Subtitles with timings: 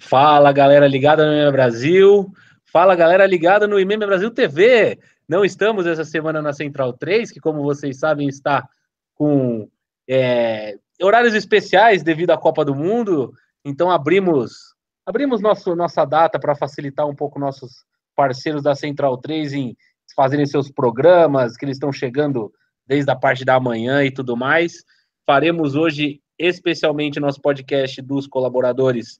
[0.00, 2.32] Fala galera ligada no IMEM Brasil,
[2.64, 4.98] fala galera ligada no IMEM Brasil TV.
[5.28, 8.66] Não estamos essa semana na Central 3, que como vocês sabem está
[9.14, 9.68] com
[10.08, 13.34] é, horários especiais devido à Copa do Mundo.
[13.62, 14.74] Então abrimos
[15.04, 17.84] abrimos nosso, nossa data para facilitar um pouco nossos
[18.16, 19.76] parceiros da Central 3 em
[20.16, 22.50] fazerem seus programas, que eles estão chegando
[22.86, 24.82] desde a parte da manhã e tudo mais.
[25.26, 29.18] Faremos hoje especialmente nosso podcast dos colaboradores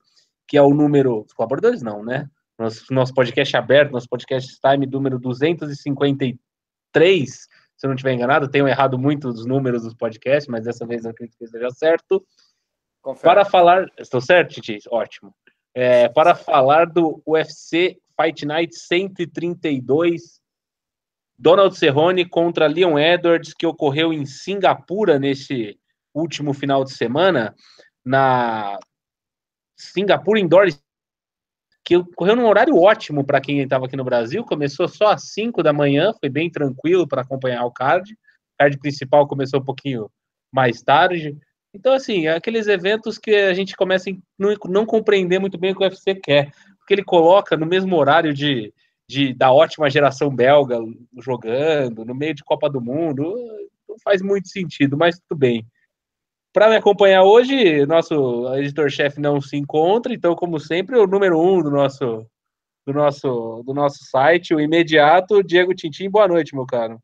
[0.50, 1.24] que é o número.
[1.24, 2.28] Os colaboradores não, né?
[2.58, 7.30] Nosso, nosso podcast aberto, nosso podcast time número 253.
[7.30, 11.04] Se eu não estiver enganado, tenho errado muito os números dos podcasts, mas dessa vez
[11.04, 12.26] eu acredito que esteja certo.
[13.00, 13.22] Confere.
[13.22, 13.86] Para falar.
[13.96, 14.80] Estou certo, Titi?
[14.90, 15.32] Ótimo.
[15.72, 20.40] É, para falar do UFC Fight Night 132,
[21.38, 25.78] Donald Cerrone contra Leon Edwards, que ocorreu em Singapura neste
[26.12, 27.54] último final de semana,
[28.04, 28.80] na
[29.80, 30.68] Singapura Indoor,
[31.84, 34.44] que ocorreu num horário ótimo para quem estava aqui no Brasil.
[34.44, 38.12] Começou só às 5 da manhã, foi bem tranquilo para acompanhar o card.
[38.12, 38.16] O
[38.58, 40.10] card principal começou um pouquinho
[40.52, 41.36] mais tarde.
[41.72, 45.72] Então, assim, é aqueles eventos que a gente começa a não, não compreender muito bem
[45.72, 48.74] o que o UFC quer, porque ele coloca no mesmo horário de,
[49.08, 50.76] de da ótima geração belga
[51.18, 53.34] jogando, no meio de Copa do Mundo,
[53.88, 55.64] não faz muito sentido, mas tudo bem.
[56.52, 61.62] Para me acompanhar hoje, nosso editor-chefe não se encontra, então, como sempre, o número um
[61.62, 62.26] do nosso,
[62.84, 66.10] do nosso, do nosso site, o imediato, Diego Tintim.
[66.10, 67.00] Boa noite, meu caro.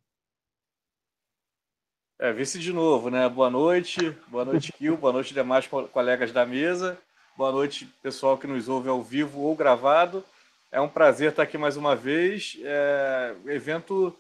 [2.19, 3.29] É, vice de novo, né?
[3.29, 6.99] Boa noite, boa noite, Kil, boa noite, demais colegas da mesa,
[7.37, 10.25] boa noite, pessoal que nos ouve ao vivo ou gravado.
[10.73, 12.59] É um prazer estar aqui mais uma vez.
[12.65, 14.13] É, evento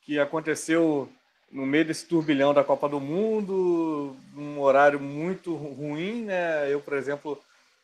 [0.00, 1.06] que aconteceu
[1.50, 6.72] no meio desse turbilhão da Copa do Mundo, num horário muito ruim, né?
[6.72, 7.40] Eu, por exemplo,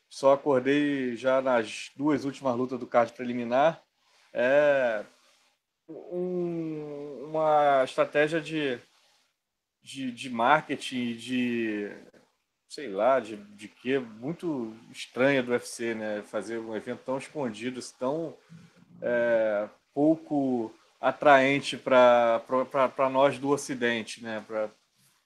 [0.08, 3.82] só acordei já nas duas últimas lutas do card preliminar.
[4.32, 5.04] É
[5.88, 8.78] um, uma estratégia de,
[9.82, 11.90] de, de marketing, de
[12.68, 16.22] sei lá, de, de que muito estranha do UFC, né?
[16.22, 18.36] Fazer um evento tão escondido, tão
[19.00, 24.42] é, pouco atraente para nós do Ocidente, né?
[24.46, 24.70] Pra,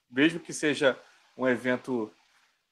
[0.09, 0.97] mesmo que seja
[1.37, 2.11] um evento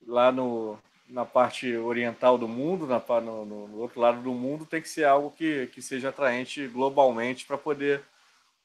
[0.05, 0.77] lá no,
[1.07, 5.05] na parte oriental do mundo, na, no, no, outro lado do mundo, tem que ser
[5.05, 8.03] algo que, que seja atraente globalmente para poder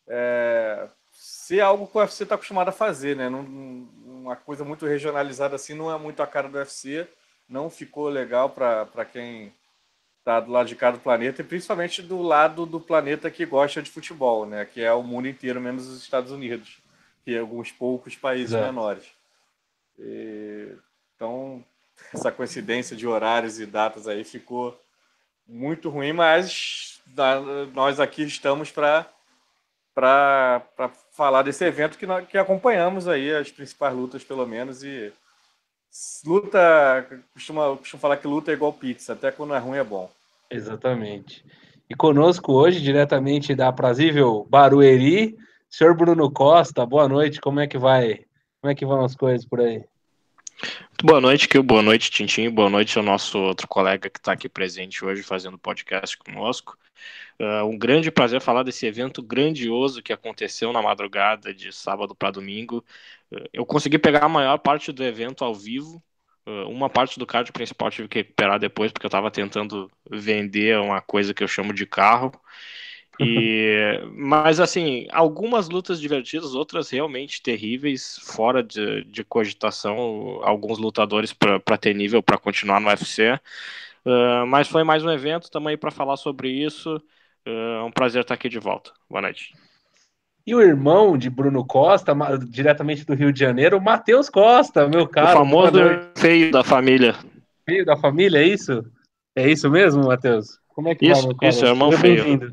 [0.06, 3.28] é, ser algo que o UFC está acostumado a fazer, né?
[3.28, 7.06] Não, uma coisa muito regionalizada assim não é muito a cara do UFC,
[7.48, 9.52] não ficou legal para quem
[10.24, 13.82] tá do lado de cá do planeta e principalmente do lado do planeta que gosta
[13.82, 14.64] de futebol, né?
[14.64, 16.78] Que é o mundo inteiro, menos os Estados Unidos,
[17.26, 18.62] e alguns poucos países é.
[18.62, 19.04] menores.
[19.98, 20.72] E,
[21.14, 21.62] então,
[22.12, 24.80] essa coincidência de horários e datas aí ficou
[25.46, 27.02] muito ruim, mas
[27.74, 29.06] nós aqui estamos para
[29.94, 35.12] para falar desse evento que, nós, que acompanhamos aí as principais lutas pelo menos e
[36.25, 40.10] Luta, costuma, costuma falar que luta é igual pizza, até quando é ruim é bom.
[40.50, 41.44] Exatamente.
[41.88, 45.37] E conosco hoje, diretamente da aprazível Barueri,
[45.69, 48.25] senhor Bruno Costa, boa noite, como é que vai?
[48.60, 49.84] Como é que vão as coisas por aí?
[51.03, 51.62] Boa noite, Kio.
[51.62, 52.49] Boa noite, Tintim.
[52.49, 56.78] Boa noite ao nosso outro colega que está aqui presente hoje fazendo podcast conosco.
[57.38, 62.31] Uh, um grande prazer falar desse evento grandioso que aconteceu na madrugada de sábado para
[62.31, 62.84] domingo.
[63.34, 66.02] Uh, eu consegui pegar a maior parte do evento ao vivo.
[66.46, 70.78] Uh, uma parte do card principal tive que recuperar depois, porque eu estava tentando vender
[70.78, 72.32] uma coisa que eu chamo de carro.
[73.18, 81.32] E, mas assim, algumas lutas divertidas, outras realmente terríveis, fora de, de cogitação, alguns lutadores
[81.32, 83.38] para ter nível para continuar no UFC.
[84.04, 86.96] Uh, mas foi mais um evento também para falar sobre isso.
[87.46, 88.92] Uh, é um prazer estar aqui de volta.
[89.08, 89.54] Boa noite.
[90.47, 92.15] E o irmão de Bruno Costa,
[92.49, 95.31] diretamente do Rio de Janeiro, Matheus Costa, meu caro.
[95.31, 95.78] O famoso
[96.16, 97.16] feio da família.
[97.65, 98.84] Feio da família, é isso?
[99.35, 100.58] É isso mesmo, Matheus?
[100.69, 102.52] Como é que isso, vai, Isso, é irmão feio.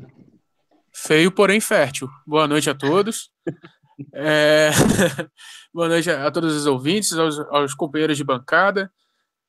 [0.94, 2.08] Feio, porém fértil.
[2.26, 3.30] Boa noite a todos.
[4.14, 4.70] É...
[5.72, 8.90] Boa noite a todos os ouvintes, aos, aos companheiros de bancada.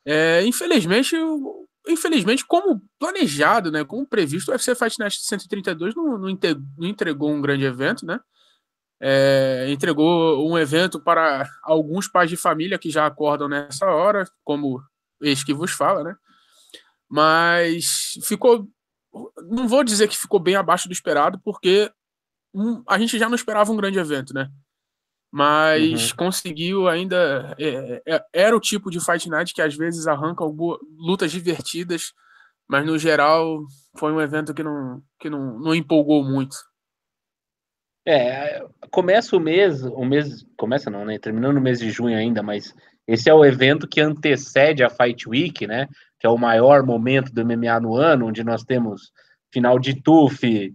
[0.06, 1.16] É, infelizmente,
[1.88, 6.30] infelizmente, como planejado, né, como previsto, o UFC Fight Night 132 não, não,
[6.82, 8.20] entregou um grande evento, né?
[9.06, 14.82] É, entregou um evento para alguns pais de família que já acordam nessa hora, como
[15.22, 16.16] este que vos fala, né?
[17.10, 18.68] Mas ficou
[19.50, 21.92] não vou dizer que ficou bem abaixo do esperado, porque
[22.88, 24.50] a gente já não esperava um grande evento, né?
[25.32, 26.18] Mas uhum.
[26.18, 27.56] conseguiu ainda.
[27.60, 30.46] É, é, era o tipo de Fight Night que às vezes arranca
[30.98, 32.14] lutas divertidas
[32.68, 33.66] mas no geral
[33.98, 36.56] foi um evento que não, que não, não empolgou muito.
[38.06, 38.62] É,
[38.92, 41.18] começa o mês, o mês, começa não, né?
[41.18, 42.74] Terminando no mês de junho ainda, mas
[43.08, 45.88] esse é o evento que antecede a Fight Week, né?
[46.20, 49.12] Que é o maior momento do MMA no ano, onde nós temos
[49.54, 50.74] final de TUF,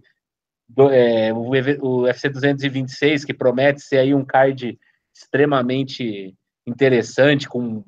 [0.91, 4.79] é, o, o UFC 226, que promete ser aí um card
[5.13, 6.35] extremamente
[6.65, 7.83] interessante, com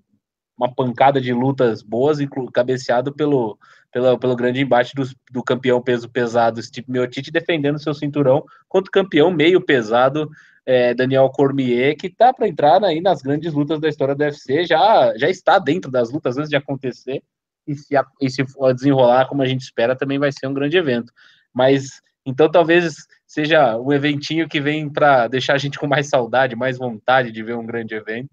[0.57, 2.19] uma pancada de lutas boas,
[2.53, 3.57] cabeceado pelo,
[3.91, 8.89] pelo, pelo grande embate do, do campeão peso pesado Steve Miocic defendendo seu cinturão contra
[8.89, 10.29] o campeão meio pesado
[10.65, 14.65] é, Daniel Cormier, que tá para entrar aí nas grandes lutas da história do UFC,
[14.65, 17.21] já, já está dentro das lutas antes de acontecer,
[17.67, 20.53] e se, a, e se for desenrolar como a gente espera, também vai ser um
[20.53, 21.11] grande evento.
[21.53, 22.95] Mas então talvez
[23.25, 27.43] seja um eventinho que vem para deixar a gente com mais saudade, mais vontade de
[27.43, 28.29] ver um grande evento.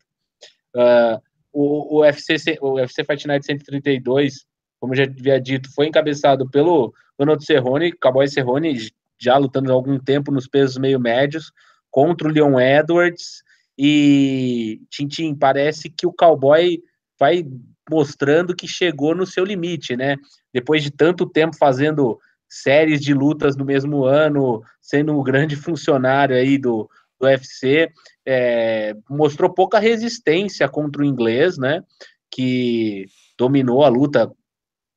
[0.74, 1.20] Uh,
[1.52, 4.44] o, o, UFC, o UFC Fight Night 132,
[4.80, 8.90] como já havia dito, foi encabeçado pelo Donald Cerrone, Cowboy Cerrone,
[9.20, 11.52] já lutando há algum tempo nos pesos meio médios,
[11.90, 13.42] contra o Leon Edwards.
[13.76, 16.80] E, Tintin, parece que o Cowboy
[17.18, 17.44] vai
[17.90, 20.16] mostrando que chegou no seu limite, né?
[20.52, 26.36] Depois de tanto tempo fazendo séries de lutas no mesmo ano, sendo um grande funcionário
[26.36, 26.88] aí do,
[27.20, 27.90] do UFC,
[28.26, 31.82] é, mostrou pouca resistência contra o inglês, né?
[32.30, 33.06] Que
[33.38, 34.30] dominou a luta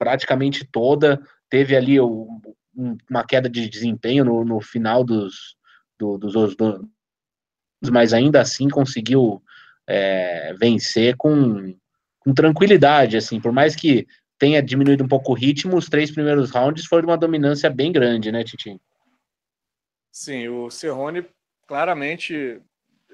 [0.01, 2.27] praticamente toda, teve ali o,
[2.75, 5.55] um, uma queda de desempenho no, no final dos,
[5.99, 6.81] do, dos, dos,
[7.91, 9.43] mas ainda assim conseguiu
[9.85, 11.77] é, vencer com,
[12.17, 14.07] com tranquilidade, assim, por mais que
[14.39, 18.31] tenha diminuído um pouco o ritmo, os três primeiros rounds foram uma dominância bem grande,
[18.31, 18.81] né, Titinho?
[20.11, 21.27] Sim, o Cerrone
[21.67, 22.59] claramente,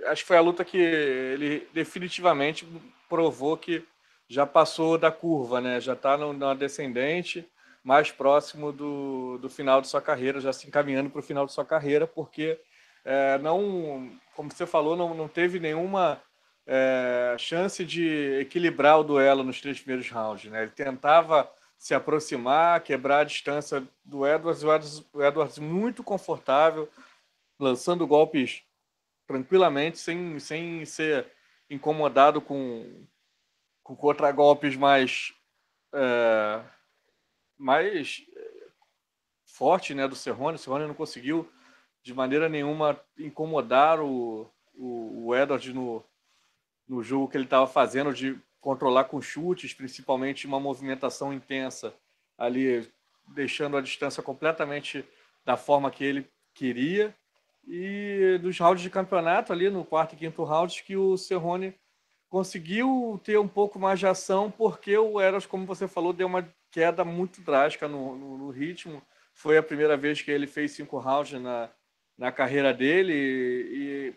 [0.05, 2.65] acho que foi a luta que ele definitivamente
[3.09, 3.85] provou que
[4.27, 5.79] já passou da curva, né?
[5.79, 7.47] Já está na descendente,
[7.83, 11.53] mais próximo do, do final de sua carreira, já se encaminhando para o final de
[11.53, 12.59] sua carreira, porque
[13.05, 16.21] é, não, como você falou, não, não teve nenhuma
[16.65, 20.51] é, chance de equilibrar o duelo nos três primeiros rounds.
[20.51, 20.63] Né?
[20.63, 26.89] Ele tentava se aproximar, quebrar a distância do Edwards, o Edwards, o Edwards muito confortável,
[27.57, 28.63] lançando golpes
[29.25, 31.27] tranquilamente, sem, sem ser
[31.69, 33.05] incomodado com,
[33.87, 35.33] com contra-golpes mais,
[35.93, 36.61] é,
[37.57, 38.21] mais
[39.45, 40.57] forte né, do Cerrone.
[40.57, 41.49] O Cerrone não conseguiu
[42.03, 46.03] de maneira nenhuma incomodar o, o, o Edwards no,
[46.85, 51.93] no jogo que ele estava fazendo de controlar com chutes, principalmente uma movimentação intensa
[52.37, 52.91] ali,
[53.29, 55.05] deixando a distância completamente
[55.45, 57.15] da forma que ele queria.
[57.65, 61.73] E dos rounds de campeonato, ali no quarto e quinto round, que o Cerrone
[62.29, 66.47] conseguiu ter um pouco mais de ação, porque o Eros, como você falou, deu uma
[66.71, 69.01] queda muito drástica no, no, no ritmo.
[69.33, 71.69] Foi a primeira vez que ele fez cinco rounds na,
[72.17, 74.15] na carreira dele e, e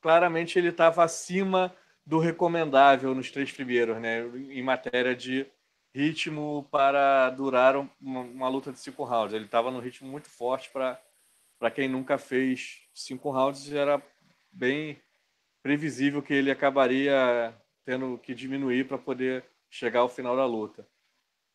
[0.00, 1.74] claramente ele estava acima
[2.06, 4.22] do recomendável nos três primeiros, né?
[4.50, 5.46] Em matéria de
[5.94, 9.34] ritmo para durar uma, uma luta de cinco rounds.
[9.34, 14.02] Ele estava no ritmo muito forte para quem nunca fez cinco rounds era
[14.50, 15.00] bem
[15.62, 17.54] previsível que ele acabaria
[17.84, 20.86] tendo que diminuir para poder chegar ao final da luta.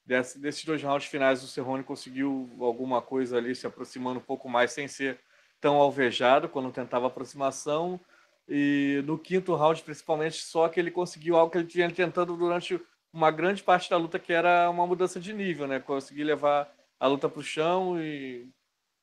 [0.05, 4.47] Desse, desses dois rounds finais, o Cerrone conseguiu alguma coisa ali, se aproximando um pouco
[4.47, 5.19] mais, sem ser
[5.59, 7.99] tão alvejado quando tentava aproximação.
[8.47, 12.79] E no quinto round, principalmente, só que ele conseguiu algo que ele tinha tentando durante
[13.11, 15.79] uma grande parte da luta, que era uma mudança de nível, né?
[15.79, 18.47] Conseguir levar a luta para o chão e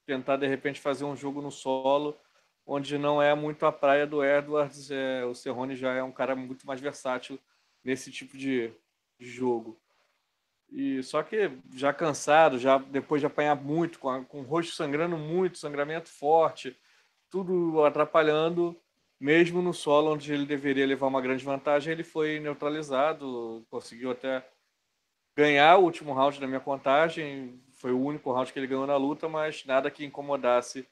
[0.07, 2.17] tentar, de repente, fazer um jogo no solo,
[2.67, 4.91] onde não é muito a praia do Edwards.
[4.91, 7.39] É, o Cerrone já é um cara muito mais versátil
[7.85, 8.73] nesse tipo de,
[9.23, 9.79] jogo.
[10.71, 14.75] E só que já cansado, já depois de apanhar muito, com, a, com o rosto
[14.75, 16.77] sangrando muito, sangramento forte,
[17.31, 18.77] tudo atrapalhando,
[19.21, 24.45] mesmo no solo onde ele deveria levar uma grande vantagem, ele foi neutralizado, conseguiu até
[25.37, 28.97] ganhar o último round da minha contagem, foi o único round que ele ganhou na
[28.97, 30.87] luta, mas nada que incomodasse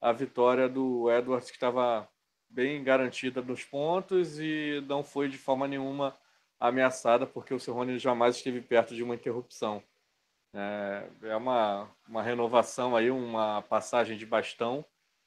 [0.00, 2.08] a vitória do Edwards, que estava
[2.48, 6.16] bem garantida nos pontos e não foi de forma nenhuma
[6.58, 9.82] ameaçada, porque o Cerrone jamais esteve perto de uma interrupção.
[10.54, 14.84] É, é uma, uma renovação aí, uma passagem de bastão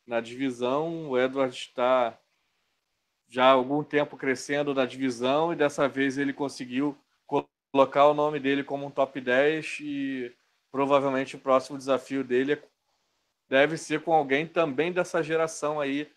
[0.07, 1.09] na divisão.
[1.09, 2.17] O Edward está
[3.27, 6.97] já há algum tempo crescendo na divisão e dessa vez ele conseguiu
[7.71, 10.35] colocar o nome dele como um top 10 e
[10.71, 12.59] provavelmente o próximo desafio dele
[13.49, 16.09] deve ser com alguém também dessa geração aí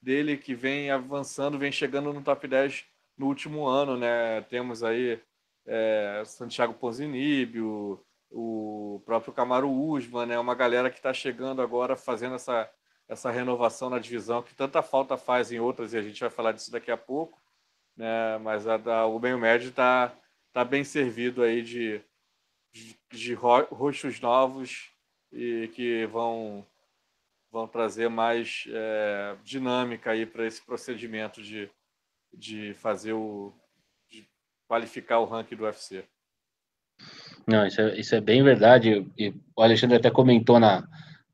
[0.00, 2.84] dele que vem avançando, vem chegando no top 10
[3.16, 4.40] no último ano, né?
[4.42, 5.20] Temos aí
[5.66, 10.38] é, Santiago Ponzinibbio, o próprio Camaro Usman, né?
[10.38, 12.70] Uma galera que está chegando agora fazendo essa,
[13.08, 16.52] essa renovação na divisão que tanta falta faz em outras, e a gente vai falar
[16.52, 17.38] disso daqui a pouco,
[17.96, 18.38] né?
[18.38, 20.14] Mas a o meio médio está
[20.52, 22.00] tá bem servido aí de,
[22.72, 23.38] de, de
[24.22, 24.90] novos
[25.32, 26.66] e que vão
[27.50, 31.70] vão trazer mais é, dinâmica aí para esse procedimento de,
[32.32, 33.52] de fazer o
[34.10, 34.26] de
[34.66, 36.04] qualificar o ranking do UFC.
[37.46, 39.06] Não, isso é, isso é bem verdade.
[39.16, 40.86] E o Alexandre até comentou na,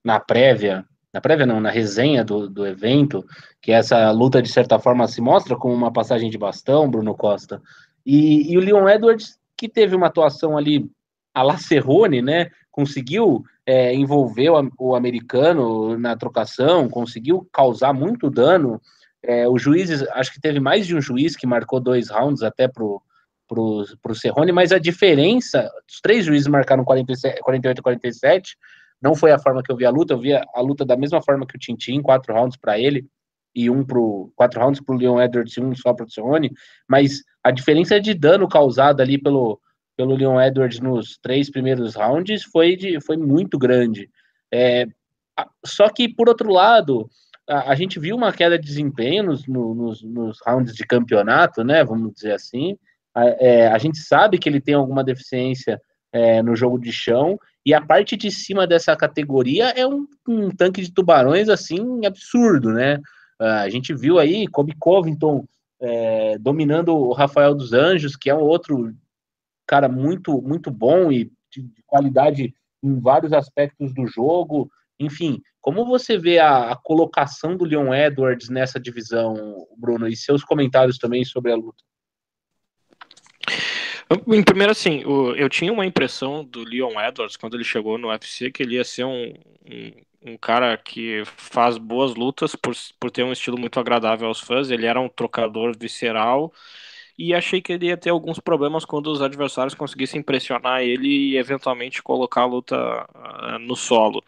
[0.04, 3.24] na prévia, na prévia não, na resenha do, do evento,
[3.60, 7.60] que essa luta, de certa forma, se mostra como uma passagem de bastão, Bruno Costa.
[8.06, 10.88] E, e o Leon Edwards, que teve uma atuação ali
[11.34, 12.50] a La Cerrone, né?
[12.70, 18.80] Conseguiu é, envolver o, americano na trocação, conseguiu causar muito dano.
[19.22, 22.68] É, os juízes, acho que teve mais de um juiz que marcou dois rounds até
[22.68, 23.00] pro
[23.46, 28.56] pro, pro Cerrone, mas a diferença, os três juízes marcaram 47, 48 e 47,
[29.00, 30.96] não foi a forma que eu vi a luta, eu vi a, a luta da
[30.96, 33.06] mesma forma que o Tintin, quatro rounds para ele,
[33.54, 36.52] e um pro quatro rounds para o Leon Edwards e um só para o Cerrone,
[36.88, 39.60] mas a diferença de dano causado ali pelo,
[39.96, 44.10] pelo Leon Edwards nos três primeiros rounds foi, de, foi muito grande.
[44.52, 44.86] É,
[45.64, 47.08] só que, por outro lado,
[47.48, 51.84] a, a, gente viu uma queda de desempenho nos, nos, nos, rounds de campeonato, né?
[51.84, 52.76] Vamos dizer assim.
[53.14, 55.80] A, é, a gente sabe que ele tem alguma deficiência
[56.12, 60.50] é, no jogo de chão, e a parte de cima dessa categoria é um, um
[60.50, 63.00] tanque de tubarões assim absurdo, né?
[63.36, 65.44] a gente viu aí Kobe Covington
[65.80, 68.94] é, dominando o Rafael dos Anjos, que é um outro
[69.66, 74.70] cara muito, muito bom e de, qualidade em vários aspectos do jogo.
[74.98, 80.44] Enfim, como você vê a, a, colocação do Leon Edwards nessa divisão, Bruno, e seus
[80.44, 81.82] comentários também sobre a luta?
[84.28, 85.02] Em primeiro, assim,
[85.36, 88.84] eu tinha uma impressão do Leon Edwards quando ele chegou no UFC que ele ia
[88.84, 89.32] ser um,
[89.64, 94.40] um, um, cara que faz boas lutas por, por ter um estilo muito agradável aos
[94.40, 94.70] fãs.
[94.70, 96.52] Ele era um trocador visceral
[97.18, 101.36] e achei que ele ia ter alguns problemas quando os adversários conseguissem pressionar ele e
[101.36, 102.76] eventualmente colocar a luta
[103.14, 104.24] uh, no solo.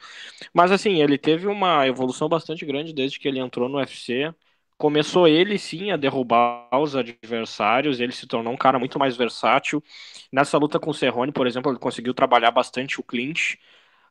[0.53, 4.33] Mas assim, ele teve uma evolução bastante grande desde que ele entrou no UFC.
[4.79, 9.83] Começou ele sim a derrubar os adversários, ele se tornou um cara muito mais versátil.
[10.31, 13.59] Nessa luta com o Cerrone, por exemplo, ele conseguiu trabalhar bastante o clinch.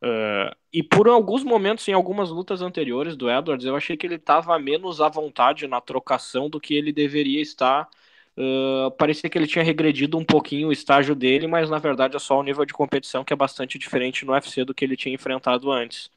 [0.03, 4.15] Uh, e por alguns momentos, em algumas lutas anteriores do Edwards, eu achei que ele
[4.15, 7.89] estava menos à vontade na trocação do que ele deveria estar
[8.37, 12.19] Uh, parecia que ele tinha regredido um pouquinho o estágio dele, mas na verdade é
[12.19, 15.15] só o nível de competição que é bastante diferente no UFC do que ele tinha
[15.15, 16.11] enfrentado antes.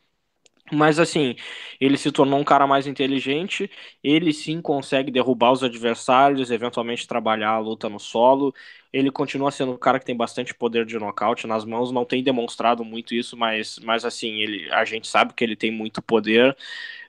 [0.71, 1.35] Mas assim,
[1.81, 3.71] ele se tornou um cara mais inteligente,
[4.03, 8.55] ele sim consegue derrubar os adversários, eventualmente trabalhar a luta no solo.
[8.93, 12.23] Ele continua sendo um cara que tem bastante poder de nocaute nas mãos, não tem
[12.23, 16.55] demonstrado muito isso, mas, mas assim, ele, a gente sabe que ele tem muito poder.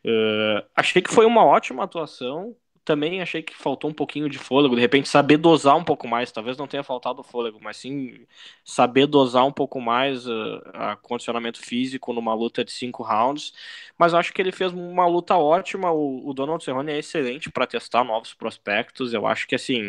[0.05, 2.55] Uh, achei que foi uma ótima atuação,
[2.89, 6.31] também achei que faltou um pouquinho de fôlego, de repente saber dosar um pouco mais,
[6.31, 8.25] talvez não tenha faltado fôlego, mas sim
[8.65, 13.53] saber dosar um pouco mais uh, a condicionamento físico numa luta de cinco rounds,
[13.95, 17.67] mas acho que ele fez uma luta ótima, o, o Donald Cerrone é excelente para
[17.67, 19.87] testar novos prospectos, eu acho que assim,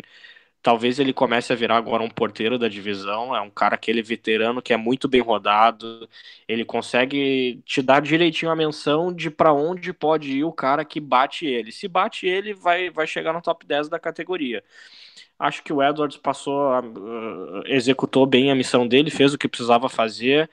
[0.61, 3.35] Talvez ele comece a virar agora um porteiro da divisão.
[3.35, 6.07] É um cara aquele veterano que é muito bem rodado.
[6.47, 10.99] Ele consegue te dar direitinho a menção de para onde pode ir o cara que
[10.99, 11.71] bate ele.
[11.71, 14.63] Se bate ele, vai, vai chegar no top 10 da categoria.
[15.39, 19.89] Acho que o Edwards passou, uh, executou bem a missão dele, fez o que precisava
[19.89, 20.47] fazer.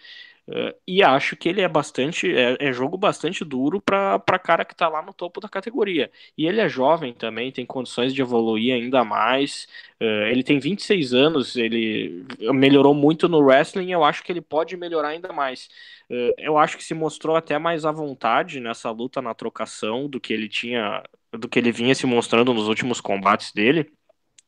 [0.49, 4.73] Uh, e acho que ele é bastante é, é jogo bastante duro para cara que
[4.73, 6.11] está lá no topo da categoria.
[6.39, 9.69] E ele é jovem também, tem condições de evoluir ainda mais.
[10.01, 12.25] Uh, ele tem 26 anos, ele
[12.55, 13.93] melhorou muito no wrestling.
[13.93, 15.69] Eu acho que ele pode melhorar ainda mais.
[16.11, 20.19] Uh, eu acho que se mostrou até mais à vontade nessa luta na trocação do
[20.19, 23.93] que ele tinha, do que ele vinha se mostrando nos últimos combates dele.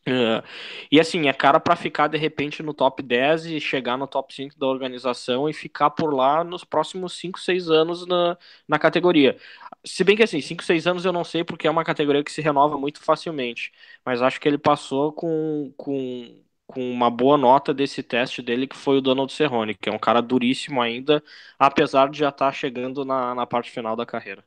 [0.08, 0.42] Uh,
[0.90, 4.34] e assim, é cara para ficar de repente no top 10 e chegar no top
[4.34, 9.36] 5 da organização e ficar por lá nos próximos 5, 6 anos na, na categoria.
[9.84, 12.32] Se bem que assim, 5, 6 anos eu não sei porque é uma categoria que
[12.32, 13.72] se renova muito facilmente,
[14.04, 18.76] mas acho que ele passou com, com, com uma boa nota desse teste dele, que
[18.76, 21.22] foi o Donald Cerrone, que é um cara duríssimo ainda,
[21.58, 24.44] apesar de já estar tá chegando na, na parte final da carreira.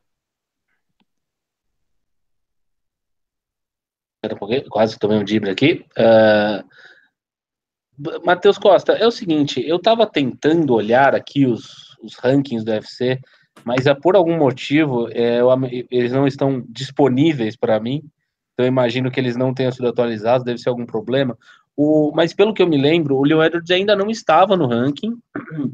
[4.69, 5.85] Quase tomei um dibre aqui.
[5.97, 6.63] Uh,
[8.25, 13.19] Matheus Costa, é o seguinte, eu estava tentando olhar aqui os, os rankings do UFC,
[13.63, 15.49] mas é, por algum motivo é, eu,
[15.91, 18.03] eles não estão disponíveis para mim,
[18.53, 21.37] então imagino que eles não tenham sido atualizados, deve ser algum problema.
[21.75, 25.17] O, mas pelo que eu me lembro, o Leon Edwards ainda não estava no ranking,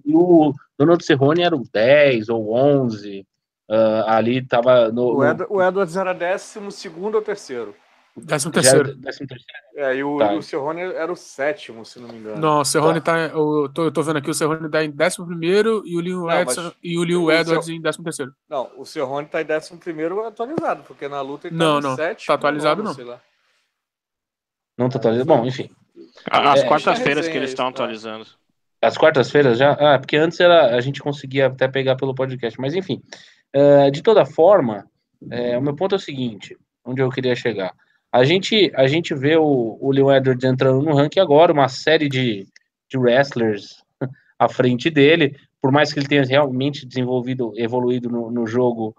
[0.06, 3.26] e o Donald Cerrone era o 10 ou 11, uh,
[3.74, 7.76] ah, ali estava no, o, Ed, o Edwards era décimo segundo ou terceiro?
[8.18, 8.96] Décimo terceiro.
[8.96, 9.54] Décimo terceiro.
[9.76, 10.34] É, e o, tá.
[10.34, 12.40] o Cerrone era o sétimo, se não me engano.
[12.40, 13.30] Não, o Cerrone tá.
[13.30, 16.02] tá eu, tô, eu tô vendo aqui, o Cerrone tá em décimo primeiro e o
[16.02, 17.76] Leon Edson e o Leo Edwards Cer...
[17.76, 18.34] em décimo terceiro.
[18.50, 21.96] Não, o Cerrone tá em décimo primeiro atualizado, porque na luta ele tá não, não,
[21.96, 22.28] sétimo.
[22.28, 22.94] Tá atualizado não.
[24.78, 25.28] Não tá atualizado.
[25.28, 25.70] Bom, enfim.
[26.30, 27.84] As é, quartas-feiras que eles estão tá.
[27.84, 28.26] atualizando.
[28.82, 29.74] As quartas-feiras já?
[29.74, 33.02] Ah, porque antes era, a gente conseguia até pegar pelo podcast, mas enfim.
[33.56, 34.86] Uh, de toda forma,
[35.30, 37.74] é, o meu ponto é o seguinte: onde eu queria chegar.
[38.12, 42.10] A gente, a gente vê o, o Leon Edwards entrando no ranking agora, uma série
[42.10, 42.48] de,
[42.90, 43.84] de wrestlers
[44.40, 48.96] à frente dele, por mais que ele tenha realmente desenvolvido, evoluído no, no jogo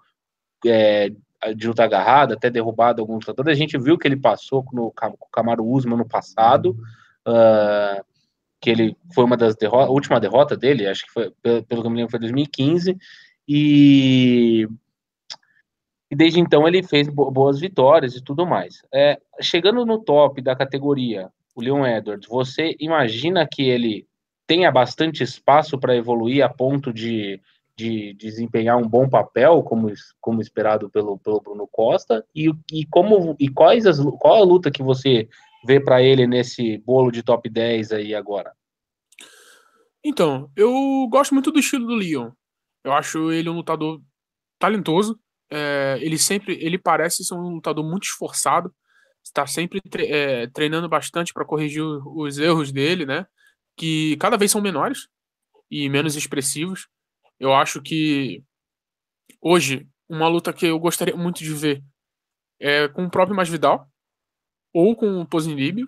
[0.65, 1.09] é,
[1.55, 5.07] de luta agarrada, até derrubado alguns lutadores, a gente viu que ele passou no, com
[5.07, 6.77] o Camaro Usman no passado,
[7.27, 8.03] uh,
[8.59, 11.81] que ele foi uma das derrotas, a última derrota dele, acho que foi, pelo, pelo
[11.81, 12.95] que eu me lembro, foi 2015,
[13.47, 14.67] e
[16.11, 18.83] e desde então ele fez boas vitórias e tudo mais.
[18.93, 24.05] É, chegando no top da categoria, o Leon Edwards, você imagina que ele
[24.45, 27.39] tenha bastante espaço para evoluir a ponto de,
[27.77, 29.89] de, desempenhar um bom papel, como,
[30.19, 32.25] como esperado pelo, pelo Bruno Costa?
[32.35, 35.29] E, e, como, e quais as, qual a luta que você
[35.65, 38.51] vê para ele nesse bolo de top 10 aí agora?
[40.03, 42.31] Então, eu gosto muito do estilo do Leon.
[42.83, 44.01] Eu acho ele um lutador
[44.59, 45.17] talentoso,
[45.51, 48.73] é, ele sempre ele parece ser um lutador muito esforçado,
[49.23, 53.25] está sempre tre é, treinando bastante para corrigir os erros dele, né?
[53.75, 55.09] Que cada vez são menores
[55.69, 56.87] e menos expressivos.
[57.37, 58.43] Eu acho que
[59.41, 61.83] hoje uma luta que eu gostaria muito de ver
[62.59, 63.87] é com o próprio Masvidal
[64.73, 65.87] ou com o Pozinibio.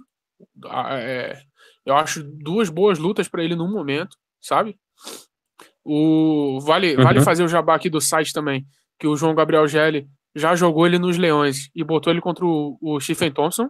[0.91, 1.41] É,
[1.85, 4.77] eu acho duas boas lutas para ele no momento, sabe?
[5.85, 7.03] O vale uhum.
[7.03, 8.65] vale fazer o jabá aqui do site também
[9.03, 12.77] que o João Gabriel Gelli já jogou ele nos Leões e botou ele contra o,
[12.79, 13.69] o Stephen Thompson.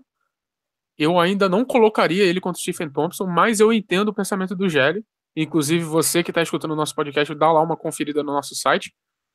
[0.95, 4.69] Eu ainda não colocaria ele contra o Stephen Thompson, mas eu entendo o pensamento do
[4.69, 5.03] Gelli.
[5.35, 8.93] Inclusive, você que está escutando o nosso podcast, dá lá uma conferida no nosso site.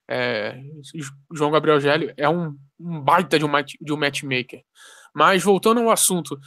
[0.09, 0.57] É,
[1.35, 4.63] João Gabriel Gelli é um, um baita de um, match, de um matchmaker.
[5.13, 6.39] Mas voltando ao assunto,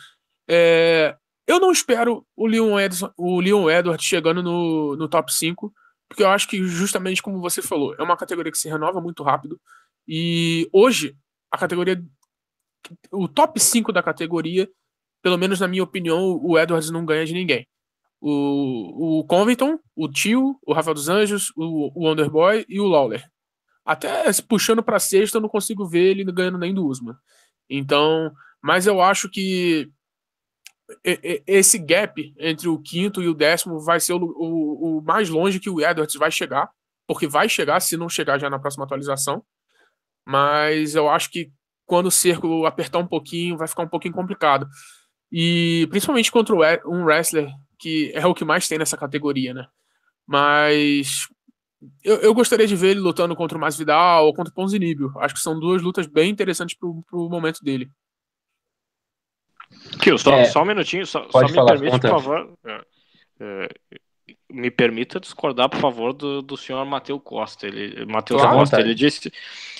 [0.50, 1.14] é,
[1.46, 5.74] eu não espero o Leon, Edson, o Leon Edwards chegando no, no top 5,
[6.12, 9.24] porque eu acho que, justamente como você falou, é uma categoria que se renova muito
[9.24, 9.58] rápido.
[10.06, 11.15] E hoje,
[11.50, 12.04] a categoria.
[13.10, 14.69] O top 5 da categoria,
[15.21, 17.65] pelo menos na minha opinião, o Edwards não ganha de ninguém.
[18.19, 23.26] O, o Covington, o Tio, o Rafael dos Anjos, o, o Wonderboy e o Lawler.
[23.86, 27.15] Até puxando para sexta, eu não consigo ver ele ganhando nem do Usman.
[27.69, 29.89] Então, mas eu acho que
[31.47, 35.60] esse gap entre o quinto e o décimo vai ser o, o, o, mais longe
[35.60, 36.69] que o Edwards vai chegar,
[37.08, 39.43] porque vai chegar, se não chegar já na próxima atualização.
[40.25, 41.51] Mas eu acho que
[41.86, 44.67] quando o cerco apertar um pouquinho, vai ficar um pouquinho complicado.
[45.32, 47.49] E principalmente contra um wrestler
[47.80, 49.65] que é o que mais tem nessa categoria, né?
[50.27, 51.27] Mas
[52.04, 55.12] eu, eu gostaria de ver ele lutando contra o Masvidal ou contra o Ponzinibio.
[55.19, 57.89] Acho que são duas lutas bem interessantes pro, pro momento dele.
[60.02, 62.54] Kio, só, é, só um minutinho, só, só me permite, por favor.
[62.65, 62.82] É,
[63.39, 63.70] é,
[64.50, 67.67] me permita discordar, por favor, do, do senhor Matheus Costa.
[67.67, 69.32] Ele, Matheus claro, Costa, ele disse,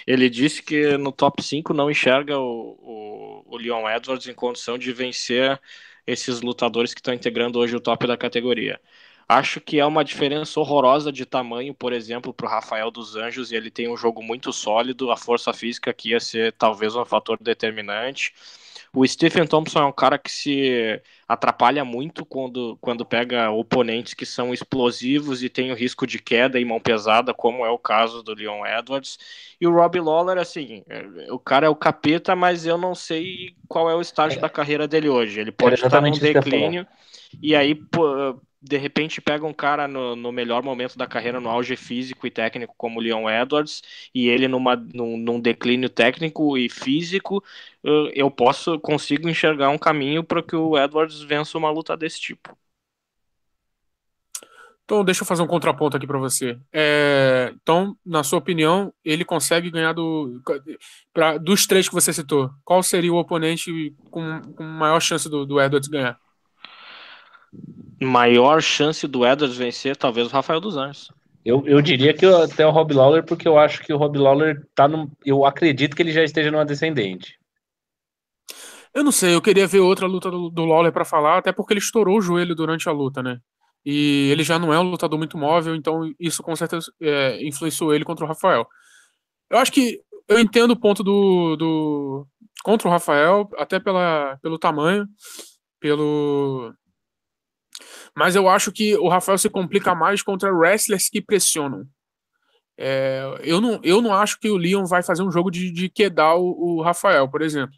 [0.08, 4.78] ele disse que no top 5 não enxerga o, o, o Leon Edwards em condição
[4.78, 5.60] de vencer
[6.06, 8.80] esses lutadores que estão integrando hoje o top da categoria.
[9.28, 13.52] Acho que é uma diferença horrorosa de tamanho, por exemplo, para o Rafael dos Anjos,
[13.52, 17.06] e ele tem um jogo muito sólido, a força física aqui ia ser talvez um
[17.06, 18.34] fator determinante.
[18.94, 24.26] O Stephen Thompson é um cara que se atrapalha muito quando, quando pega oponentes que
[24.26, 28.22] são explosivos e tem o risco de queda e mão pesada, como é o caso
[28.22, 29.18] do Leon Edwards.
[29.62, 33.56] E o Robbie Lawler, assim, é, o cara é o capeta, mas eu não sei
[33.66, 34.42] qual é o estágio é.
[34.42, 35.40] da carreira dele hoje.
[35.40, 36.86] Ele pode estar num declínio.
[37.42, 37.74] E aí,
[38.62, 42.32] de repente pega um cara no, no, melhor momento da carreira, no auge físico e
[42.32, 43.82] técnico, como o Leon Edwards,
[44.14, 47.44] e ele numa, num, num declínio técnico e físico,
[48.14, 52.56] eu posso consigo enxergar um caminho para que o Edwards vença uma luta desse tipo.
[54.84, 56.60] Então, deixa eu fazer um contraponto aqui para você.
[56.74, 60.42] É, então, na sua opinião, ele consegue ganhar do,
[61.14, 62.52] pra, dos três que você citou.
[62.66, 66.20] Qual seria o oponente com, com maior chance do, do Edwards ganhar?
[68.02, 71.12] Maior chance do Edwards vencer, talvez o Rafael dos Anjos.
[71.44, 74.68] Eu, eu diria que até o Rob Lawler, porque eu acho que o Rob Lawler
[74.76, 75.12] tá no.
[75.26, 77.40] Eu acredito que ele já esteja numa descendente.
[78.94, 81.74] Eu não sei, eu queria ver outra luta do, do Lawler para falar, até porque
[81.74, 83.40] ele estourou o joelho durante a luta, né?
[83.86, 87.94] E ele já não é um lutador muito móvel, então isso com certeza é, influenciou
[87.94, 88.68] ele contra o Rafael.
[89.50, 92.28] Eu acho que eu entendo o ponto do, do
[92.64, 95.08] contra o Rafael, até pela, pelo tamanho,
[95.80, 96.74] pelo.
[98.16, 101.86] Mas eu acho que o Rafael se complica mais contra wrestlers que pressionam.
[102.78, 105.90] É, eu, não, eu não acho que o Leon vai fazer um jogo de, de
[105.90, 107.76] quedar o, o Rafael, por exemplo.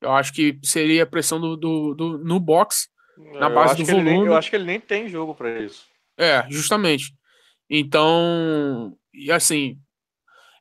[0.00, 2.88] Eu acho que seria a pressão do, do, do no box,
[3.38, 4.10] na base do volume.
[4.10, 5.84] Nem, eu acho que ele nem tem jogo para isso.
[6.16, 7.14] É, justamente.
[7.68, 9.78] Então, e assim,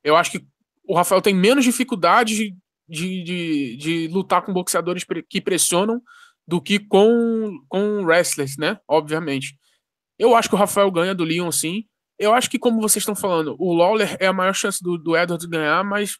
[0.04, 0.46] eu acho que
[0.86, 2.56] o Rafael tem menos dificuldade de,
[2.88, 6.02] de, de, de lutar com boxeadores que pressionam
[6.50, 8.80] do que com, com wrestlers, né?
[8.88, 9.56] Obviamente.
[10.18, 11.84] Eu acho que o Rafael ganha do Leon, sim.
[12.18, 15.16] Eu acho que, como vocês estão falando, o Lawler é a maior chance do, do
[15.16, 16.18] Edwards ganhar, mas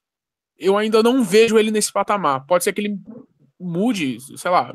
[0.58, 2.46] eu ainda não vejo ele nesse patamar.
[2.46, 3.00] Pode ser que ele
[3.60, 4.74] mude, sei lá,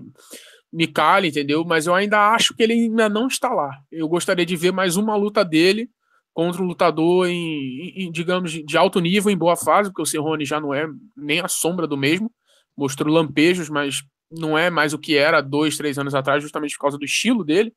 [0.72, 1.64] me cale, entendeu?
[1.64, 3.70] Mas eu ainda acho que ele ainda não está lá.
[3.92, 5.88] Eu gostaria de ver mais uma luta dele
[6.34, 10.44] contra um lutador em, em digamos, de alto nível, em boa fase, porque o Cerrone
[10.44, 12.28] já não é nem a sombra do mesmo.
[12.76, 14.02] Mostrou lampejos, mas
[14.38, 17.44] não é mais o que era dois, três anos atrás, justamente por causa do estilo
[17.44, 17.74] dele.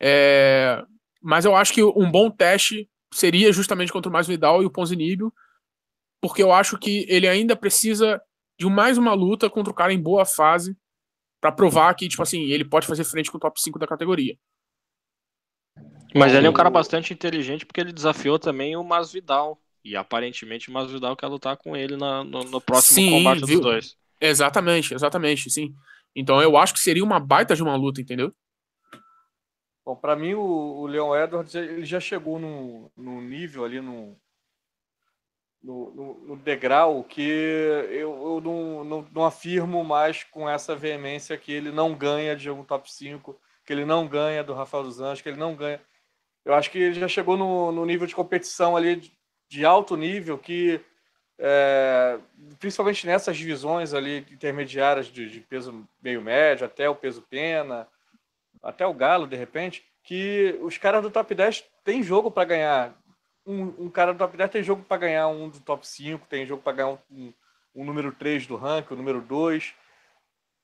[0.00, 0.82] É...
[1.20, 4.70] Mas eu acho que um bom teste seria justamente contra o Mais Vidal e o
[4.70, 5.32] Ponzinibio,
[6.20, 8.20] porque eu acho que ele ainda precisa
[8.58, 10.76] de mais uma luta contra o cara em boa fase
[11.40, 14.36] para provar que, tipo assim, ele pode fazer frente com o top 5 da categoria.
[16.14, 19.60] Mas ele é um cara bastante inteligente porque ele desafiou também o Masvidal.
[19.84, 23.60] E aparentemente o Masvidal quer lutar com ele na, no, no, próximo sim, combate viu?
[23.60, 23.97] dos dois.
[24.20, 25.74] Exatamente, exatamente, sim.
[26.14, 28.32] Então eu acho que seria uma baita de uma luta, entendeu?
[29.84, 34.16] Bom, para mim o, o Leon Edwards ele já chegou num, num nível ali, num,
[35.62, 41.36] no, no, no, degrau que eu, eu não, não, não, afirmo mais com essa veemência
[41.36, 45.00] que ele não ganha de um top 5, que ele não ganha do Rafael dos
[45.00, 45.80] Anjos, que ele não ganha.
[46.44, 49.12] Eu acho que ele já chegou no, no nível de competição ali de,
[49.48, 50.80] de alto nível que,
[51.38, 52.18] é,
[52.58, 57.86] principalmente nessas divisões ali intermediárias de, de peso meio médio, até o peso pena,
[58.62, 62.94] até o galo, de repente, que os caras do top 10 têm jogo para ganhar
[63.48, 66.44] um, um, cara do top 10 tem jogo para ganhar um do top 5, tem
[66.44, 67.32] jogo para ganhar um, um,
[67.76, 69.74] um, número 3 do ranking, o número 2.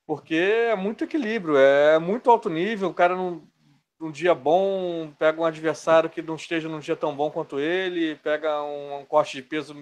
[0.06, 2.90] Porque é muito equilíbrio, é muito alto nível.
[2.90, 3.42] O cara num,
[4.00, 8.16] num dia bom pega um adversário que não esteja num dia tão bom quanto ele,
[8.16, 9.76] pega um, um corte de peso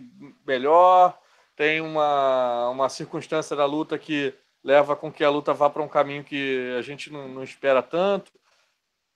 [0.46, 1.18] melhor,
[1.56, 5.88] tem uma, uma circunstância da luta que leva com que a luta vá para um
[5.88, 8.32] caminho que a gente não, não espera tanto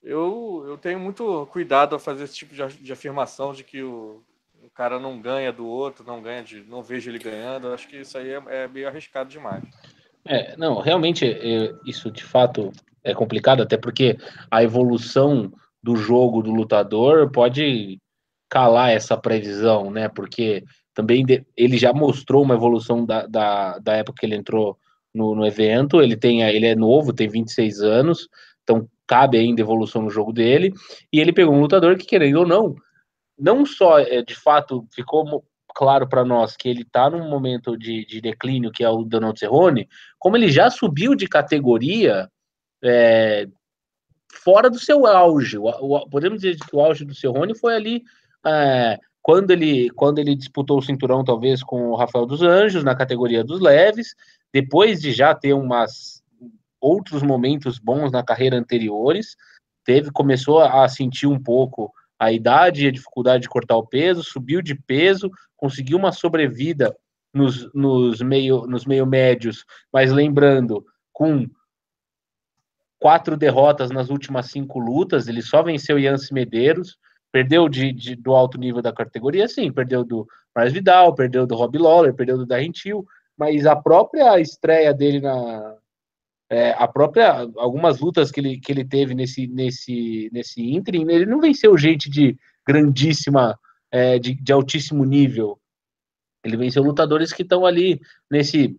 [0.06, 4.22] eu, eu tenho muito cuidado a fazer esse tipo de, de afirmação de que o,
[4.62, 7.66] o, cara não ganha do outro, não ganha de, não vejo ele ganhando.
[7.66, 9.64] Eu acho que isso aí é, é meio arriscado demais.
[10.24, 12.70] É, não, realmente é, isso de fato
[13.06, 14.18] é complicado, até porque
[14.50, 17.98] a evolução do jogo do lutador pode
[18.50, 20.08] calar essa previsão, né?
[20.08, 24.76] Porque também de, ele já mostrou uma evolução da, da, da época que ele entrou
[25.14, 26.02] no, no evento.
[26.02, 28.28] Ele tem, ele é novo, tem 26 anos,
[28.64, 30.72] então cabe ainda evolução no jogo dele,
[31.12, 32.74] e ele pegou um lutador que, querendo ou não,
[33.38, 35.44] não só é, de fato ficou
[35.76, 39.38] claro para nós que ele está num momento de, de, declínio, que é o Donald
[39.38, 39.86] Cerrone,
[40.18, 42.28] como ele já subiu de categoria
[42.82, 43.46] é,
[44.32, 45.58] fora do seu auge.
[45.58, 48.02] O, o, podemos dizer que o auge do Cerrone foi ali
[48.44, 52.94] é, quando, ele, quando ele disputou o cinturão, talvez, com o Rafael dos Anjos, na
[52.94, 54.14] categoria dos leves,
[54.52, 56.22] depois de já ter umas
[56.80, 59.36] outros momentos bons na carreira anteriores,
[59.84, 64.22] teve começou a sentir um pouco a idade e a dificuldade de cortar o peso,
[64.22, 66.96] subiu de peso, conseguiu uma sobrevida
[67.34, 71.46] nos, nos, meio, nos meio médios, mas lembrando, com
[72.98, 76.96] quatro derrotas nas últimas cinco lutas, ele só venceu Yancy Medeiros,
[77.30, 81.54] perdeu de, de, do alto nível da categoria, sim, perdeu do Mars Vidal, perdeu do
[81.54, 83.04] Rob Lawler, perdeu do Darren Till,
[83.36, 85.76] mas a própria estreia dele na,
[86.50, 91.26] é, a própria algumas lutas que ele, que ele teve nesse nesse nesse ínterim, ele
[91.26, 93.58] não venceu gente de grandíssima
[93.90, 95.58] é, de, de altíssimo nível.
[96.44, 98.78] Ele venceu lutadores que estão ali nesse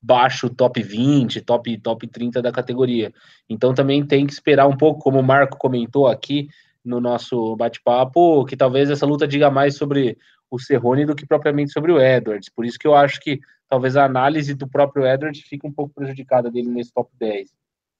[0.00, 3.12] baixo top 20, top top 30 da categoria.
[3.48, 6.48] Então também tem que esperar um pouco, como o Marco comentou aqui
[6.84, 10.16] no nosso bate-papo, que talvez essa luta diga mais sobre
[10.50, 12.48] o Cerrone do que propriamente sobre o Edwards.
[12.48, 15.94] Por isso que eu acho que talvez a análise do próprio Edwards fique um pouco
[15.94, 17.50] prejudicada dele nesse top 10.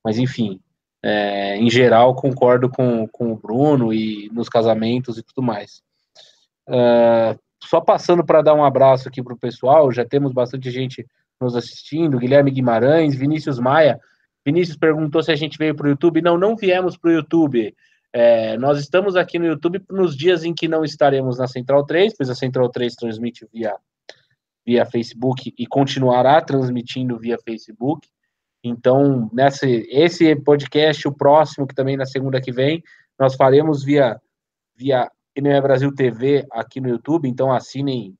[0.03, 0.61] Mas enfim,
[1.03, 5.83] é, em geral concordo com, com o Bruno e nos casamentos e tudo mais.
[6.69, 11.07] Uh, só passando para dar um abraço aqui para o pessoal, já temos bastante gente
[11.40, 13.98] nos assistindo, Guilherme Guimarães, Vinícius Maia.
[14.44, 16.22] Vinícius perguntou se a gente veio para o YouTube.
[16.22, 17.74] Não, não viemos para o YouTube.
[18.12, 22.14] É, nós estamos aqui no YouTube nos dias em que não estaremos na Central 3,
[22.16, 23.74] pois a Central 3 transmite via,
[24.66, 28.09] via Facebook e continuará transmitindo via Facebook.
[28.64, 32.83] Então, nessa, esse podcast, o próximo, que também na segunda que vem,
[33.18, 34.20] nós faremos via,
[34.77, 37.29] via é Brasil TV aqui no YouTube.
[37.29, 38.16] Então, assinem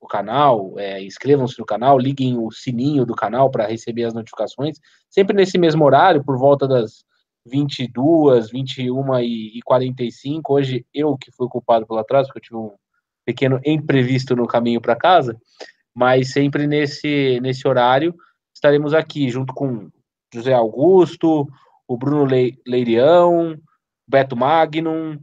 [0.00, 4.78] o canal, é, inscrevam-se no canal, liguem o sininho do canal para receber as notificações,
[5.08, 7.04] sempre nesse mesmo horário, por volta das
[7.46, 10.54] 22, 21 e 45.
[10.54, 12.70] Hoje eu que fui culpado pelo atraso, porque eu tive um
[13.24, 15.38] pequeno imprevisto no caminho para casa,
[15.94, 18.14] mas sempre nesse, nesse horário
[18.54, 19.90] estaremos aqui junto com
[20.32, 21.46] José Augusto,
[21.86, 22.24] o Bruno
[22.66, 23.56] Leirião,
[24.08, 25.18] Beto Magnum,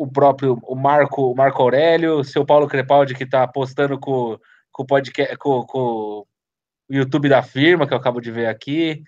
[0.00, 4.38] o próprio o Marco, o Marco Aurélio, seu Paulo Crepaldi, que está postando com,
[4.72, 6.26] com o podcast, com, com o
[6.88, 9.02] YouTube da firma, que eu acabo de ver aqui.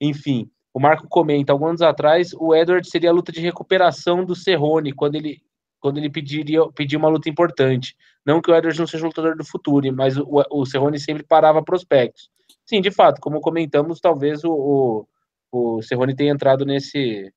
[0.00, 4.34] Enfim, o Marco comenta, alguns anos atrás, o Edward seria a luta de recuperação do
[4.34, 5.42] Cerrone, quando ele,
[5.78, 7.94] quando ele pediria, pedia uma luta importante.
[8.24, 11.62] Não que o Edward não seja lutador do futuro, mas o, o Cerrone sempre parava
[11.62, 12.30] prospectos.
[12.64, 15.06] Sim, de fato, como comentamos, talvez o,
[15.52, 17.30] o, o Cerrone tenha entrado nesse,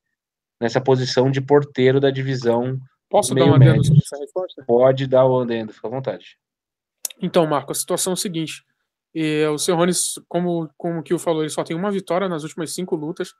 [0.58, 2.80] nessa posição de porteiro da divisão
[3.14, 4.64] Posso dar um adendo sobre essa resposta?
[4.66, 6.36] Pode dar o adendo, fica à vontade.
[7.22, 8.64] Então, Marco, a situação é a seguinte.
[9.14, 12.74] E o Cerrones, como, como o Kio falou, ele só tem uma vitória nas últimas
[12.74, 13.32] cinco lutas.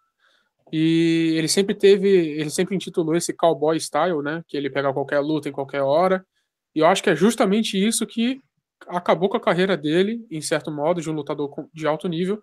[0.73, 4.45] E ele sempre teve, ele sempre intitulou esse cowboy style, né?
[4.47, 6.25] Que ele pega qualquer luta em qualquer hora.
[6.73, 8.41] E eu acho que é justamente isso que
[8.87, 12.41] acabou com a carreira dele, em certo modo, de um lutador de alto nível,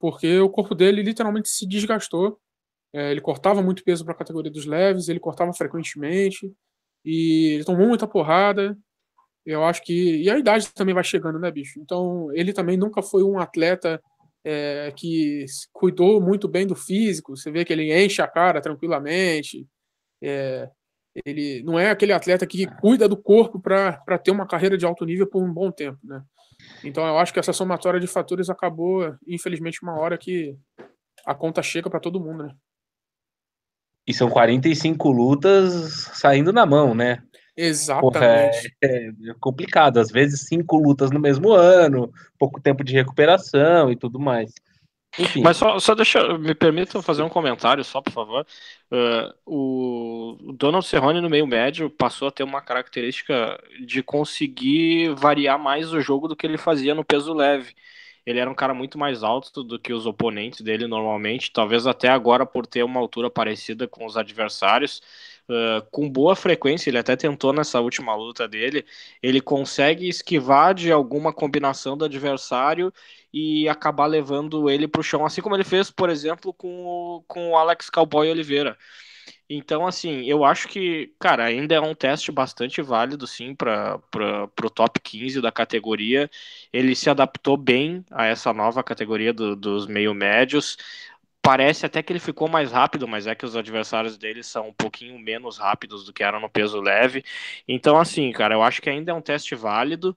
[0.00, 2.40] porque o corpo dele literalmente se desgastou
[2.92, 6.52] é, ele cortava muito peso para a categoria dos leves, ele cortava frequentemente,
[7.04, 8.76] e ele tomou muita porrada.
[9.44, 10.22] Eu acho que.
[10.22, 11.80] E a idade também vai chegando, né, bicho?
[11.80, 14.00] Então, ele também nunca foi um atleta
[14.44, 17.36] é, que cuidou muito bem do físico.
[17.36, 19.66] Você vê que ele enche a cara tranquilamente.
[20.22, 20.68] É,
[21.26, 25.04] ele não é aquele atleta que cuida do corpo para ter uma carreira de alto
[25.04, 26.22] nível por um bom tempo, né?
[26.84, 30.56] Então, eu acho que essa somatória de fatores acabou, infelizmente, uma hora que
[31.26, 32.54] a conta chega para todo mundo, né?
[34.06, 37.22] E são 45 lutas saindo na mão, né?
[37.56, 38.10] Exatamente.
[38.12, 38.26] Porra,
[38.82, 39.98] é, é, complicado.
[39.98, 44.52] Às vezes, cinco lutas no mesmo ano, pouco tempo de recuperação e tudo mais.
[45.18, 45.42] Enfim.
[45.42, 48.46] Mas só, só deixa, me permita fazer um comentário, só por favor.
[48.90, 55.58] Uh, o Donald Cerrone no meio médio passou a ter uma característica de conseguir variar
[55.58, 57.74] mais o jogo do que ele fazia no peso leve.
[58.24, 62.08] Ele era um cara muito mais alto do que os oponentes dele normalmente, talvez até
[62.08, 65.02] agora por ter uma altura parecida com os adversários.
[65.48, 68.86] Uh, com boa frequência, ele até tentou nessa última luta dele,
[69.20, 72.92] ele consegue esquivar de alguma combinação do adversário
[73.32, 77.22] e acabar levando ele para o chão, assim como ele fez, por exemplo, com o,
[77.26, 78.78] com o Alex Cowboy Oliveira.
[79.48, 84.00] Então, assim, eu acho que, cara, ainda é um teste bastante válido, sim, para
[84.64, 86.30] o top 15 da categoria.
[86.72, 90.76] Ele se adaptou bem a essa nova categoria do, dos meio-médios.
[91.42, 94.72] Parece até que ele ficou mais rápido, mas é que os adversários dele são um
[94.74, 97.24] pouquinho menos rápidos do que eram no peso leve.
[97.66, 100.16] Então, assim, cara, eu acho que ainda é um teste válido.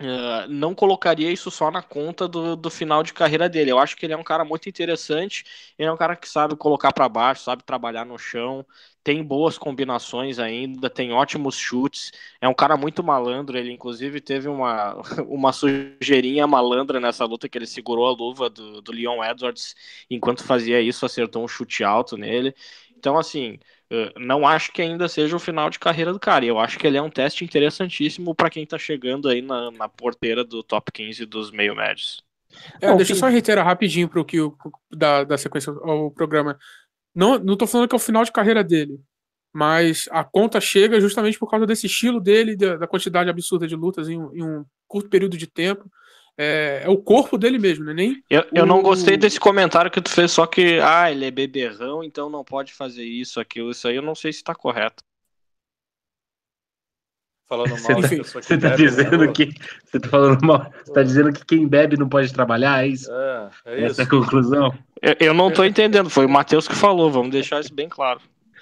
[0.00, 3.72] Uh, não colocaria isso só na conta do, do final de carreira dele.
[3.72, 5.44] Eu acho que ele é um cara muito interessante.
[5.76, 8.64] Ele é um cara que sabe colocar para baixo, sabe trabalhar no chão,
[9.02, 12.12] tem boas combinações ainda, tem ótimos chutes.
[12.40, 13.58] É um cara muito malandro.
[13.58, 14.94] Ele, inclusive, teve uma,
[15.26, 19.74] uma sujeirinha malandra nessa luta que ele segurou a luva do, do Leon Edwards
[20.08, 22.54] enquanto fazia isso, acertou um chute alto nele.
[22.96, 23.58] Então, assim,
[24.18, 26.44] não acho que ainda seja o final de carreira do cara.
[26.44, 29.88] Eu acho que ele é um teste interessantíssimo para quem está chegando aí na, na,
[29.88, 32.22] porteira do top 15 dos meio médios.
[32.80, 34.38] É, deixa eu só reiterar rapidinho para o que
[34.90, 36.58] da, da sequência ao programa.
[37.14, 39.00] Não, não tô falando que é o final de carreira dele,
[39.52, 43.74] mas a conta chega justamente por causa desse estilo dele, da, da quantidade absurda de
[43.74, 45.90] lutas em, em um curto período de tempo
[46.40, 47.92] é, é, o corpo dele mesmo, né?
[47.92, 48.66] Nem eu, eu o...
[48.66, 52.44] não gostei desse comentário que tu fez, só que, ah, ele é beberrão, então não
[52.44, 55.02] pode fazer isso, aquilo, isso aí eu não sei se tá correto.
[57.48, 59.32] Falando mal você, você tá bebe, dizendo né?
[59.32, 59.50] que
[59.84, 63.10] você tá falando mal, você tá dizendo que quem bebe não pode trabalhar, é isso?
[63.10, 64.72] É, é Essa é a conclusão?
[65.02, 68.20] Eu, eu não tô entendendo, foi o Matheus que falou, vamos deixar isso bem claro.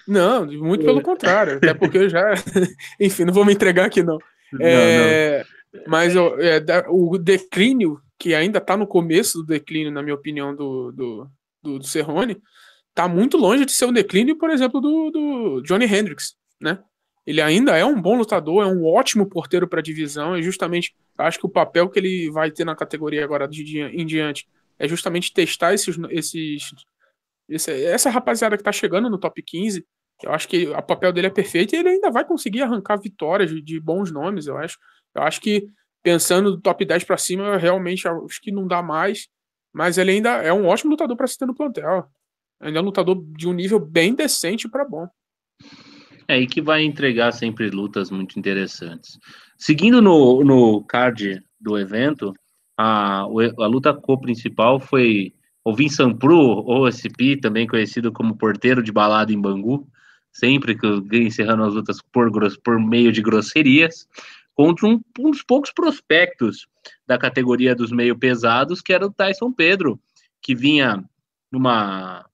[0.08, 2.32] Não, muito pelo contrário, até porque eu já,
[2.98, 4.18] enfim, não vou me entregar aqui não.
[4.60, 5.55] É, não.
[5.86, 10.92] Mas é, o declínio, que ainda está no começo do declínio, na minha opinião, do,
[10.92, 11.30] do,
[11.62, 12.40] do, do Cerrone,
[12.88, 16.78] está muito longe de ser um declínio, por exemplo, do, do Johnny Hendricks, né?
[17.26, 20.94] ele ainda é um bom lutador, é um ótimo porteiro para a divisão, e justamente
[21.18, 24.46] acho que o papel que ele vai ter na categoria agora de dia em diante
[24.78, 26.70] é justamente testar esses, esses
[27.48, 29.84] esse, essa rapaziada que está chegando no top 15.
[30.22, 33.50] Eu acho que o papel dele é perfeito e ele ainda vai conseguir arrancar vitórias
[33.50, 34.78] de, de bons nomes, eu acho.
[35.16, 35.68] Eu acho que
[36.02, 39.28] pensando do top 10 para cima, realmente acho que não dá mais,
[39.72, 42.06] mas ele ainda é um ótimo lutador para se ter no plantel.
[42.60, 45.08] Ainda é um lutador de um nível bem decente para bom.
[46.28, 49.18] É, e que vai entregar sempre lutas muito interessantes.
[49.56, 52.34] Seguindo no, no card do evento,
[52.76, 55.32] a, a luta co-principal foi
[55.64, 59.88] o Vincent Pru, ou SP, também conhecido como porteiro de balada em Bangu,
[60.32, 60.86] sempre que
[61.18, 62.30] encerrando as lutas por,
[62.62, 64.06] por meio de grosserias,
[64.56, 66.66] contra um, um dos poucos prospectos
[67.06, 70.00] da categoria dos meio pesados, que era o Tyson Pedro,
[70.40, 71.04] que vinha
[71.52, 72.24] numa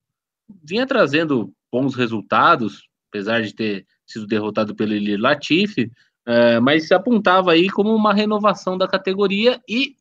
[0.64, 5.90] vinha trazendo bons resultados, apesar de ter sido derrotado pelo Ilir Latifi,
[6.24, 9.96] é, mas se apontava aí como uma renovação da categoria e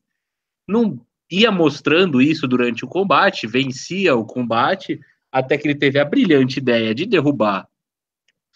[0.68, 5.00] não ia mostrando isso durante o combate, vencia o combate,
[5.32, 7.66] até que ele teve a brilhante ideia de derrubar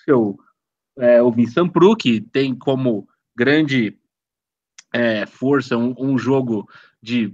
[0.07, 0.39] seu,
[0.99, 3.99] é, o Vincent Pru, que tem como grande
[4.93, 6.69] é, força um, um, jogo
[7.03, 7.33] de,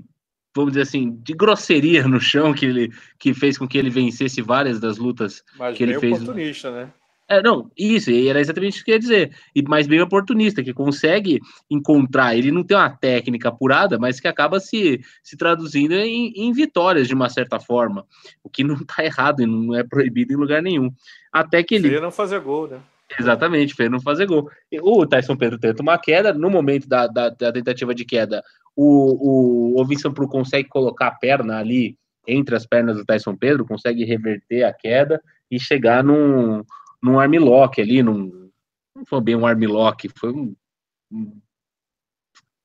[0.54, 4.42] vamos dizer assim, de grosseria no chão, que, ele, que fez com que ele vencesse
[4.42, 6.20] várias das lutas Mas que ele fez.
[6.20, 6.92] oportunista, né?
[7.28, 9.34] É, não, isso, era exatamente isso que eu ia dizer.
[9.54, 12.36] E mais bem oportunista, que consegue encontrar.
[12.36, 17.08] Ele não tem uma técnica apurada, mas que acaba se, se traduzindo em, em vitórias
[17.08, 18.06] de uma certa forma.
[18.42, 20.92] O que não está errado e não é proibido em lugar nenhum.
[21.32, 21.98] Até que ele.
[22.00, 22.80] Não fazer gol, né?
[23.18, 24.48] Exatamente, feio não fazer gol.
[24.81, 28.42] O Tyson Pedro tenta uma queda, no momento da, da, da tentativa de queda,
[28.75, 31.96] o, o, o Vincent Pro consegue colocar a perna ali
[32.27, 35.20] entre as pernas do Tyson Pedro, consegue reverter a queda
[35.51, 36.62] e chegar num
[37.03, 38.51] num armlock ali, num,
[38.94, 40.55] não foi bem um armlock, foi um,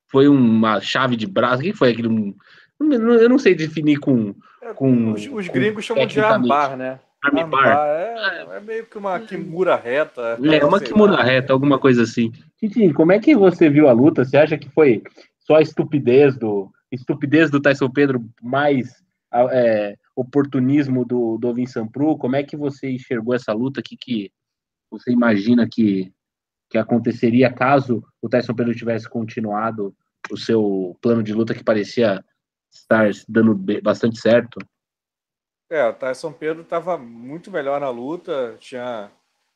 [0.08, 2.08] foi uma chave de braço, o que foi aquele?
[2.08, 2.34] Um,
[2.80, 4.34] eu não sei definir com.
[4.62, 7.00] É, com os, os gringos chamam de armbar, né?
[7.86, 10.38] É, é, meio que uma kimura reta.
[10.42, 11.22] É, uma kimura lá.
[11.22, 12.32] reta, alguma coisa assim.
[12.56, 14.24] Titi, como é que você viu a luta?
[14.24, 15.02] Você acha que foi
[15.40, 19.02] só a estupidez do estupidez do Tyson Pedro mais
[19.32, 23.80] é, oportunismo do, do Vincent Pru, como é que você enxergou essa luta?
[23.80, 24.32] O que, que
[24.90, 26.12] você imagina que,
[26.70, 29.94] que aconteceria caso o Tyson Pedro tivesse continuado
[30.30, 32.24] o seu plano de luta que parecia
[32.72, 34.58] estar dando bastante certo?
[35.70, 39.10] É, o Tyson Pedro estava muito melhor na luta, tinha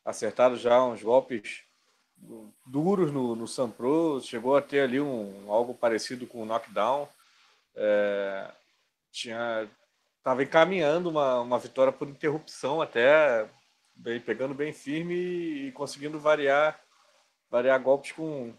[0.04, 1.62] acertado já uns golpes
[2.66, 7.08] duros no, no Sampro, chegou a ter ali um, algo parecido com o um knockdown.
[7.74, 8.50] É,
[9.10, 9.68] tinha
[10.18, 13.48] estava encaminhando uma, uma vitória por interrupção até,
[13.94, 16.78] bem, pegando bem firme e, conseguindo variar
[17.50, 18.54] variar golpes com,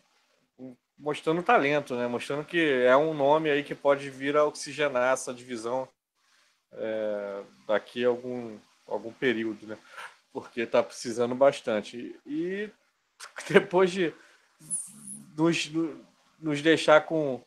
[0.57, 2.05] com, mostrando talento, né?
[2.07, 5.87] Mostrando que é um nome aí que pode vir a oxigenar essa divisão
[6.75, 8.57] é, daqui a algum
[8.87, 9.77] algum período, né?
[10.31, 12.19] Porque está precisando bastante.
[12.25, 12.69] E
[13.49, 14.13] depois de
[15.35, 15.71] nos,
[16.39, 17.41] nos deixar com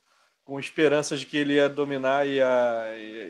[0.47, 3.29] com esperanças de que ele ia dominar e ia, ia,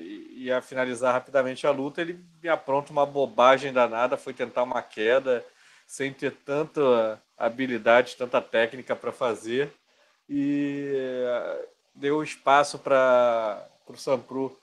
[0.55, 5.43] ia, finalizar rapidamente a luta, ele me apronta uma bobagem danada, foi tentar uma queda
[5.87, 9.73] sem ter tanta habilidade, tanta técnica para fazer
[10.29, 14.55] e eh, deu espaço para o Sampru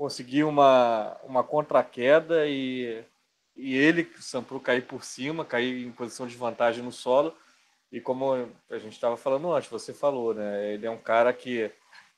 [0.00, 3.04] conseguir uma, uma contra-queda e,
[3.54, 7.36] e ele, o Sampru, cair por cima, cair em posição de vantagem no solo
[7.92, 10.72] e como a gente estava falando antes, você falou, né?
[10.72, 11.70] Ele é um cara que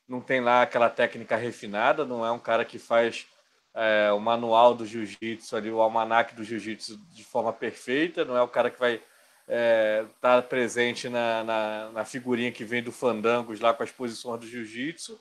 [0.07, 3.27] não tem lá aquela técnica refinada, não é um cara que faz
[3.75, 8.43] é, o manual do jiu-jitsu ali, o almanac do jiu-jitsu de forma perfeita, não é
[8.43, 9.09] o cara que vai estar
[9.49, 14.39] é, tá presente na, na, na, figurinha que vem do Fandangos lá com as posições
[14.39, 15.19] do jiu-jitsu,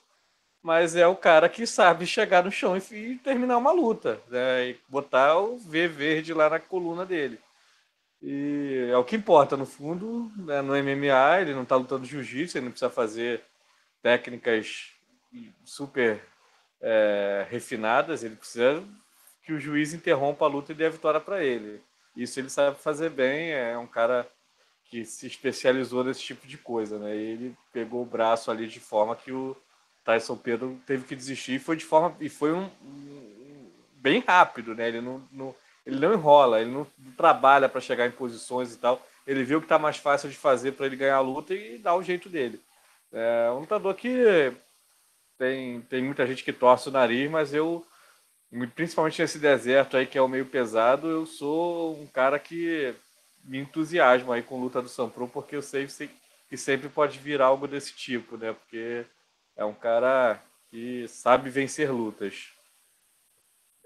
[0.62, 4.68] mas é o cara que sabe chegar no chão e, terminar uma luta, né?
[4.70, 7.38] E botar o V verde lá na coluna dele.
[8.22, 10.62] E é o que importa, no fundo, né?
[10.62, 13.42] no MMA, ele não está lutando jiu-jitsu, ele não precisa fazer
[14.00, 14.92] técnicas
[15.64, 16.22] super
[16.80, 18.84] é, refinadas, ele precisa
[19.44, 21.82] que o juiz interrompa a luta e dê a vitória para ele.
[22.16, 24.28] Isso ele sabe fazer bem, é um cara
[24.84, 27.16] que se especializou nesse tipo de coisa, né?
[27.16, 29.56] Ele pegou o braço ali de forma que o
[30.04, 32.68] Tyson Pedro teve que desistir e foi de forma e foi um,
[33.96, 34.88] bem rápido, né?
[34.88, 35.54] Ele não, não
[35.86, 36.86] ele não enrola, ele não
[37.16, 39.04] trabalha para chegar em posições e tal.
[39.26, 41.94] Ele o que está mais fácil de fazer para ele ganhar a luta e dá
[41.94, 42.60] o jeito dele.
[43.12, 44.52] É um lutador que
[45.38, 47.84] tem, tem muita gente que torce o nariz, mas eu,
[48.74, 52.94] principalmente nesse deserto aí que é o meio pesado, eu sou um cara que
[53.44, 55.88] me entusiasmo aí com luta do Sampro, porque eu sei
[56.48, 58.52] que sempre pode vir algo desse tipo, né?
[58.52, 59.04] Porque
[59.56, 60.40] é um cara
[60.70, 62.52] que sabe vencer lutas.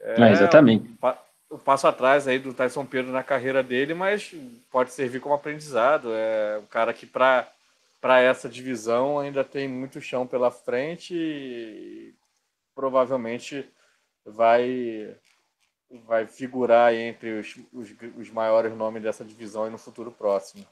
[0.00, 0.88] É, é exatamente.
[0.88, 4.34] Um, um passo atrás aí do Tyson Pedro na carreira dele, mas
[4.70, 6.12] pode servir como aprendizado.
[6.12, 7.50] É um cara que para
[8.00, 12.14] para essa divisão ainda tem muito chão pela frente e
[12.74, 13.68] provavelmente
[14.24, 15.16] vai
[16.04, 20.64] vai figurar entre os, os, os maiores nomes dessa divisão no futuro próximo.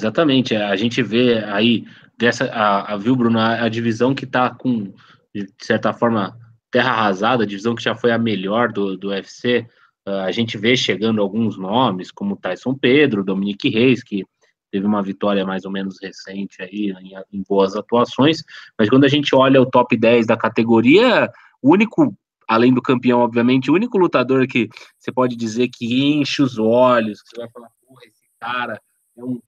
[0.00, 1.84] Exatamente, a gente vê aí
[2.18, 4.92] dessa a, a viu Bruno a, a divisão que está com
[5.34, 6.36] de certa forma
[6.70, 9.66] terra arrasada, a divisão que já foi a melhor do, do UFC.
[10.06, 14.24] Uh, a gente vê chegando alguns nomes como Tyson Pedro, Dominique Reis, que
[14.70, 18.42] teve uma vitória mais ou menos recente aí em, em boas atuações,
[18.78, 21.30] mas quando a gente olha o top 10 da categoria,
[21.62, 22.14] o único
[22.48, 24.68] além do campeão, obviamente, o único lutador que
[24.98, 28.80] você pode dizer que enche os olhos, que você vai falar, porra, esse cara
[29.16, 29.40] é um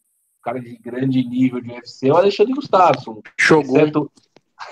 [0.47, 3.21] cara de grande nível de UFC, é o Alexandre Gustafsson.
[3.37, 3.79] Jogou.
[3.79, 4.13] Exceto...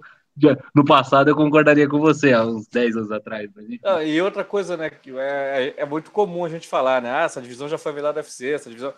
[0.76, 3.49] no passado eu concordaria com você, há uns 10 anos atrás.
[3.84, 7.10] Ah, e outra coisa, né, que é, é, é, muito comum a gente falar, né?
[7.10, 8.93] Ah, essa divisão já foi virada UFC, essa divisão.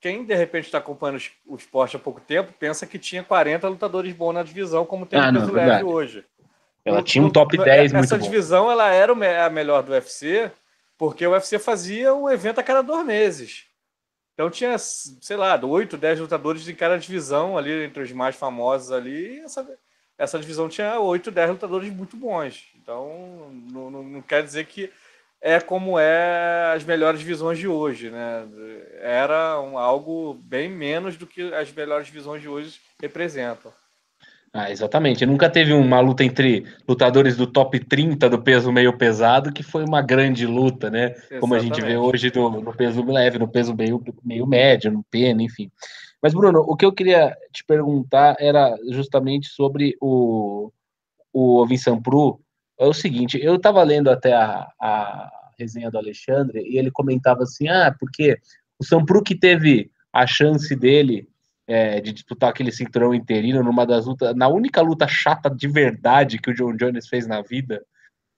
[0.00, 4.12] Quem de repente está acompanhando o esporte há pouco tempo pensa que tinha 40 lutadores
[4.12, 6.24] bons na divisão, como tem ah, no peso leve hoje.
[6.84, 8.72] Ela tinha um top 10 Essa muito divisão bom.
[8.72, 10.50] ela era a melhor do UFC,
[10.96, 13.67] porque o UFC fazia um evento a cada dois meses.
[14.38, 18.92] Então tinha, sei lá, 8, 10 lutadores em cada divisão ali, entre os mais famosos
[18.92, 19.40] ali.
[19.40, 19.68] essa,
[20.16, 22.68] essa divisão tinha 8, 10 lutadores muito bons.
[22.76, 24.92] Então não, não, não quer dizer que
[25.40, 28.46] é como é as melhores divisões de hoje, né?
[29.00, 33.72] Era um, algo bem menos do que as melhores divisões de hoje representam.
[34.52, 35.26] Ah, exatamente.
[35.26, 39.84] Nunca teve uma luta entre lutadores do top 30 do peso meio pesado que foi
[39.84, 41.10] uma grande luta, né?
[41.10, 41.40] Exatamente.
[41.40, 45.04] Como a gente vê hoje do, no peso leve, no peso meio, meio médio, no
[45.10, 45.70] pena, enfim.
[46.22, 50.72] Mas, Bruno, o que eu queria te perguntar era justamente sobre o,
[51.32, 52.40] o Vincent Pru.
[52.78, 57.42] É o seguinte, eu estava lendo até a, a resenha do Alexandre e ele comentava
[57.42, 58.38] assim, ah, porque
[58.78, 61.28] o Sampru que teve a chance dele
[61.68, 66.38] é, de disputar aquele cinturão interino numa das lutas, na única luta chata de verdade
[66.38, 67.84] que o John Jones fez na vida.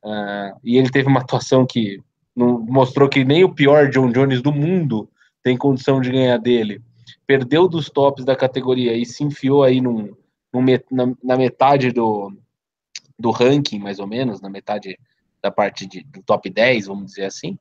[0.03, 2.03] Uh, e ele teve uma atuação que
[2.35, 5.09] não, mostrou que nem o pior John Jones do mundo
[5.43, 6.83] tem condição de ganhar dele.
[7.25, 10.13] Perdeu dos tops da categoria e se enfiou aí num,
[10.53, 12.33] num na, na, metade do,
[13.17, 14.99] do ranking, mais ou menos, na metade
[15.41, 17.57] da parte de, do top 10, vamos dizer assim.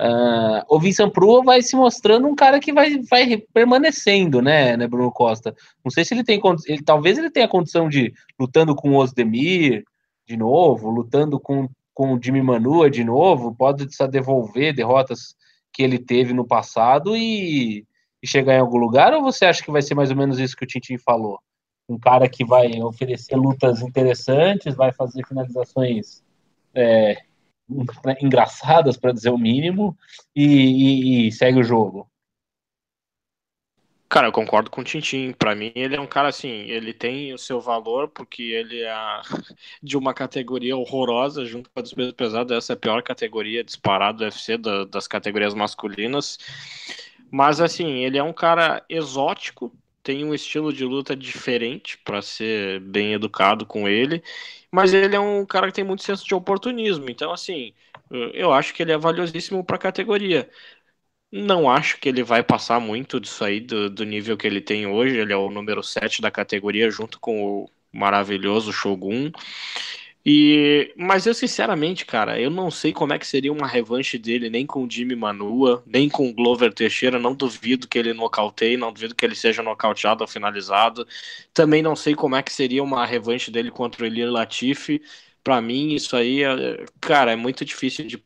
[0.00, 4.88] Uh, o Vincent Prua vai se mostrando um cara que vai, vai permanecendo, né, né,
[4.88, 5.54] Bruno Costa?
[5.84, 9.84] Não sei se ele tem ele, talvez ele tenha condição de lutando com o Osdemir
[10.26, 15.36] de novo, lutando com, com o Jimmy Manua de novo, pode devolver derrotas
[15.72, 17.86] que ele teve no passado e,
[18.20, 20.56] e chegar em algum lugar, ou você acha que vai ser mais ou menos isso
[20.56, 21.38] que o Tintin falou?
[21.88, 26.22] Um cara que vai oferecer lutas interessantes, vai fazer finalizações
[26.74, 27.18] é,
[28.20, 29.96] engraçadas, para dizer o mínimo,
[30.34, 32.10] e, e, e, segue o jogo.
[34.08, 35.32] Cara, eu concordo com o Tintin.
[35.32, 38.94] Para mim, ele é um cara assim, ele tem o seu valor porque ele é
[39.82, 42.56] de uma categoria horrorosa junto com a dos pesados.
[42.56, 46.38] Essa é a pior categoria disparada do UFC da, das categorias masculinas.
[47.28, 52.78] Mas assim, ele é um cara exótico, tem um estilo de luta diferente para ser
[52.80, 54.22] bem educado com ele
[54.74, 57.08] mas ele é um cara que tem muito senso de oportunismo.
[57.08, 57.72] Então, assim,
[58.10, 60.50] eu acho que ele é valiosíssimo para a categoria.
[61.32, 64.84] Não acho que ele vai passar muito disso aí, do, do, nível que ele tem
[64.86, 65.16] hoje.
[65.16, 69.30] Ele é o número 7 da categoria, junto com o maravilhoso Shogun.
[70.26, 74.48] E, mas eu sinceramente, cara, eu não sei como é que seria uma revanche dele,
[74.48, 77.18] nem com o Jimmy Manua, nem com o Glover Teixeira.
[77.18, 81.06] Não duvido que ele nocauteie, não duvido que ele seja nocauteado ou finalizado.
[81.52, 85.02] Também não sei como é que seria uma revanche dele contra o Elir Latifi.
[85.42, 88.24] Para mim, isso aí, é, cara, é muito difícil de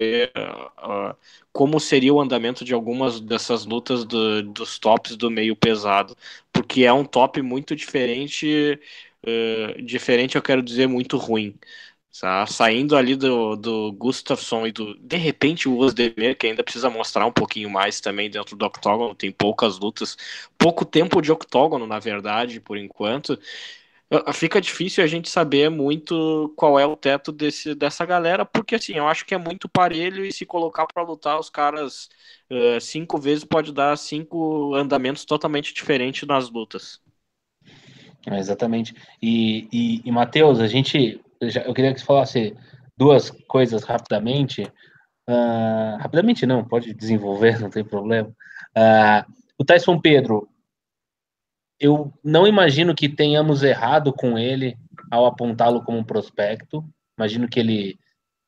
[0.00, 0.32] ver
[0.78, 1.16] uh,
[1.52, 6.16] como seria o andamento de algumas dessas lutas do, dos tops do meio pesado,
[6.52, 8.78] porque é um top muito diferente
[9.26, 11.58] uh, diferente, eu quero dizer muito ruim.
[12.20, 12.46] Tá?
[12.46, 14.94] Saindo ali do, do Gustafsson e do.
[14.98, 19.14] De repente, o Osdemir, que ainda precisa mostrar um pouquinho mais também dentro do octógono,
[19.14, 20.16] tem poucas lutas,
[20.58, 23.38] pouco tempo de octógono, na verdade, por enquanto.
[24.34, 28.92] Fica difícil a gente saber muito qual é o teto desse, dessa galera, porque assim,
[28.94, 32.10] eu acho que é muito parelho e se colocar para lutar os caras
[32.50, 37.00] uh, cinco vezes pode dar cinco andamentos totalmente diferentes nas lutas.
[38.28, 38.94] É, exatamente.
[39.20, 42.56] E, e, e Matheus, a gente, eu queria que você falasse
[42.96, 44.62] duas coisas rapidamente.
[45.28, 48.28] Uh, rapidamente não, pode desenvolver, não tem problema.
[48.76, 50.48] Uh, o Tyson Pedro,
[51.80, 54.76] eu não imagino que tenhamos errado com ele
[55.10, 56.84] ao apontá-lo como um prospecto.
[57.18, 57.98] Imagino que ele.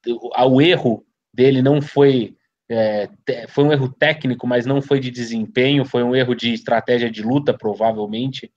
[0.06, 2.36] O erro dele não foi.
[2.70, 3.08] É,
[3.48, 7.22] foi um erro técnico, mas não foi de desempenho, foi um erro de estratégia de
[7.22, 8.50] luta, provavelmente,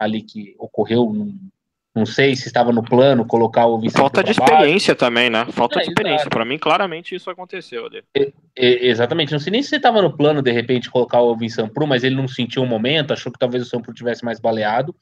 [0.00, 1.38] ali que ocorreu num,
[1.94, 5.44] não sei se estava no plano colocar o Vicente Falta de experiência também, né?
[5.50, 6.30] Falta é, de experiência.
[6.30, 8.02] Para mim, claramente, isso aconteceu ali.
[8.16, 9.32] É, é, exatamente.
[9.32, 12.14] Não sei nem se estava no plano, de repente, colocar o Vincent Sampru, mas ele
[12.14, 14.94] não sentiu o um momento, achou que talvez o Sampru tivesse mais baleado.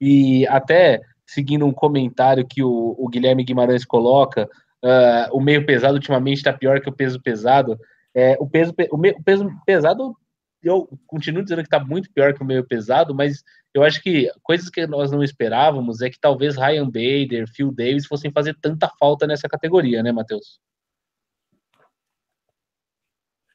[0.00, 4.48] E até seguindo um comentário que o, o Guilherme Guimarães coloca,
[4.82, 7.78] uh, o meio pesado ultimamente está pior que o peso pesado.
[8.14, 10.16] É, o, peso, o, meio, o peso pesado,
[10.62, 14.30] eu continuo dizendo que está muito pior que o meio pesado, mas eu acho que
[14.42, 18.88] coisas que nós não esperávamos é que talvez Ryan Bader, Phil Davis fossem fazer tanta
[18.98, 20.60] falta nessa categoria, né, Matheus?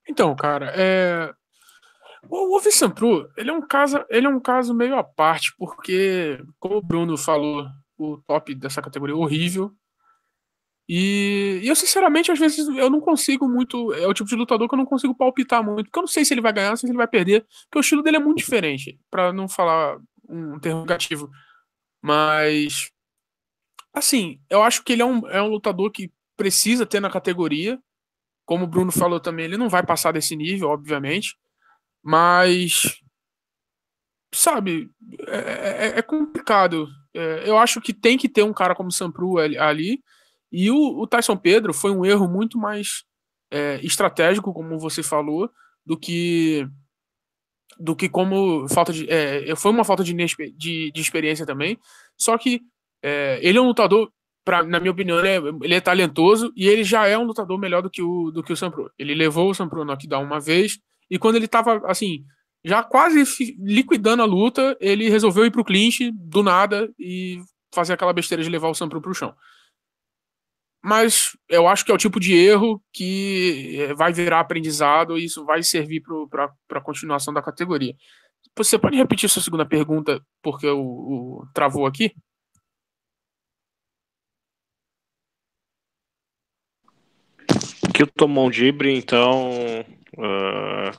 [0.07, 1.33] Então, cara, é...
[2.29, 6.41] o Vincent Pro, ele é um caso, ele é um caso meio à parte, porque,
[6.59, 9.75] como o Bruno falou, o top dessa categoria é horrível.
[10.87, 13.91] E, e, eu, sinceramente, às vezes eu não consigo muito.
[13.93, 16.23] É o tipo de lutador que eu não consigo palpitar muito, porque eu não sei
[16.23, 18.19] se ele vai ganhar, não sei se ele vai perder, porque o estilo dele é
[18.19, 19.97] muito diferente, para não falar
[20.29, 21.29] um interrogativo.
[22.01, 22.91] Mas.
[23.93, 27.79] Assim, eu acho que ele é um, é um lutador que precisa ter na categoria.
[28.45, 31.35] Como o Bruno falou também, ele não vai passar desse nível, obviamente.
[32.03, 33.01] Mas.
[34.31, 34.89] Sabe,
[35.27, 35.37] é,
[35.95, 36.87] é, é complicado.
[37.13, 40.03] É, eu acho que tem que ter um cara como Sampru ali
[40.51, 43.03] e o, o Tyson Pedro foi um erro muito mais
[43.51, 45.49] é, estratégico, como você falou,
[45.85, 46.67] do que
[47.77, 51.77] do que como falta de é, foi uma falta de, de, de, experiência também.
[52.17, 52.61] Só que
[53.03, 54.09] é, ele é um lutador,
[54.45, 57.59] pra, na minha opinião, ele é, ele é, talentoso e ele já é um lutador
[57.59, 58.89] melhor do que o do que o Sampro.
[58.97, 60.79] Ele levou o Sampro no knockdown uma vez
[61.09, 62.25] e quando ele estava assim
[62.63, 63.23] já quase
[63.59, 67.39] liquidando a luta, ele resolveu ir pro clinch do nada e
[67.73, 69.35] fazer aquela besteira de levar o Sampro pro chão
[70.85, 75.25] mas eu acho que é o tipo de erro que eh, vai virar aprendizado e
[75.25, 77.95] isso vai servir para a continuação da categoria.
[78.55, 80.79] Você pode repetir sua segunda pergunta, porque o,
[81.41, 82.13] o travou aqui?
[87.91, 89.49] Que o tomou um dibre, então
[90.19, 90.91] uh,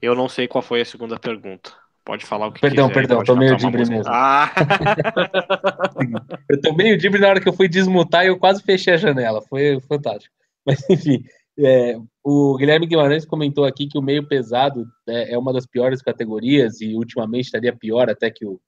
[0.00, 1.83] eu não sei qual foi a segunda pergunta.
[2.04, 4.12] Pode falar o que Perdão, quiser, perdão, tô meio dibre mesmo.
[4.12, 4.52] Ah.
[6.50, 8.98] eu tô meio dibre na hora que eu fui desmutar e eu quase fechei a
[8.98, 9.40] janela.
[9.40, 10.34] Foi fantástico.
[10.66, 11.24] Mas, enfim,
[11.58, 16.02] é, o Guilherme Guimarães comentou aqui que o meio pesado é, é, uma das piores
[16.02, 18.60] categorias e ultimamente estaria pior até que o,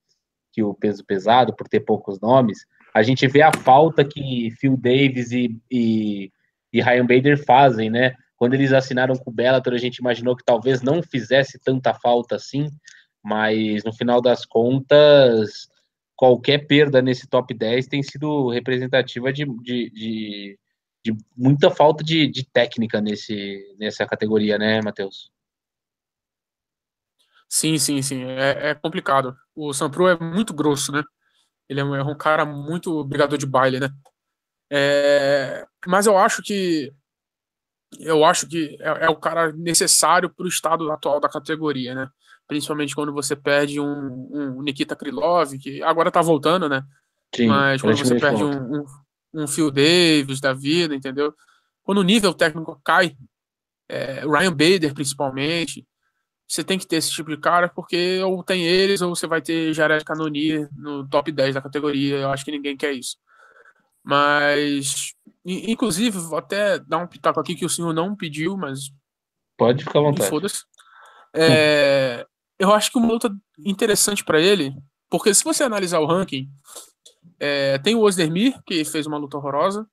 [0.51, 2.61] que o peso pesado, por ter poucos nomes.
[2.95, 6.31] A gente vê a falta que Phil Davis e, e,
[6.73, 8.15] e Ryan Bader fazem, né?
[8.37, 12.37] Quando eles assinaram com o Bellator, a gente imaginou que talvez não fizesse tanta falta
[12.37, 12.69] assim,
[13.27, 15.69] mas no final das contas,
[16.15, 20.59] qualquer perda nesse top 10 tem sido representativa de, de, de,
[21.05, 25.33] de muita falta de, de, técnica nesse, nessa categoria, né, Matheus?
[27.49, 28.23] Sim, sim, sim.
[28.23, 29.37] É, é, complicado.
[29.57, 31.03] O Sampro é muito grosso, né?
[31.69, 33.89] Ele é um, é um cara muito brigador de baile, né?
[34.71, 36.95] É, mas eu acho que
[37.99, 42.09] eu acho que é, é o cara necessário para o estado atual da categoria, né?
[42.47, 46.85] Principalmente quando você perde um, um Nikita Krylov, que agora tá voltando, né?
[47.35, 48.85] Sim, Mas quando você perde um, um,
[49.35, 51.35] um, Phil Davis da vida, entendeu?
[51.83, 53.17] Quando o nível técnico cai,
[53.89, 55.87] é, Ryan Bader principalmente,
[56.49, 59.43] você tem que ter esse tipo de cara, porque ou tem eles, ou você vai
[59.43, 62.19] ter Jared Cannonier no top 10 da categoria.
[62.19, 63.17] Eu acho que ninguém quer isso.
[64.03, 68.93] Mas, inclusive, vou até dar um pitaco aqui que o senhor não pediu, mas.
[69.57, 70.31] Pode ficar à vontade.
[70.31, 70.63] Foda-se.
[71.35, 72.25] É,
[72.59, 74.75] eu acho que uma luta interessante para ele,
[75.11, 76.49] porque se você analisar o ranking,
[77.39, 79.87] é, tem o Ozdemir, que fez uma luta horrorosa.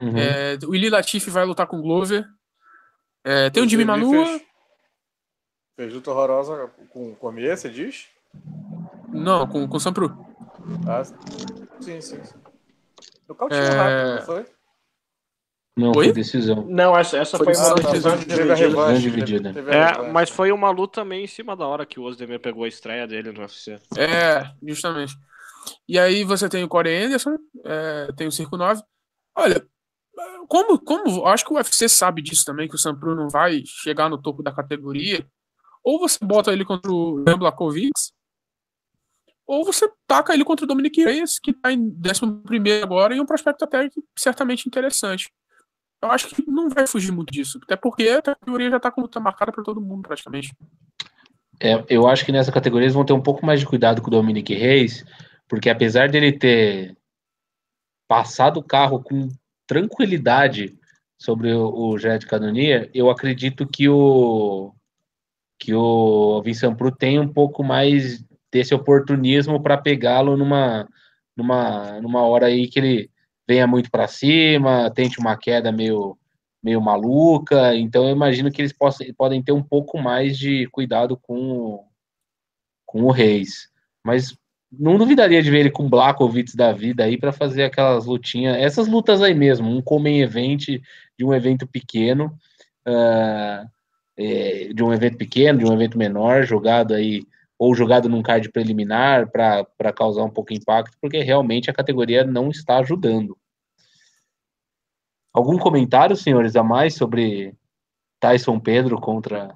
[0.00, 0.16] Uhum.
[0.16, 2.24] É, o Ili Latif vai lutar com o Glover.
[3.24, 4.26] É, tem o, o Jimmy Manua.
[4.26, 4.42] Fez,
[5.76, 8.06] fez, luta horrorosa com o Cormier, você diz?
[9.08, 10.16] Não, com, com o Sampru.
[10.86, 11.04] Ah,
[11.80, 12.22] sim, sim.
[12.22, 12.38] sim.
[13.28, 13.68] Nocautinho é...
[13.70, 14.53] rápido, não foi?
[15.76, 16.04] Não, Oi?
[16.04, 16.66] foi decisão.
[16.68, 18.54] Não, essa, essa foi, foi uma decisão dividida.
[18.54, 19.48] Revanche, dividida.
[19.50, 22.68] É, mas foi uma luta meio em cima da hora que o Ozdemir pegou a
[22.68, 23.80] estreia dele no UFC.
[23.96, 25.14] É, justamente.
[25.88, 28.82] E aí você tem o Corey Anderson, é, tem o Circo 9.
[29.36, 29.66] Olha,
[30.48, 34.08] como, como acho que o UFC sabe disso também, que o Sampru não vai chegar
[34.08, 35.26] no topo da categoria,
[35.82, 37.38] ou você bota ele contra o Jan
[39.46, 43.26] ou você taca ele contra o Dominic Reyes, que está em 11 agora, e um
[43.26, 45.30] prospecto até certamente interessante.
[46.04, 47.58] Eu acho que não vai fugir muito disso.
[47.62, 50.54] Até porque a categoria já está com luta marcada para todo mundo, praticamente.
[51.60, 54.08] É, eu acho que nessa categoria eles vão ter um pouco mais de cuidado com
[54.08, 55.04] o Dominic Reis,
[55.48, 56.96] porque apesar dele ter
[58.08, 59.28] passado o carro com
[59.66, 60.78] tranquilidade
[61.18, 61.96] sobre o, o
[62.28, 64.74] Canonia, eu acredito que o
[65.58, 70.86] que o Vincent Pru tem um pouco mais desse oportunismo para pegá-lo numa,
[71.36, 73.10] numa, numa hora aí que ele
[73.46, 76.16] venha muito para cima, tente uma queda meio,
[76.62, 77.74] meio maluca.
[77.74, 81.84] Então eu imagino que eles possam, podem ter um pouco mais de cuidado com,
[82.86, 83.68] com o Reis.
[84.04, 84.36] Mas
[84.78, 88.86] não duvidaria de ver ele com Blakovic da vida aí para fazer aquelas lutinhas, essas
[88.86, 90.66] lutas aí mesmo, um comem event
[91.18, 92.36] de um evento pequeno,
[92.86, 93.68] uh,
[94.74, 97.24] de um evento pequeno, de um evento menor, jogado aí
[97.58, 102.24] ou jogado num card preliminar para causar um pouco de impacto, porque realmente a categoria
[102.24, 103.36] não está ajudando.
[105.32, 107.54] Algum comentário, senhores, a mais sobre
[108.20, 109.54] Tyson Pedro contra.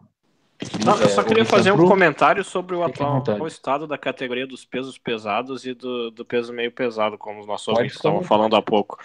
[0.85, 4.65] Não, eu só é, queria fazer um comentário sobre o atual estado da categoria dos
[4.65, 8.63] pesos pesados e do, do peso meio pesado, como os nossos ouvintes estavam falando há
[8.63, 8.99] pouco.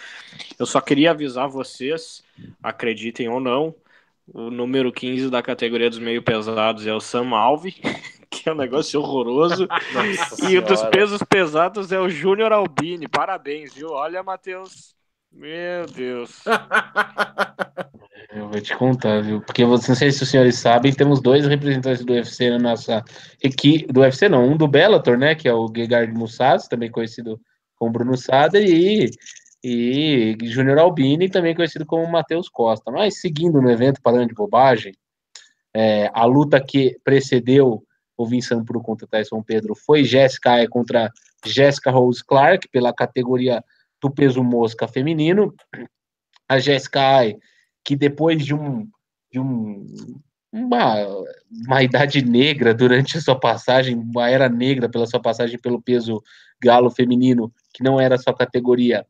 [0.58, 2.24] Eu só queria avisar vocês,
[2.64, 3.76] acreditem ou não,
[4.28, 7.72] o número 15 da categoria dos meio pesados é o Sam Alve,
[8.30, 9.68] que é um negócio horroroso.
[10.50, 13.08] e o dos pesos pesados é o Júnior Albini.
[13.08, 13.90] Parabéns, viu?
[13.90, 14.96] Olha, Matheus.
[15.32, 16.44] Meu Deus.
[18.36, 19.42] Eu vou te contar, viu?
[19.42, 23.04] Porque não sei se os senhores sabem, temos dois representantes do UFC na nossa
[23.44, 23.92] equipe.
[23.94, 25.36] Do UFC não, um do Bellator, né?
[25.36, 27.40] Que é o Gegard Mussaz, também conhecido
[27.76, 29.12] como Bruno Sader, e,
[29.64, 32.92] e Júnior Albini, também conhecido como Matheus Costa.
[32.92, 34.94] Mas seguindo no evento, parando de bobagem,
[35.74, 37.84] é, a luta que precedeu
[38.18, 41.10] o Vincent Pro contra Tyson Pedro foi Jéssica contra
[41.46, 43.64] Jéssica Rose Clark, pela categoria
[44.02, 45.54] do peso mosca feminino.
[46.48, 47.38] A Jéssica Ai,
[47.84, 48.88] que depois de um
[49.32, 49.88] de um,
[50.52, 50.96] uma,
[51.66, 56.22] uma idade negra durante a sua passagem, uma era negra pela sua passagem pelo peso
[56.62, 59.04] galo feminino, que não era sua categoria,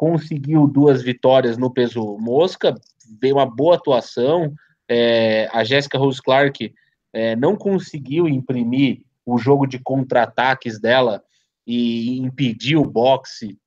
[0.00, 2.74] conseguiu duas vitórias no peso mosca,
[3.20, 4.54] veio uma boa atuação.
[4.88, 6.72] É, a Jéssica Rose Clark
[7.12, 11.22] é, não conseguiu imprimir o jogo de contra-ataques dela
[11.66, 13.58] e impedir o boxe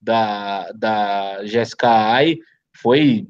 [0.00, 2.38] da, da Jessica Ai,
[2.74, 3.28] foi,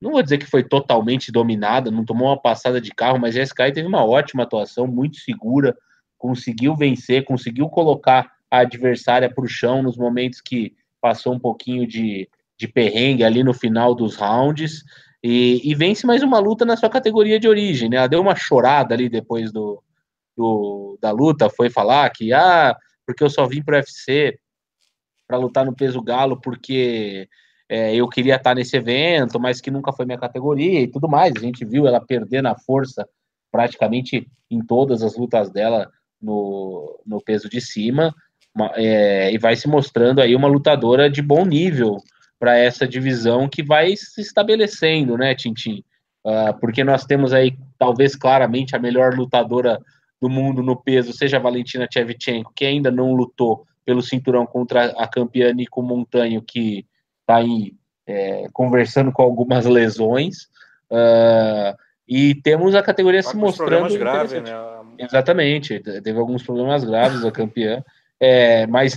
[0.00, 3.62] não vou dizer que foi totalmente dominada, não tomou uma passada de carro, mas Jessica
[3.62, 5.78] Ai teve uma ótima atuação, muito segura,
[6.18, 11.86] conseguiu vencer, conseguiu colocar a adversária para o chão nos momentos que passou um pouquinho
[11.86, 12.28] de,
[12.58, 14.84] de perrengue ali no final dos rounds,
[15.22, 17.98] e, e, vence mais uma luta na sua categoria de origem, né?
[17.98, 19.82] Ela deu uma chorada ali depois do,
[20.34, 22.74] do da luta, foi falar que, ah,
[23.06, 24.38] porque eu só vim para o UFC
[25.26, 27.28] para lutar no peso galo porque
[27.68, 31.34] é, eu queria estar nesse evento, mas que nunca foi minha categoria e tudo mais.
[31.36, 33.06] A gente viu ela perder na força
[33.52, 35.90] praticamente em todas as lutas dela
[36.20, 38.14] no, no peso de cima,
[38.74, 41.96] é, e vai se mostrando aí uma lutadora de bom nível
[42.38, 45.84] para essa divisão que vai se estabelecendo, né, Tintin?
[46.24, 49.80] Uh, porque nós temos aí, talvez claramente, a melhor lutadora
[50.20, 54.86] do mundo no peso, seja a Valentina Shevchenko, que ainda não lutou pelo cinturão contra
[54.92, 56.84] a campeã Nico Montanho, que
[57.20, 57.72] está aí
[58.06, 60.44] é, conversando com algumas lesões.
[60.90, 61.76] Uh,
[62.06, 63.96] e temos a categoria se mostrando.
[63.96, 64.50] Graves, né?
[64.98, 67.82] Exatamente, teve alguns problemas graves a campeã.
[68.22, 68.96] É, mas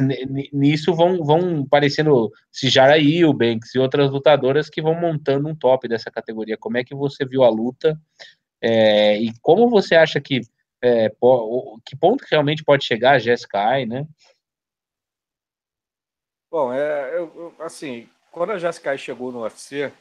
[0.52, 6.12] nisso vão, vão aparecendo Sijara Eubanks e outras lutadoras que vão montando um top dessa
[6.12, 6.58] categoria.
[6.58, 7.98] Como é que você viu a luta?
[8.62, 10.42] É, e como você acha que
[10.82, 11.10] é,
[11.86, 14.06] que ponto realmente pode chegar a Jessica Ai, né?
[16.52, 19.92] Bom, é, eu, assim, quando a Jessica Ai chegou no UFC,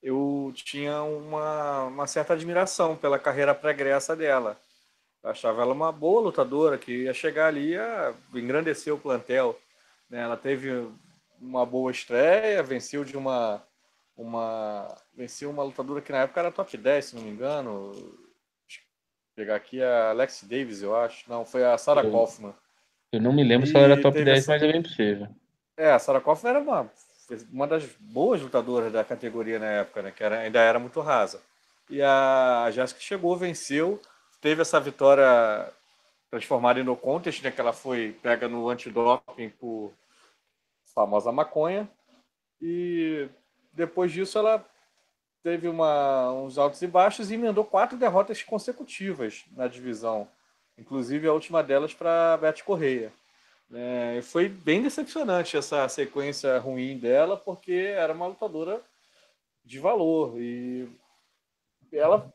[0.00, 4.56] eu tinha uma, uma certa admiração pela carreira pregressa dela.
[5.22, 9.58] Achava ela uma boa lutadora que ia chegar ali a engrandecer o plantel.
[10.10, 10.20] Né?
[10.20, 10.88] Ela teve
[11.40, 13.62] uma boa estreia, venceu de uma
[14.16, 17.92] uma venceu uma lutadora que na época era top 10, se não me engano.
[19.34, 21.28] Pegar aqui a Alex Davis, eu acho.
[21.30, 22.52] Não, foi a Sarah eu, Kaufman.
[23.12, 24.52] Eu não me lembro e se ela era top 10, essa...
[24.52, 25.28] mas é bem possível.
[25.76, 26.90] É, a Sarah Kaufman era uma,
[27.50, 30.10] uma das boas lutadoras da categoria na época, né?
[30.10, 31.40] Que era, ainda era muito rasa.
[31.88, 34.00] E a Jéssica chegou, venceu
[34.42, 35.72] teve essa vitória
[36.28, 39.92] transformada em no contest, né, que ela foi pega no antidoping por
[40.94, 41.88] famosa maconha.
[42.60, 43.28] E
[43.72, 44.66] depois disso ela
[45.42, 50.28] teve uma, uns altos e baixos e emendou quatro derrotas consecutivas na divisão,
[50.76, 53.12] inclusive a última delas para Beth Correia.
[53.72, 58.82] É, foi bem decepcionante essa sequência ruim dela, porque era uma lutadora
[59.64, 60.38] de valor.
[60.38, 60.88] E
[61.92, 62.32] ela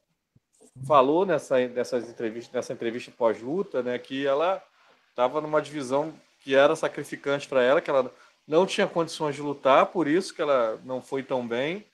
[0.85, 4.61] falou nessa, nessas entrevistas, nessa entrevista pós-luta, né, que ela
[5.09, 8.11] estava numa divisão que era sacrificante para ela, que ela
[8.47, 11.85] não tinha condições de lutar, por isso que ela não foi tão bem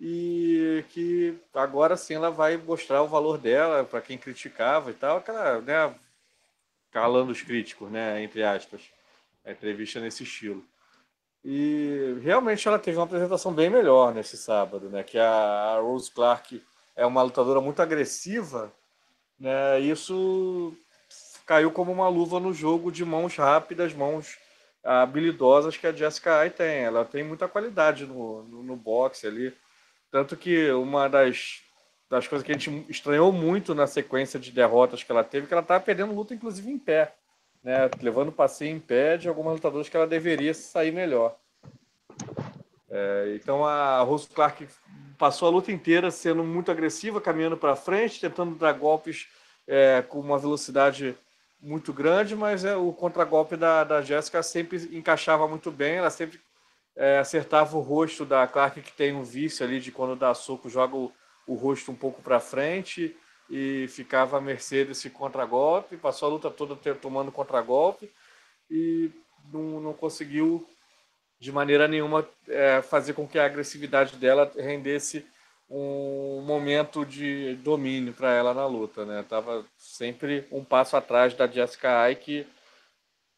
[0.00, 5.18] e que agora sim ela vai mostrar o valor dela para quem criticava e tal,
[5.18, 5.94] aquela, né,
[6.90, 8.82] calando os críticos, né, entre aspas,
[9.44, 10.64] a entrevista nesse estilo.
[11.44, 16.62] E realmente ela teve uma apresentação bem melhor nesse sábado, né, que a Rose Clark
[16.96, 18.72] é uma lutadora muito agressiva,
[19.38, 20.74] né, isso
[21.46, 24.36] caiu como uma luva no jogo de mãos rápidas, mãos
[24.82, 26.84] habilidosas que a Jessica Ai tem.
[26.84, 29.54] Ela tem muita qualidade no, no, no boxe ali.
[30.10, 31.62] Tanto que uma das,
[32.08, 35.54] das coisas que a gente estranhou muito na sequência de derrotas que ela teve, que
[35.54, 37.14] ela estava perdendo luta, inclusive em pé.
[37.62, 37.90] Né?
[38.00, 41.36] Levando passeio em pé de algumas lutadoras que ela deveria sair melhor.
[42.88, 44.66] É, então a Rose Clark
[45.18, 49.26] passou a luta inteira sendo muito agressiva, caminhando para frente, tentando dar golpes
[49.66, 51.16] é, com uma velocidade
[51.60, 56.40] muito grande, mas é, o contragolpe da, da Jéssica sempre encaixava muito bem, ela sempre
[56.94, 60.68] é, acertava o rosto da Clark, que tem um vício ali de quando dá soco,
[60.68, 61.12] joga o,
[61.46, 63.16] o rosto um pouco para frente
[63.48, 65.96] e ficava à mercê desse contragolpe.
[65.96, 68.10] Passou a luta toda tomando contragolpe
[68.70, 69.10] e
[69.52, 70.66] não, não conseguiu
[71.38, 75.26] de maneira nenhuma é, fazer com que a agressividade dela rendesse
[75.68, 79.24] um momento de domínio para ela na luta, né?
[79.28, 82.46] Tava sempre um passo atrás da Jessica Ai, que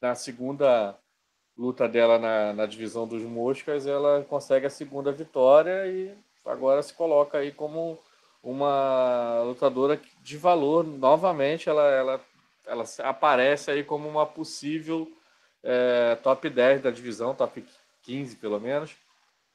[0.01, 0.95] na segunda
[1.57, 6.93] luta dela na, na divisão dos moscas, ela consegue a segunda vitória e agora se
[6.95, 7.99] coloca aí como
[8.43, 11.69] uma lutadora de valor novamente.
[11.69, 12.21] Ela, ela,
[12.67, 15.11] ela aparece aí como uma possível
[15.63, 17.65] é, top 10 da divisão, top
[18.09, 18.97] 15 pelo menos.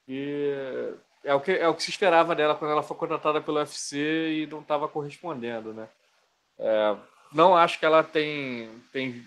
[0.08, 0.93] E
[1.24, 3.97] é o que, é o que se esperava dela quando ela foi contratada pelo UFC
[3.97, 5.89] e não estava correspondendo, né?
[6.60, 6.95] É,
[7.34, 9.26] não acho que ela tem, tem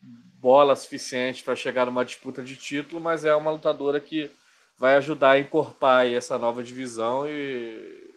[0.00, 4.28] bola suficiente para chegar numa disputa de título, mas é uma lutadora que
[4.76, 8.12] vai ajudar a encorpar essa nova divisão e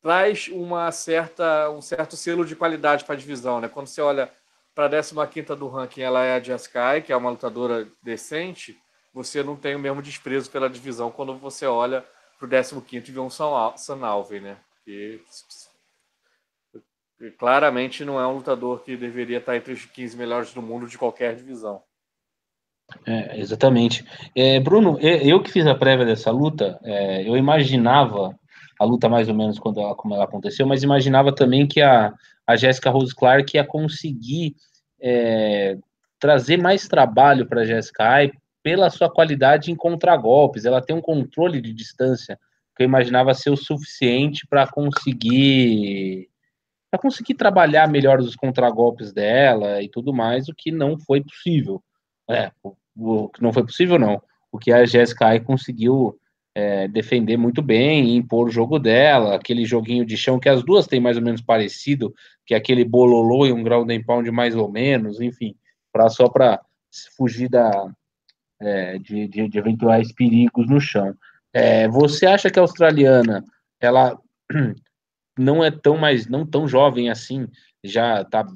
[0.00, 3.60] traz uma certa, um certo selo de qualidade para a divisão.
[3.60, 3.68] Né?
[3.68, 4.32] Quando você olha
[4.74, 8.80] para a 15 do ranking, ela é a Jessica que é uma lutadora decente,
[9.12, 12.04] você não tem o mesmo desprezo pela divisão quando você olha
[12.38, 14.56] para o 15 e vê um San Alvin, né?
[14.84, 15.20] Que
[17.38, 20.96] claramente não é um lutador que deveria estar entre os 15 melhores do mundo de
[20.96, 21.82] qualquer divisão.
[23.06, 24.04] É, exatamente.
[24.34, 28.34] É, Bruno, eu que fiz a prévia dessa luta, é, eu imaginava
[28.78, 32.12] a luta mais ou menos quando ela, como ela aconteceu, mas imaginava também que a,
[32.46, 34.56] a Jessica Rose Clark ia conseguir
[35.00, 35.76] é,
[36.18, 38.32] trazer mais trabalho para a Jessica Ai
[38.62, 40.64] pela sua qualidade em contragolpes.
[40.64, 42.38] Ela tem um controle de distância
[42.76, 46.28] que eu imaginava ser o suficiente para conseguir
[46.90, 51.80] para conseguir trabalhar melhor os contragolpes dela e tudo mais, o que não foi possível.
[52.28, 54.20] É, o, o que não foi possível, não.
[54.50, 56.18] O que a Jessica Ai conseguiu
[56.52, 60.86] é, defender muito bem, impor o jogo dela, aquele joguinho de chão que as duas
[60.86, 62.12] têm mais ou menos parecido,
[62.44, 65.54] que é aquele bololô e um ground and pound mais ou menos, enfim,
[65.92, 66.60] pra, só para
[67.16, 67.88] fugir da,
[68.60, 71.14] é, de, de, de, eventuais perigos no chão.
[71.52, 73.44] É, você acha que a australiana
[73.80, 74.18] ela
[75.38, 77.48] não é tão mais não tão jovem assim,
[77.82, 78.46] já está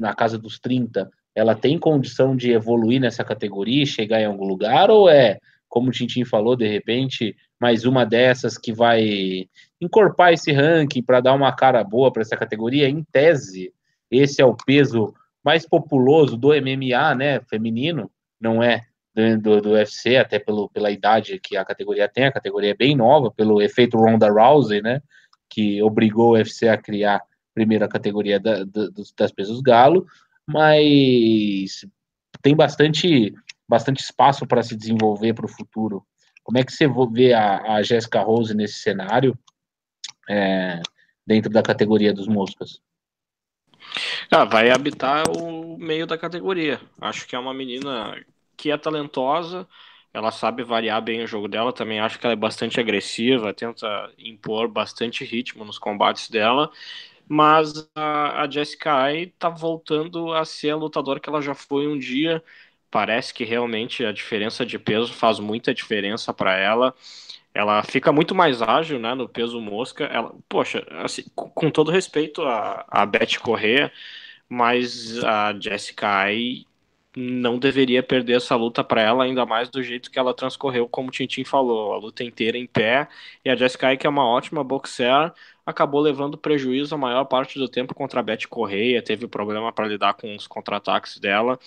[0.00, 4.46] na casa dos 30, ela tem condição de evoluir nessa categoria e chegar em algum
[4.46, 5.38] lugar ou é,
[5.68, 9.48] como o Tintin falou, de repente, mais uma dessas que vai
[9.80, 12.88] encorpar esse ranking para dar uma cara boa para essa categoria?
[12.88, 13.72] Em tese,
[14.10, 15.12] esse é o peso
[15.44, 18.08] mais populoso do MMA, né, feminino,
[18.40, 18.82] não é
[19.14, 22.96] do, do UFC, até pelo, pela idade que a categoria tem, a categoria é bem
[22.96, 25.00] nova, pelo efeito Ronda Rousey, né,
[25.48, 27.22] que obrigou o UFC a criar a
[27.54, 30.04] primeira categoria da, da, das pesos galo,
[30.46, 31.86] mas
[32.42, 33.32] tem bastante,
[33.68, 36.04] bastante espaço para se desenvolver para o futuro.
[36.42, 39.38] Como é que você vê a, a Jessica Rose nesse cenário,
[40.28, 40.80] é,
[41.26, 42.80] dentro da categoria dos moscas?
[44.30, 46.80] Ah, vai habitar o meio da categoria.
[47.00, 48.14] Acho que é uma menina
[48.56, 49.68] que é talentosa,
[50.12, 54.12] ela sabe variar bem o jogo dela, também acho que ela é bastante agressiva, tenta
[54.18, 56.70] impor bastante ritmo nos combates dela,
[57.28, 61.86] mas a, a Jessica Ai tá voltando a ser a lutadora que ela já foi
[61.88, 62.42] um dia,
[62.90, 66.94] parece que realmente a diferença de peso faz muita diferença para ela,
[67.54, 72.42] ela fica muito mais ágil, né, no peso mosca, ela, poxa, assim, com todo respeito
[72.42, 73.92] a, a Beth Correa,
[74.48, 76.66] mas a Jessica Ai
[77.16, 81.08] não deveria perder essa luta para ela, ainda mais do jeito que ela transcorreu, como
[81.08, 83.06] o Tintin falou, a luta inteira em pé.
[83.44, 85.32] E a Jessica que é uma ótima boxer,
[85.64, 89.86] acabou levando prejuízo a maior parte do tempo contra a Beth Correia, teve problema para
[89.86, 91.58] lidar com os contra-ataques dela.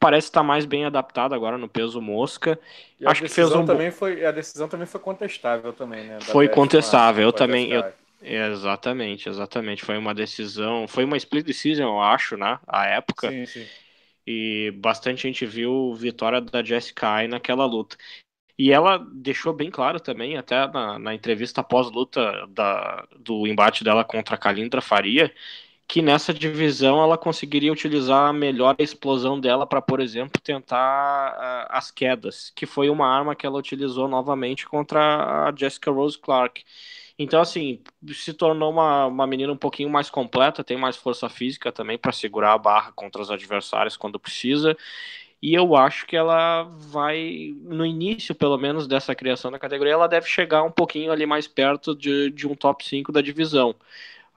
[0.00, 2.58] Parece estar mais bem adaptada agora no peso mosca.
[3.00, 6.18] E Acho que fez um também foi a decisão também foi contestável também, né?
[6.20, 7.84] Foi Beth contestável, eu também eu,
[8.20, 13.30] exatamente, exatamente, foi uma decisão, foi uma split decision, eu acho, né, a época.
[13.30, 13.66] Sim, sim
[14.30, 17.96] e bastante gente viu vitória da Jessica Ai naquela luta.
[18.58, 22.46] E ela deixou bem claro também, até na, na entrevista pós-luta
[23.18, 25.32] do embate dela contra a Kalindra Faria,
[25.86, 31.66] que nessa divisão ela conseguiria utilizar melhor a explosão dela para, por exemplo, tentar uh,
[31.70, 36.62] as quedas, que foi uma arma que ela utilizou novamente contra a Jessica Rose Clark.
[37.18, 37.82] Então, assim,
[38.14, 42.12] se tornou uma, uma menina um pouquinho mais completa, tem mais força física também para
[42.12, 44.76] segurar a barra contra os adversários quando precisa.
[45.42, 50.08] E eu acho que ela vai, no início, pelo menos, dessa criação da categoria, ela
[50.08, 53.74] deve chegar um pouquinho ali mais perto de, de um top 5 da divisão.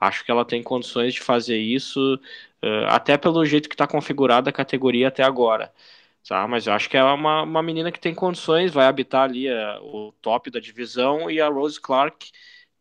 [0.00, 2.16] Acho que ela tem condições de fazer isso,
[2.64, 5.72] uh, até pelo jeito que está configurada a categoria até agora.
[6.28, 6.46] Tá?
[6.48, 9.80] Mas eu acho que é uma, uma menina que tem condições, vai habitar ali uh,
[9.82, 12.30] o top da divisão, e a Rose Clark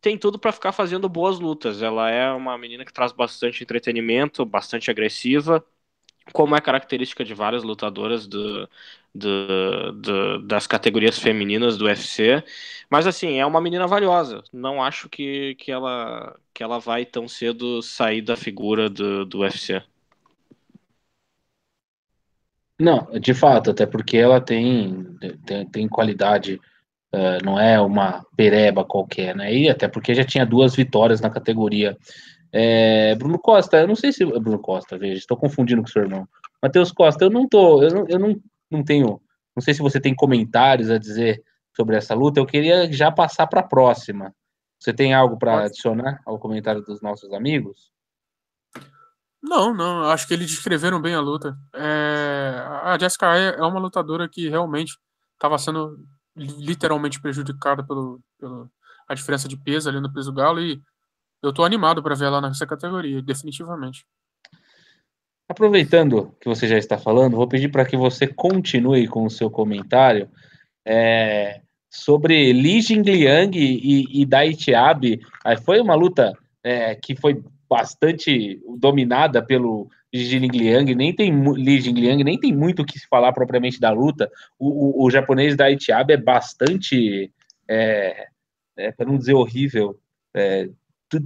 [0.02, 1.82] tem tudo para ficar fazendo boas lutas.
[1.82, 5.64] Ela é uma menina que traz bastante entretenimento, bastante agressiva,
[6.34, 8.70] como é característica de várias lutadoras do,
[9.14, 12.43] do, do, das categorias femininas do UFC.
[12.89, 14.43] Mas assim, é uma menina valiosa.
[14.54, 19.39] Não acho que, que, ela, que ela vai tão cedo sair da figura do, do
[19.39, 19.84] UFC.
[22.80, 25.06] Não, de fato, até porque ela tem,
[25.45, 26.60] tem, tem qualidade
[27.14, 29.53] Uh, não é uma pereba qualquer, né?
[29.53, 31.97] E até porque já tinha duas vitórias na categoria.
[32.53, 34.26] É, Bruno Costa, eu não sei se.
[34.26, 36.28] Bruno Costa, veja, estou confundindo com o seu irmão.
[36.62, 37.84] Matheus Costa, eu não tô.
[37.84, 39.22] Eu não, eu não, não tenho.
[39.55, 41.43] Não sei se você tem comentários a dizer
[41.76, 42.39] sobre essa luta.
[42.39, 44.34] Eu queria já passar para a próxima.
[44.80, 47.91] Você tem algo para adicionar ao comentário dos nossos amigos?
[49.41, 50.03] Não, não.
[50.03, 51.57] Acho que eles descreveram bem a luta.
[51.74, 54.97] É, a Jessica é uma lutadora que realmente
[55.34, 55.97] estava sendo
[56.36, 58.69] literalmente prejudicada pelo, pelo
[59.07, 60.82] a diferença de peso ali no peso galo e
[61.43, 64.05] eu tô animado para ver ela nessa categoria, definitivamente.
[65.49, 69.49] Aproveitando que você já está falando, vou pedir para que você continue com o seu
[69.49, 70.29] comentário
[70.86, 75.19] é, sobre Li Jingliang e, e Dai Chiabi.
[75.65, 76.32] Foi uma luta
[76.63, 82.82] é, que foi bastante dominada pelo Li Liang, nem tem Li Jingliang, nem tem muito
[82.82, 84.30] o que se falar propriamente da luta.
[84.59, 87.32] O, o, o japonês da Itiaba é bastante,
[87.68, 88.28] é,
[88.78, 89.97] é, para não dizer horrível,
[90.36, 90.70] é,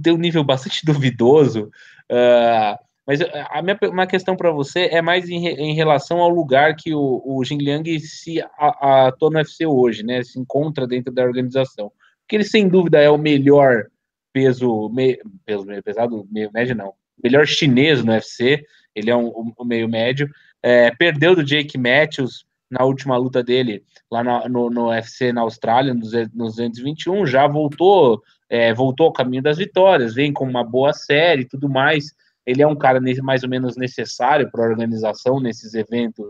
[0.02, 1.70] tem um nível bastante duvidoso.
[2.10, 6.74] Uh, mas a minha uma questão para você é mais em, em, relação ao lugar
[6.74, 10.24] que o, o Jingliang se atua no UFC hoje, né?
[10.24, 11.92] Se encontra dentro da organização.
[12.22, 13.86] Porque ele, sem dúvida, é o melhor
[14.32, 18.64] peso, me, peso meio pesado, meio médio não, melhor chinês no UFC,
[18.94, 20.30] ele é um, um meio médio,
[20.62, 25.42] é, perdeu do Jake Matthews na última luta dele lá no, no, no UFC na
[25.42, 30.64] Austrália, nos, nos 221, já voltou, é, voltou ao caminho das vitórias, vem com uma
[30.64, 32.14] boa série e tudo mais.
[32.44, 36.24] Ele é um cara mais ou menos necessário para a organização nesses eventos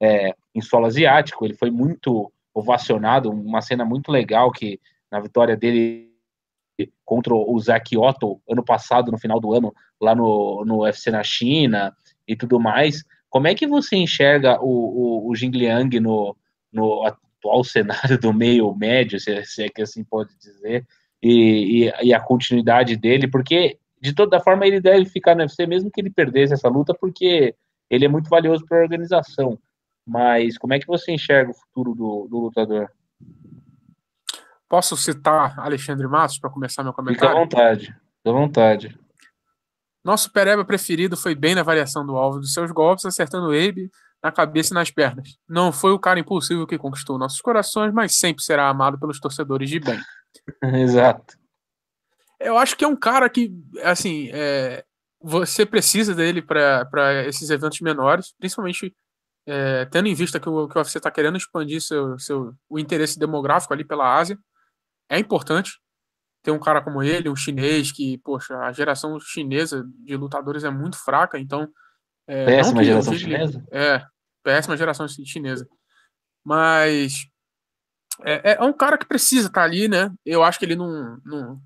[0.00, 1.44] é, em solo asiático.
[1.44, 6.13] Ele foi muito ovacionado, uma cena muito legal que na vitória dele
[7.04, 11.22] contra o Zach Otto ano passado, no final do ano, lá no, no UFC na
[11.22, 11.94] China
[12.26, 13.04] e tudo mais.
[13.28, 16.36] Como é que você enxerga o, o, o Jing Liang no,
[16.72, 20.86] no atual cenário do meio médio, se, se é que assim pode dizer,
[21.22, 23.28] e, e, e, a continuidade dele?
[23.28, 26.94] Porque, de toda forma, ele deve ficar no UFC, mesmo que ele perdesse essa luta,
[26.94, 27.54] porque
[27.88, 29.58] ele é muito valioso para a organização.
[30.06, 32.90] Mas como é que você enxerga o futuro do, do lutador?
[34.74, 37.28] Posso citar Alexandre Matos para começar meu comentário?
[37.28, 37.96] Fica à vontade,
[38.26, 38.98] à vontade.
[40.02, 43.88] Nosso pereba preferido foi bem na variação do alvo dos seus golpes, acertando o Abe
[44.20, 45.38] na cabeça e nas pernas.
[45.48, 49.70] Não foi o cara impulsivo que conquistou nossos corações, mas sempre será amado pelos torcedores
[49.70, 50.00] de bem.
[50.82, 51.38] Exato.
[52.40, 53.52] Eu acho que é um cara que,
[53.84, 54.84] assim, é,
[55.22, 58.92] você precisa dele para esses eventos menores, principalmente
[59.46, 62.76] é, tendo em vista que o, que o UFC está querendo expandir seu, seu, o
[62.76, 64.36] interesse demográfico ali pela Ásia
[65.08, 65.80] é importante
[66.44, 70.70] ter um cara como ele, um chinês, que, poxa, a geração chinesa de lutadores é
[70.70, 71.66] muito fraca, então.
[72.26, 73.64] É, péssima geração chinesa?
[73.72, 74.04] É,
[74.42, 75.66] péssima geração chinesa.
[76.44, 77.26] Mas.
[78.22, 80.12] É, é, um cara que precisa estar tá ali, né?
[80.24, 81.18] Eu acho que ele não.
[81.24, 81.60] não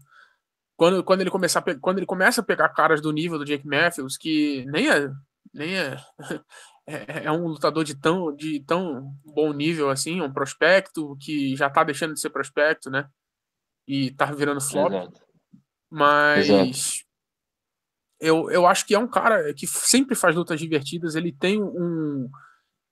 [0.77, 4.17] quando, quando, ele começar, quando ele começa a pegar caras do nível do Jake Matthews,
[4.17, 5.11] que nem é.
[5.53, 5.97] Nem é
[6.87, 11.69] é, é, um lutador de tão, de tão bom nível assim, um prospecto que já
[11.69, 13.09] tá deixando de ser prospecto, né?
[13.89, 14.93] E tá virando flop.
[14.93, 15.21] Exato.
[15.91, 17.09] Mas Exato.
[18.21, 22.29] Eu, eu acho que é um cara que sempre faz lutas divertidas, ele tem um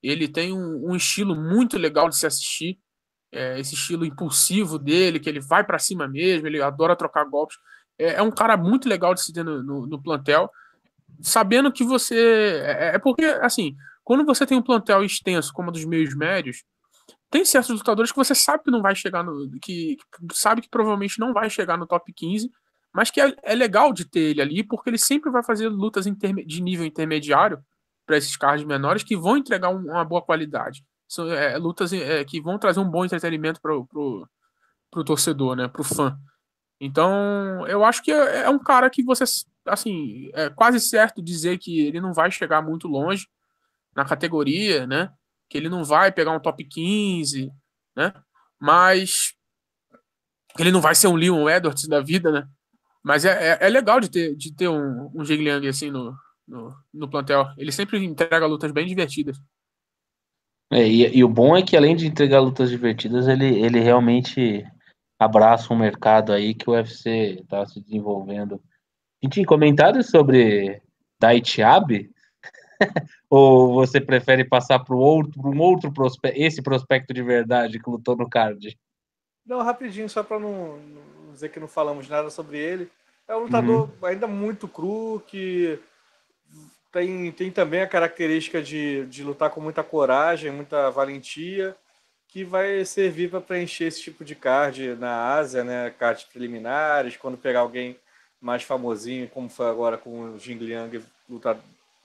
[0.01, 2.79] ele tem um, um estilo muito legal de se assistir,
[3.31, 7.57] é, esse estilo impulsivo dele, que ele vai para cima mesmo, ele adora trocar golpes.
[7.99, 10.49] É, é, um cara muito legal de se ter no, no, no plantel
[11.21, 12.61] sabendo que você.
[12.63, 16.63] É, é, porque, assim, quando você tem um plantel extenso, como o dos meios médios,
[17.29, 19.49] tem certos lutadores que você sabe que não vai chegar no.
[19.61, 22.49] que, que sabe que provavelmente não vai chegar no top 15,
[22.93, 26.05] mas que é, é legal de ter ele ali, porque ele sempre vai fazer lutas
[26.05, 27.59] de nível intermediário
[28.05, 30.83] para esses cards menores que vão entregar um, uma boa qualidade.
[31.07, 35.81] São é, lutas é, que vão trazer um bom entretenimento para o torcedor, né, para
[35.81, 36.17] o fã.
[36.79, 39.23] Então, eu acho que é, é, um cara que você,
[39.65, 43.27] assim, é quase certo dizer que ele não vai chegar muito longe
[43.95, 45.11] na categoria, né?
[45.49, 47.51] Que ele não vai pegar um top 15,
[47.95, 48.13] né?
[48.59, 49.33] Mas
[50.59, 52.47] ele não vai ser um Leon Edwards da vida, né?
[53.03, 56.13] Mas é, é, é legal de ter, de ter um, um Jigliang assim no,
[56.47, 57.47] no, no, plantel.
[57.57, 59.37] Ele sempre entrega lutas bem divertidas.
[60.71, 64.65] É, e, e, o bom é que além de entregar lutas divertidas, ele, ele realmente
[65.17, 68.61] abraça um mercado aí que o UFC está se desenvolvendo.
[69.21, 70.81] E tinha comentários sobre
[71.19, 72.11] Daichiabe?
[73.29, 78.15] Ou você prefere passar para outro, um outro prospecto, esse prospecto de verdade que lutou
[78.15, 78.77] no card?
[79.45, 82.89] Não, rapidinho, só para não, não, dizer que não falamos nada sobre ele.
[83.27, 84.07] É um lutador uhum.
[84.07, 85.79] ainda muito cru, que
[86.91, 91.75] tem, tem também a característica de, de lutar com muita coragem, muita valentia
[92.27, 95.89] que vai servir para preencher esse tipo de card na Ásia, né?
[95.97, 97.97] Cards preliminares, quando pegar alguém
[98.39, 101.57] mais famosinho, como foi agora com o Jing Liang lutar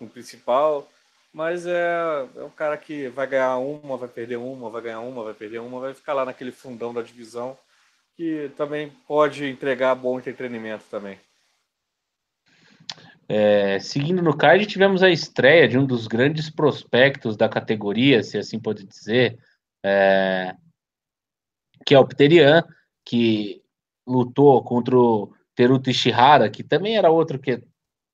[0.03, 0.88] no principal.
[1.32, 5.24] Mas é, é um cara que vai ganhar uma, vai perder uma, vai ganhar uma,
[5.24, 7.57] vai perder uma, vai ficar lá naquele fundão da divisão,
[8.14, 11.18] que também pode entregar bom entretenimento também.
[13.26, 18.36] É, seguindo no card, tivemos a estreia de um dos grandes prospectos da categoria, se
[18.36, 19.38] assim pode dizer,
[19.82, 20.55] é,
[21.86, 22.62] que é o Pterian,
[23.07, 23.62] que
[24.07, 27.62] lutou contra o Teruto Ishihara, que também era outro que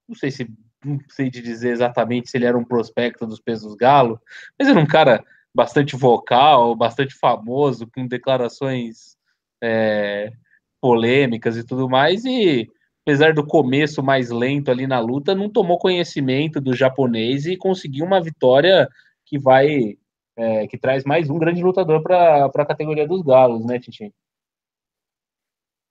[0.08, 0.48] não sei se
[0.88, 4.20] não sei te dizer exatamente se ele era um prospecto dos pesos galo,
[4.58, 5.24] mas era um cara
[5.54, 9.16] bastante vocal, bastante famoso, com declarações
[9.62, 10.32] é,
[10.80, 12.70] polêmicas e tudo mais, e
[13.02, 18.04] apesar do começo mais lento ali na luta, não tomou conhecimento do japonês e conseguiu
[18.04, 18.88] uma vitória
[19.24, 19.96] que vai
[20.36, 24.12] é, que traz mais um grande lutador para a categoria dos galos, né, Tintin?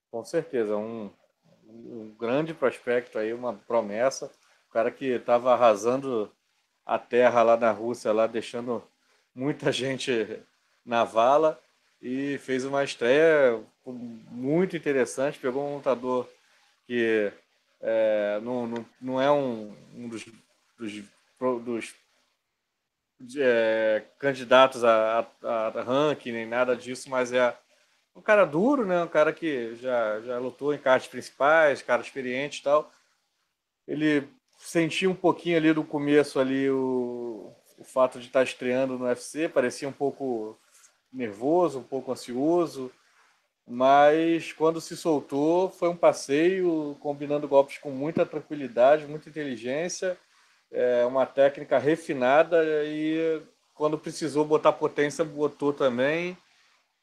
[0.10, 1.12] Com certeza, um,
[1.68, 4.32] um grande prospecto aí, uma promessa,
[4.70, 6.32] o cara que estava arrasando
[6.86, 8.84] a terra lá na Rússia, lá deixando
[9.34, 10.40] muita gente
[10.86, 11.60] na vala
[12.02, 16.28] e fez uma estreia muito interessante, pegou um lutador
[16.86, 17.32] que
[17.82, 20.26] é, não, não, não é um, um dos,
[20.78, 21.04] dos,
[21.64, 21.96] dos
[23.38, 27.56] é, candidatos a, a, a, ranking, nem nada disso, mas é
[28.16, 29.04] um cara duro, né?
[29.04, 32.92] Um cara que já, já lutou em cartas principais, cara experiente e tal.
[33.88, 34.28] Ele
[34.58, 39.48] sentia um pouquinho ali do começo ali o, o fato de estar estreando no UFC,
[39.48, 40.58] parecia um pouco
[41.12, 42.92] nervoso, um pouco ansioso,
[43.66, 50.18] mas quando se soltou foi um passeio, combinando golpes com muita tranquilidade, muita inteligência
[50.72, 53.42] é uma técnica refinada e
[53.74, 56.38] quando precisou botar potência, botou também.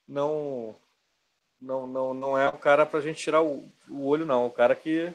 [0.07, 0.77] Não
[1.61, 4.47] não, não, não é um cara para a gente tirar o, o olho, não.
[4.47, 5.15] Um cara que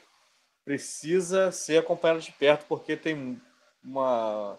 [0.70, 3.42] precisa ser acompanhado de perto, porque tem
[3.84, 4.56] uma,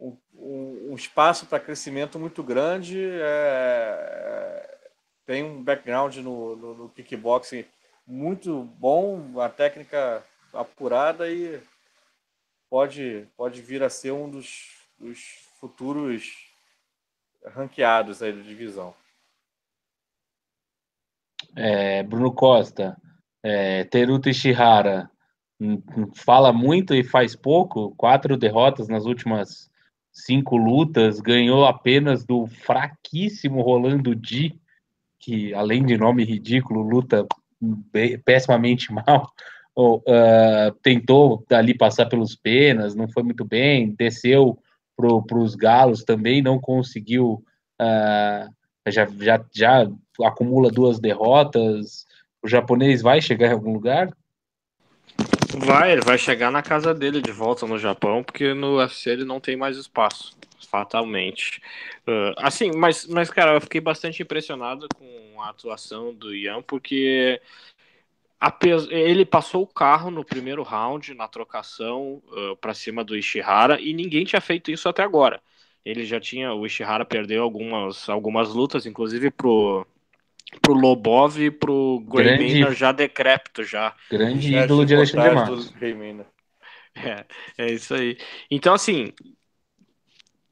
[0.00, 3.00] um, um espaço para crescimento muito grande.
[3.00, 4.78] É,
[5.24, 7.64] tem um background no, no, no kickboxing
[8.04, 11.62] muito bom, uma técnica apurada e
[12.68, 16.50] pode, pode vir a ser um dos, dos futuros
[17.54, 18.92] ranqueados aí da divisão.
[21.54, 23.00] É, Bruno Costa,
[23.44, 25.08] é, Teruto Ishihara
[26.14, 29.70] fala muito e faz pouco, quatro derrotas nas últimas
[30.12, 34.58] cinco lutas, ganhou apenas do fraquíssimo Rolando Di,
[35.20, 37.26] que além de nome ridículo, luta
[38.24, 39.32] pessimamente mal
[39.76, 44.58] uh, tentou ali passar pelos penas, não foi muito bem, desceu
[44.96, 47.44] para os galos também, não conseguiu,
[47.80, 48.50] uh,
[48.88, 49.90] já, já, já
[50.22, 52.06] acumula duas derrotas.
[52.42, 54.08] O japonês vai chegar em algum lugar?
[55.58, 59.24] Vai, ele vai chegar na casa dele de volta no Japão, porque no UFC ele
[59.24, 60.36] não tem mais espaço,
[60.68, 61.62] fatalmente.
[62.06, 67.40] Uh, assim, mas, mas, cara, eu fiquei bastante impressionado com a atuação do Ian, porque
[68.90, 73.94] ele passou o carro no primeiro round, na trocação, uh, para cima do Ishihara, e
[73.94, 75.40] ninguém tinha feito isso até agora.
[75.84, 79.86] Ele já tinha, o Ishihara perdeu algumas, algumas lutas, inclusive pro
[80.60, 83.94] pro Lobov e pro Grey já decrépito já.
[84.10, 85.74] Grande já ídolo de Alexandre Matos.
[86.94, 87.26] É,
[87.58, 88.16] é isso aí.
[88.50, 89.12] Então, assim,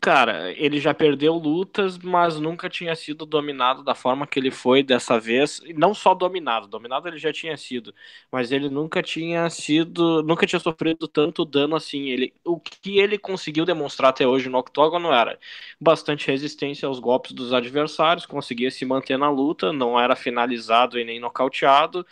[0.04, 4.82] cara, ele já perdeu lutas, mas nunca tinha sido dominado da forma que ele foi
[4.82, 5.62] dessa vez.
[5.74, 7.94] Não só dominado, dominado ele já tinha sido,
[8.30, 12.10] mas ele nunca tinha sido, nunca tinha sofrido tanto dano assim.
[12.10, 15.38] Ele, o que ele conseguiu demonstrar até hoje no octógono era
[15.80, 21.04] bastante resistência aos golpes dos adversários, conseguia se manter na luta, não era finalizado e
[21.04, 22.06] nem nocauteado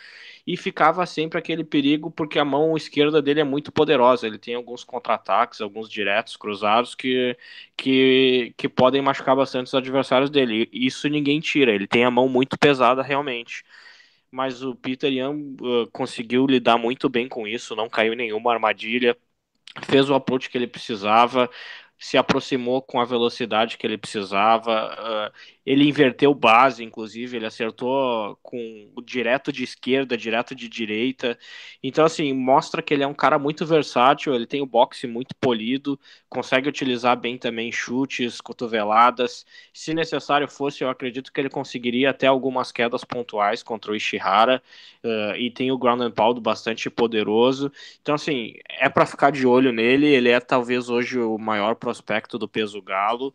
[0.45, 4.27] e ficava sempre aquele perigo porque a mão esquerda dele é muito poderosa.
[4.27, 7.37] Ele tem alguns contra-ataques, alguns diretos cruzados que,
[7.77, 10.69] que, que podem machucar bastante os adversários dele.
[10.73, 11.73] Isso ninguém tira.
[11.73, 13.63] Ele tem a mão muito pesada realmente.
[14.31, 18.51] Mas o Peter Young uh, conseguiu lidar muito bem com isso, não caiu em nenhuma
[18.51, 19.15] armadilha,
[19.83, 21.49] fez o approach que ele precisava,
[21.97, 25.31] se aproximou com a velocidade que ele precisava.
[25.31, 31.37] Uh, ele inverteu base, inclusive, ele acertou com direto de esquerda, direto de direita.
[31.81, 35.33] Então, assim, mostra que ele é um cara muito versátil, ele tem o boxe muito
[35.35, 35.97] polido,
[36.29, 39.45] consegue utilizar bem também chutes, cotoveladas.
[39.73, 44.61] Se necessário fosse, eu acredito que ele conseguiria até algumas quedas pontuais contra o Ishihara.
[45.03, 47.71] Uh, e tem o ground and pound bastante poderoso.
[48.01, 50.07] Então, assim, é para ficar de olho nele.
[50.07, 53.33] Ele é talvez hoje o maior prospecto do peso galo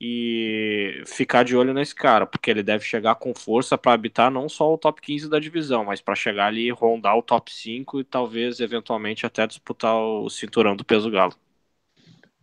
[0.00, 4.48] e ficar de olho nesse cara, porque ele deve chegar com força para habitar não
[4.48, 8.00] só o top 15 da divisão, mas para chegar ali e rondar o top 5
[8.00, 11.34] e talvez eventualmente até disputar o cinturão do peso galo.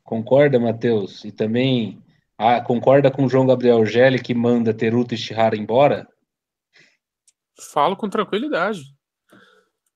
[0.03, 1.23] Concorda, Matheus?
[1.23, 2.03] E também
[2.37, 6.07] ah, concorda com o João Gabriel Gelli que manda Teruto e Shihara embora?
[7.71, 8.81] Falo com tranquilidade.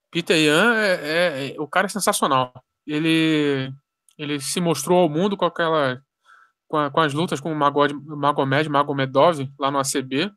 [0.10, 2.54] Peter Yan é, é, é, o cara é sensacional.
[2.88, 3.72] Ele
[4.18, 6.02] ele se mostrou ao mundo com aquela
[6.70, 10.32] com, a, com as lutas com o Magod, Magomed Magomedov lá no ACB.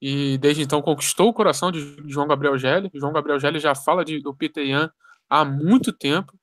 [0.00, 2.90] E desde então conquistou o coração de João Gabriel Gelli.
[2.92, 4.90] João Gabriel Gelli já fala de, do Peter Yan
[5.30, 6.36] há muito tempo.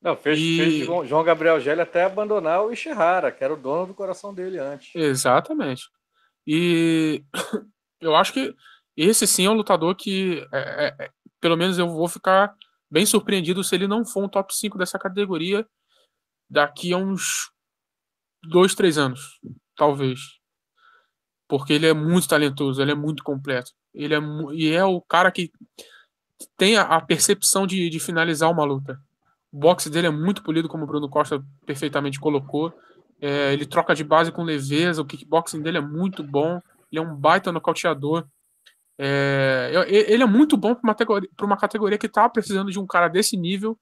[0.00, 0.56] Não, fez, e...
[0.56, 4.58] fez João Gabriel Gelli até abandonar o Ishihara, que era o dono do coração dele
[4.58, 4.94] antes.
[4.94, 5.84] Exatamente.
[6.46, 7.22] E
[8.00, 8.54] eu acho que
[8.96, 11.10] esse sim é um lutador que, é, é, é,
[11.40, 12.54] pelo menos, eu vou ficar
[12.90, 15.66] bem surpreendido se ele não for um top 5 dessa categoria
[16.48, 17.53] daqui a uns
[18.48, 19.40] dois, três anos,
[19.76, 20.20] talvez.
[21.48, 23.72] Porque ele é muito talentoso, ele é muito completo.
[23.92, 24.18] Ele é,
[24.52, 25.52] e é o cara que
[26.56, 28.98] tem a, a percepção de, de finalizar uma luta.
[29.52, 32.72] O boxe dele é muito polido, como o Bruno Costa perfeitamente colocou.
[33.20, 36.60] É, ele troca de base com leveza, o kickboxing dele é muito bom.
[36.90, 38.26] Ele é um baita nocauteador.
[38.98, 43.08] É, ele é muito bom para uma, uma categoria que está precisando de um cara
[43.08, 43.78] desse nível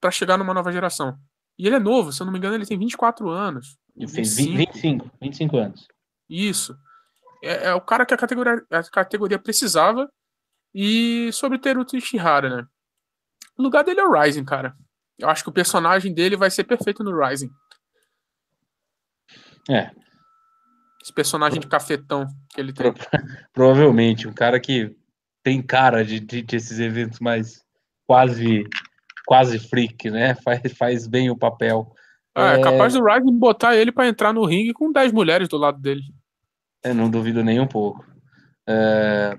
[0.00, 1.18] para chegar numa nova geração.
[1.58, 3.78] E ele é novo, se eu não me engano, ele tem 24 anos.
[3.96, 5.88] Ele fez 25, 25 anos.
[6.28, 6.76] Isso.
[7.42, 10.10] É, é, o cara que a categoria, a categoria precisava.
[10.74, 12.66] E sobre Teruto Ishihara, né?
[13.56, 14.76] O lugar dele é o Rising, cara.
[15.18, 17.50] Eu acho que o personagem dele vai ser perfeito no Rising.
[19.70, 19.90] É.
[21.02, 22.92] Esse personagem de cafetão que ele tem.
[23.54, 24.94] Provavelmente, um cara que
[25.42, 27.64] tem cara de, de, de esses eventos mais
[28.06, 28.64] quase
[29.26, 30.34] quase freak, né?
[30.44, 31.92] Faz, faz bem o papel.
[32.36, 35.48] Ah, é, é capaz do Ryzen botar ele para entrar no ringue com 10 mulheres
[35.48, 36.02] do lado dele.
[36.84, 38.04] Eu não duvido nem um pouco.
[38.68, 39.38] É,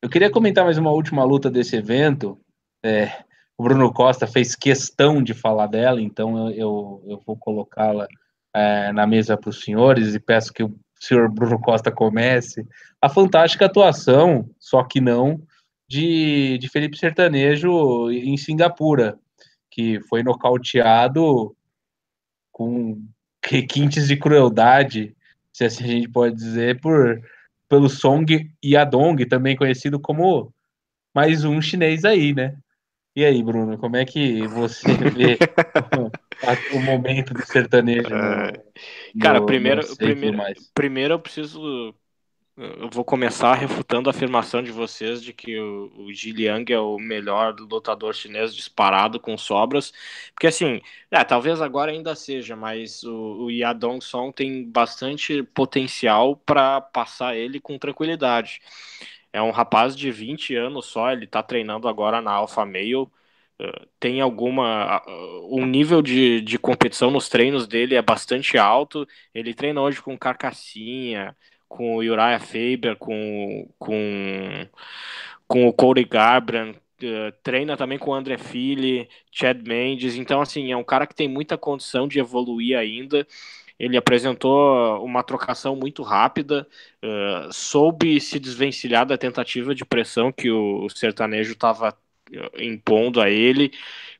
[0.00, 2.40] eu queria comentar mais uma última luta desse evento.
[2.82, 3.12] É,
[3.58, 8.08] o Bruno Costa fez questão de falar dela, então eu, eu, eu vou colocá-la
[8.54, 12.66] é, na mesa para os senhores e peço que o senhor Bruno Costa comece.
[13.02, 15.42] A fantástica atuação, só que não,
[15.86, 19.18] de, de Felipe Sertanejo em Singapura,
[19.70, 21.54] que foi nocauteado
[22.60, 23.02] com
[23.42, 25.16] requintes de crueldade,
[25.50, 27.18] se assim a gente pode dizer, por
[27.66, 30.52] pelo Song Yadong, também conhecido como
[31.14, 32.58] mais um chinês aí, né?
[33.16, 35.38] E aí, Bruno, como é que você vê
[35.96, 38.10] o, o, momento do sertanejo?
[38.10, 38.52] No, é,
[39.18, 40.38] Cara, no, primeiro, primeiro,
[40.74, 41.94] primeiro eu preciso
[42.60, 46.98] eu vou começar refutando a afirmação de vocês de que o, o Liang é o
[46.98, 49.92] melhor lutador chinês disparado com sobras,
[50.34, 50.80] porque assim,
[51.10, 57.34] é, talvez agora ainda seja, mas o, o Yadong Song tem bastante potencial para passar
[57.34, 58.60] ele com tranquilidade.
[59.32, 63.08] É um rapaz de 20 anos só, ele está treinando agora na Alpha Male,
[63.98, 65.02] tem alguma.
[65.50, 69.06] Um nível de, de competição nos treinos dele é bastante alto.
[69.34, 71.36] Ele treina hoje com Carcassinha,
[71.70, 74.68] com o Uriah Faber, com, com,
[75.46, 80.16] com o Corey Garbrandt, uh, treina também com o André Fili, Chad Mendes.
[80.16, 83.26] Então, assim, é um cara que tem muita condição de evoluir ainda.
[83.78, 86.68] Ele apresentou uma trocação muito rápida,
[87.04, 91.96] uh, soube se desvencilhar da tentativa de pressão que o sertanejo estava
[92.58, 93.72] impondo a ele.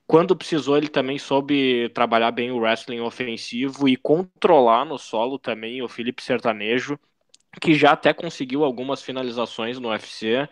[0.06, 5.82] Quando precisou, ele também soube trabalhar bem o wrestling ofensivo e controlar no solo também
[5.82, 6.98] o Felipe Sertanejo,
[7.60, 10.48] que já até conseguiu algumas finalizações no UFC.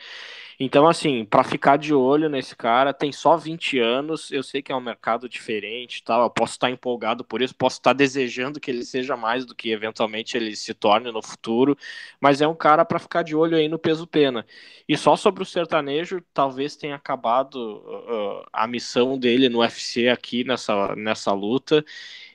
[0.60, 4.32] Então, assim, para ficar de olho nesse cara, tem só 20 anos.
[4.32, 6.24] Eu sei que é um mercado diferente, tal.
[6.24, 9.70] Eu posso estar empolgado por isso, posso estar desejando que ele seja mais do que
[9.70, 11.78] eventualmente ele se torne no futuro.
[12.20, 14.44] Mas é um cara para ficar de olho aí no peso pena.
[14.88, 20.42] E só sobre o sertanejo, talvez tenha acabado uh, a missão dele no UFC aqui
[20.42, 21.84] nessa, nessa luta.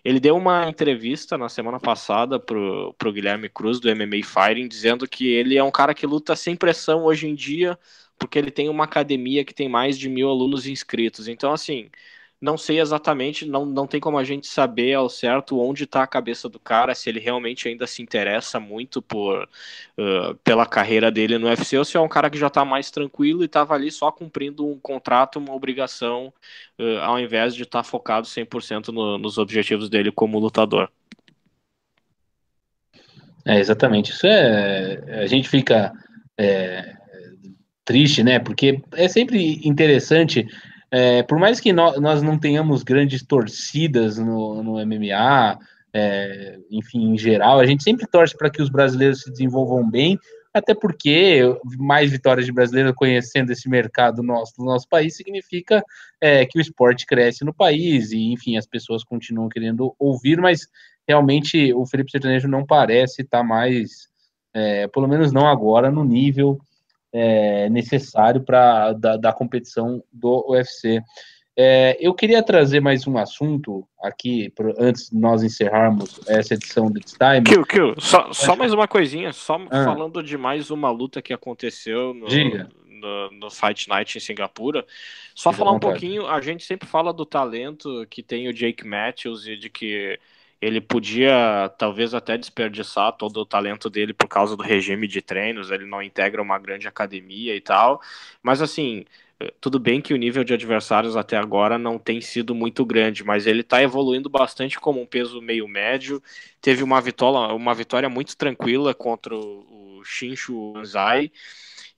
[0.03, 5.07] Ele deu uma entrevista na semana passada pro, pro Guilherme Cruz do MMA Fighting, dizendo
[5.07, 7.77] que ele é um cara que luta sem pressão hoje em dia
[8.17, 11.27] porque ele tem uma academia que tem mais de mil alunos inscritos.
[11.27, 11.89] Então, assim,
[12.43, 16.07] não sei exatamente, não, não tem como a gente saber ao certo onde está a
[16.07, 19.47] cabeça do cara, se ele realmente ainda se interessa muito por
[19.97, 22.91] uh, pela carreira dele no UFC, ou se é um cara que já está mais
[22.91, 26.33] tranquilo e estava ali só cumprindo um contrato, uma obrigação,
[26.77, 30.91] uh, ao invés de estar tá focado 100% no, nos objetivos dele como lutador.
[33.45, 34.11] É, exatamente.
[34.11, 35.21] Isso é.
[35.23, 35.93] A gente fica.
[36.37, 36.97] É
[37.85, 38.39] triste, né?
[38.39, 40.47] Porque é sempre interessante,
[40.95, 45.57] é, por mais que no, nós não tenhamos grandes torcidas no, no MMA,
[45.91, 50.19] é, enfim, em geral, a gente sempre torce para que os brasileiros se desenvolvam bem,
[50.53, 51.39] até porque
[51.79, 55.83] mais vitórias de brasileiros conhecendo esse mercado nosso do nosso país significa
[56.21, 60.67] é, que o esporte cresce no país e, enfim, as pessoas continuam querendo ouvir, mas
[61.07, 64.09] realmente o Felipe Sertanejo não parece estar tá mais,
[64.53, 66.59] é, pelo menos não agora, no nível
[67.13, 70.99] é, necessário para da, da, competição do UFC.
[71.55, 76.89] É, eu queria trazer mais um assunto aqui, pro, antes de nós encerrarmos essa edição
[76.89, 77.43] do It's Time.
[77.43, 79.83] Kill, Kill, só, só mais uma coisinha, só ah.
[79.85, 84.83] falando de mais uma luta que aconteceu no, no, no, Fight Night em Singapura.
[85.35, 88.87] Só Fica falar um pouquinho, a gente sempre fala do talento que tem o Jake
[88.87, 90.19] Matthews e de que
[90.63, 95.71] ele podia talvez até desperdiçar todo o talento dele por causa do regime de treinos,
[95.71, 98.01] ele não integra uma grande academia e tal,
[98.41, 99.05] mas assim,
[99.59, 103.45] tudo bem que o nível de adversários até agora não tem sido muito grande, mas
[103.47, 106.21] ele está evoluindo bastante como um peso meio médio.
[106.61, 111.31] Teve uma vitória, uma vitória muito tranquila contra o, o Shinshu Anzai.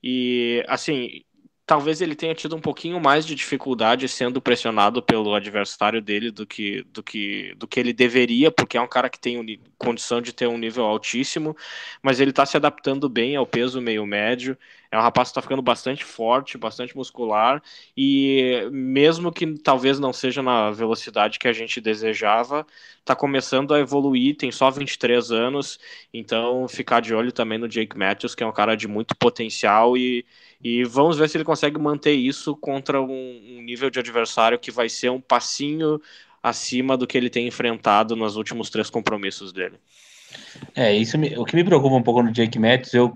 [0.03, 1.23] E assim,
[1.65, 6.45] talvez ele tenha tido um pouquinho mais de dificuldade sendo pressionado pelo adversário dele do
[6.45, 9.45] que, do que, do que ele deveria, porque é um cara que tem um,
[9.77, 11.55] condição de ter um nível altíssimo,
[12.03, 14.57] mas ele está se adaptando bem ao peso meio médio.
[14.91, 17.61] É um rapaz que está ficando bastante forte, bastante muscular,
[17.97, 22.65] e mesmo que talvez não seja na velocidade que a gente desejava,
[22.99, 25.79] está começando a evoluir, tem só 23 anos,
[26.13, 29.97] então ficar de olho também no Jake Matthews, que é um cara de muito potencial
[29.97, 30.25] e
[30.67, 34.71] e vamos ver se ele consegue manter isso contra um, um, nível de adversário que
[34.71, 36.01] vai ser um passinho
[36.41, 39.75] acima do que ele tem enfrentado nos últimos três compromissos dele.
[40.73, 43.15] É, isso me, o que me preocupa um pouco no Jake Matthews, eu,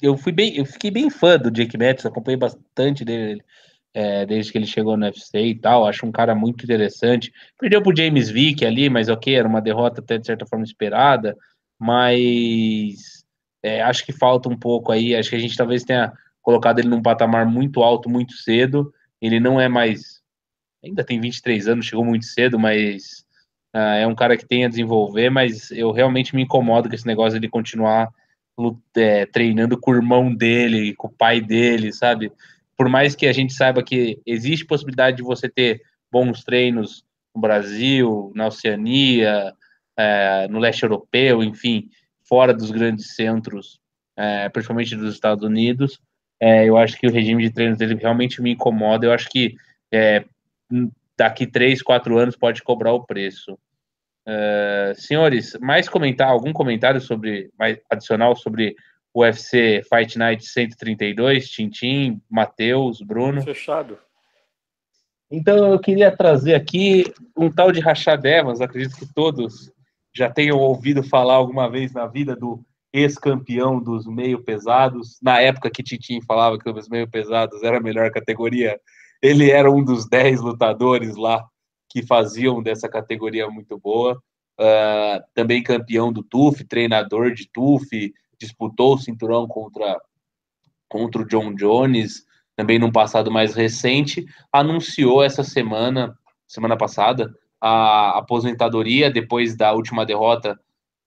[0.00, 3.44] eu, fui bem, eu fiquei bem fã do Jake Matthews, acompanhei bastante dele
[3.92, 7.30] é, desde que ele chegou no UFC e tal, acho um cara muito interessante.
[7.60, 11.36] Perdeu pro James Vick ali, mas ok, era uma derrota até de certa forma esperada,
[11.78, 13.22] mas
[13.62, 15.14] é, acho que falta um pouco aí.
[15.14, 16.10] Acho que a gente talvez tenha
[16.42, 18.92] colocado ele num patamar muito alto, muito cedo.
[19.20, 20.20] Ele não é mais.
[20.84, 23.24] Ainda tem 23 anos, chegou muito cedo, mas
[23.74, 25.30] uh, é um cara que tem a desenvolver.
[25.30, 28.10] Mas eu realmente me incomodo com esse negócio de ele continuar
[28.96, 32.30] é, treinando com o irmão dele, com o pai dele, sabe?
[32.76, 37.04] Por mais que a gente saiba que existe possibilidade de você ter bons treinos
[37.34, 39.54] no Brasil, na Oceania,
[39.96, 41.88] é, no leste europeu, enfim
[42.32, 43.78] fora dos grandes centros,
[44.16, 46.00] é, principalmente dos Estados Unidos.
[46.44, 49.06] É, eu acho que o regime de treinos dele realmente me incomoda.
[49.06, 49.54] Eu acho que
[49.92, 50.24] é,
[51.16, 53.56] daqui três, quatro anos pode cobrar o preço.
[54.26, 58.74] Uh, senhores, mais comentar algum comentário sobre mais adicional sobre
[59.14, 63.40] o UFC Fight Night 132, Tintim, Matheus, Bruno?
[63.42, 63.96] Fechado.
[65.30, 67.04] Então eu queria trazer aqui
[67.36, 69.72] um tal de Rashad Evans, acredito que todos
[70.12, 75.70] já tenham ouvido falar alguma vez na vida do ex-campeão dos meio pesados, na época
[75.70, 78.78] que Titinho falava que os meio pesados era a melhor categoria
[79.22, 81.46] ele era um dos dez lutadores lá
[81.88, 84.20] que faziam dessa categoria muito boa.
[84.60, 90.00] Uh, também campeão do TUF, treinador de TUF, disputou o cinturão contra,
[90.88, 92.24] contra o John Jones,
[92.56, 96.16] também num passado mais recente, anunciou essa semana,
[96.46, 100.58] semana passada, a aposentadoria depois da última derrota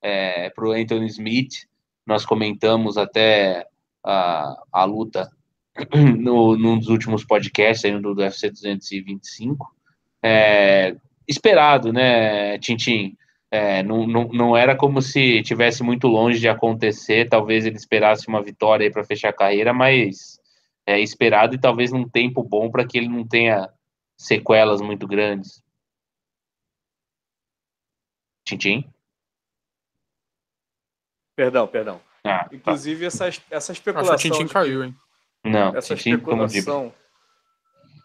[0.01, 1.67] é, para o Anthony Smith.
[2.05, 3.67] Nós comentamos até
[4.03, 5.29] a, a luta
[6.19, 9.73] no, num dos últimos podcasts aí do, do UFC 225.
[10.23, 10.95] É,
[11.27, 13.17] esperado, né, Tintim?
[13.51, 17.29] É, não, não, não era como se tivesse muito longe de acontecer.
[17.29, 20.39] Talvez ele esperasse uma vitória para fechar a carreira, mas
[20.85, 23.69] é esperado e talvez num tempo bom para que ele não tenha
[24.17, 25.63] sequelas muito grandes.
[28.45, 28.85] Tintim?
[31.35, 32.01] Perdão, perdão.
[32.23, 32.49] Ah, tá.
[32.51, 33.07] Inclusive, tá.
[33.07, 34.15] essa, essa especulação.
[34.15, 34.95] Acho que Tintin caiu, hein?
[35.43, 36.93] Não, essa Tintin, especulação.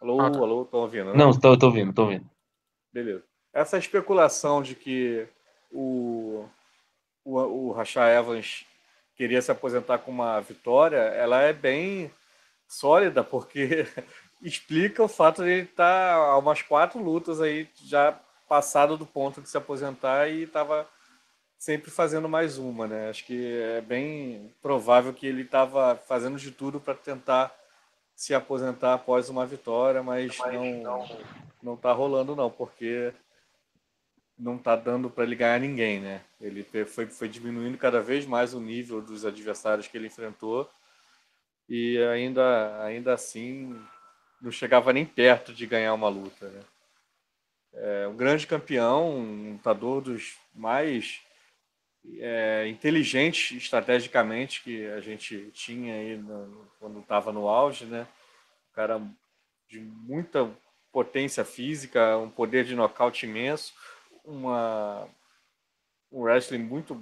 [0.00, 0.38] Alô, ah, tá.
[0.38, 1.06] alô, estão ouvindo?
[1.06, 1.12] Né?
[1.16, 2.28] Não, estou ouvindo, estou ouvindo.
[2.92, 3.22] Beleza.
[3.52, 5.26] Essa especulação de que
[5.70, 6.44] o,
[7.24, 8.64] o, o Rachar Evans
[9.16, 12.10] queria se aposentar com uma vitória, ela é bem
[12.66, 13.86] sólida, porque
[14.40, 19.40] explica o fato de ele estar há umas quatro lutas aí já passado do ponto
[19.40, 20.88] de se aposentar e estava
[21.60, 23.10] sempre fazendo mais uma, né?
[23.10, 27.54] Acho que é bem provável que ele estava fazendo de tudo para tentar
[28.16, 31.06] se aposentar após uma vitória, mas, mas não
[31.62, 33.12] não está rolando não, porque
[34.38, 36.22] não está dando para ele ganhar ninguém, né?
[36.40, 40.66] Ele foi, foi diminuindo cada vez mais o nível dos adversários que ele enfrentou
[41.68, 43.78] e ainda, ainda assim
[44.40, 46.60] não chegava nem perto de ganhar uma luta, né?
[47.74, 51.20] É um grande campeão, um lutador dos mais
[52.18, 58.06] é, inteligentes estrategicamente que a gente tinha aí no, quando estava no auge, né?
[58.70, 59.02] Um cara
[59.68, 60.50] de muita
[60.92, 63.72] potência física, um poder de nocaute imenso,
[64.24, 65.06] uma,
[66.10, 67.00] um wrestling muito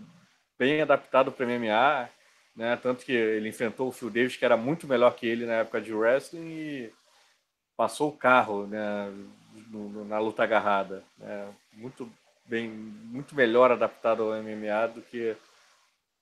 [0.59, 2.11] bem adaptado para MMA,
[2.55, 2.77] né?
[2.77, 5.81] Tanto que ele enfrentou o Phil Davis, que era muito melhor que ele na época
[5.81, 6.93] de wrestling, e
[7.77, 9.13] passou o carro né?
[10.07, 11.05] Na luta agarrada.
[11.17, 11.55] Né?
[11.73, 12.11] Muito
[12.49, 15.37] bem, muito melhor adaptado ao MMA do que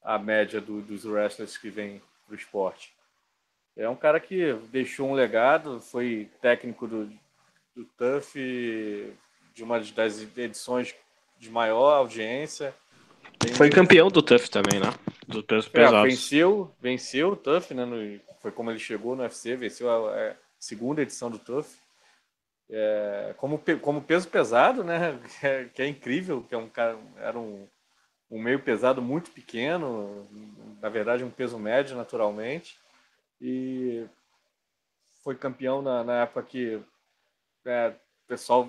[0.02, 2.92] a média do, dos wrestlers que vêm para o esporte.
[3.76, 7.06] É um cara que deixou um legado, foi técnico do,
[7.74, 9.12] do TUF
[9.54, 10.94] de uma das edições
[11.38, 12.74] de maior audiência.
[13.38, 13.54] Tem...
[13.54, 14.92] Foi campeão do TUF também, né?
[15.28, 16.06] Do peso pesado.
[16.06, 17.84] É, venceu, venceu o TUF, né?
[17.84, 21.76] No, foi como ele chegou no UFC, venceu a, a segunda edição do TUF.
[22.68, 25.18] É, como, como peso pesado, né?
[25.38, 27.66] Que é, que é, incrível, que é um cara, era um,
[28.30, 30.26] um meio pesado muito pequeno,
[30.80, 32.78] na verdade um peso médio naturalmente,
[33.40, 34.04] e
[35.22, 36.80] foi campeão na, na época que
[37.64, 38.68] é, o pessoal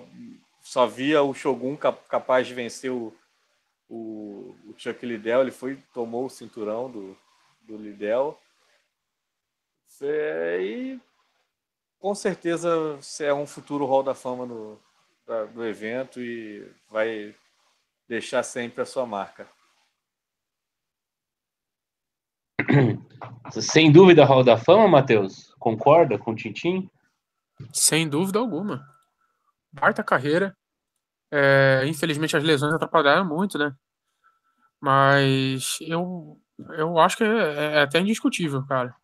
[0.60, 3.14] só via o Shogun capaz de vencer o,
[3.88, 7.16] o, o Chuck Liddell, ele foi tomou o cinturão do,
[7.62, 8.38] do Liddell.
[10.00, 11.00] E
[11.98, 14.80] com certeza é um futuro Hall da Fama no,
[15.26, 17.34] da, do evento e vai
[18.08, 19.46] deixar sempre a sua marca.
[23.50, 25.54] Sem dúvida, Hall da Fama, Matheus?
[25.58, 26.90] Concorda com o Tintim?
[27.72, 28.86] Sem dúvida alguma.
[29.72, 30.56] Baita carreira.
[31.30, 33.74] É, infelizmente as lesões atrapalharam muito, né?
[34.80, 38.94] Mas eu, eu acho que é, é até indiscutível, cara.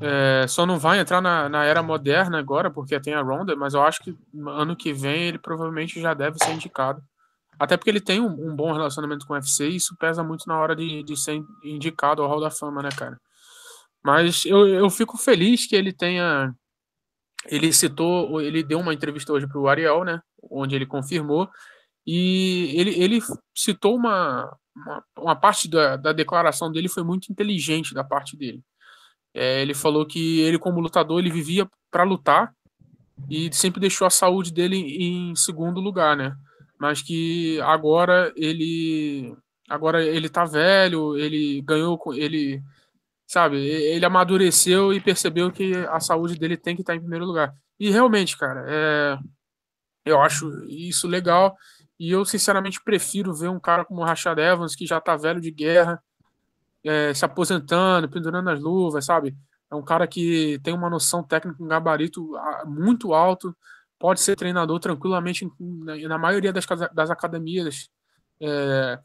[0.00, 3.74] É, só não vai entrar na, na, era moderna agora, porque tem a Ronda, mas
[3.74, 4.16] eu acho que
[4.46, 7.02] ano que vem ele provavelmente já deve ser indicado.
[7.58, 10.46] Até porque ele tem um, um bom relacionamento com o UFC e isso pesa muito
[10.46, 13.18] na hora de, de ser indicado ao Hall da Fama, né, cara?
[14.04, 16.54] Mas eu, eu fico feliz que ele tenha
[17.48, 20.20] ele citou, ele deu uma entrevista hoje para o Ariel, né,
[20.50, 21.48] onde ele confirmou,
[22.06, 23.20] e ele, ele
[23.54, 28.62] citou uma, uma, uma parte da, da, declaração dele foi muito inteligente da parte dele.
[29.38, 32.54] É, ele falou que ele, como lutador, ele vivia para lutar
[33.28, 36.34] e sempre deixou a saúde dele em segundo lugar, né?
[36.78, 39.36] Mas que agora ele
[39.68, 42.62] agora ele tá velho, ele ganhou, ele
[43.26, 43.58] sabe?
[43.58, 47.54] Ele amadureceu e percebeu que a saúde dele tem que estar em primeiro lugar.
[47.78, 49.18] E realmente, cara, é,
[50.06, 51.54] eu acho isso legal.
[51.98, 55.40] E eu, sinceramente, prefiro ver um cara como o Rashad Evans, que já tá velho
[55.40, 56.02] de guerra,
[56.86, 59.36] é, se aposentando, pendurando as luvas, sabe?
[59.70, 62.32] É um cara que tem uma noção técnica, um gabarito
[62.64, 63.54] muito alto,
[63.98, 65.50] pode ser treinador tranquilamente
[66.08, 67.88] na maioria das, das academias
[68.40, 68.98] é,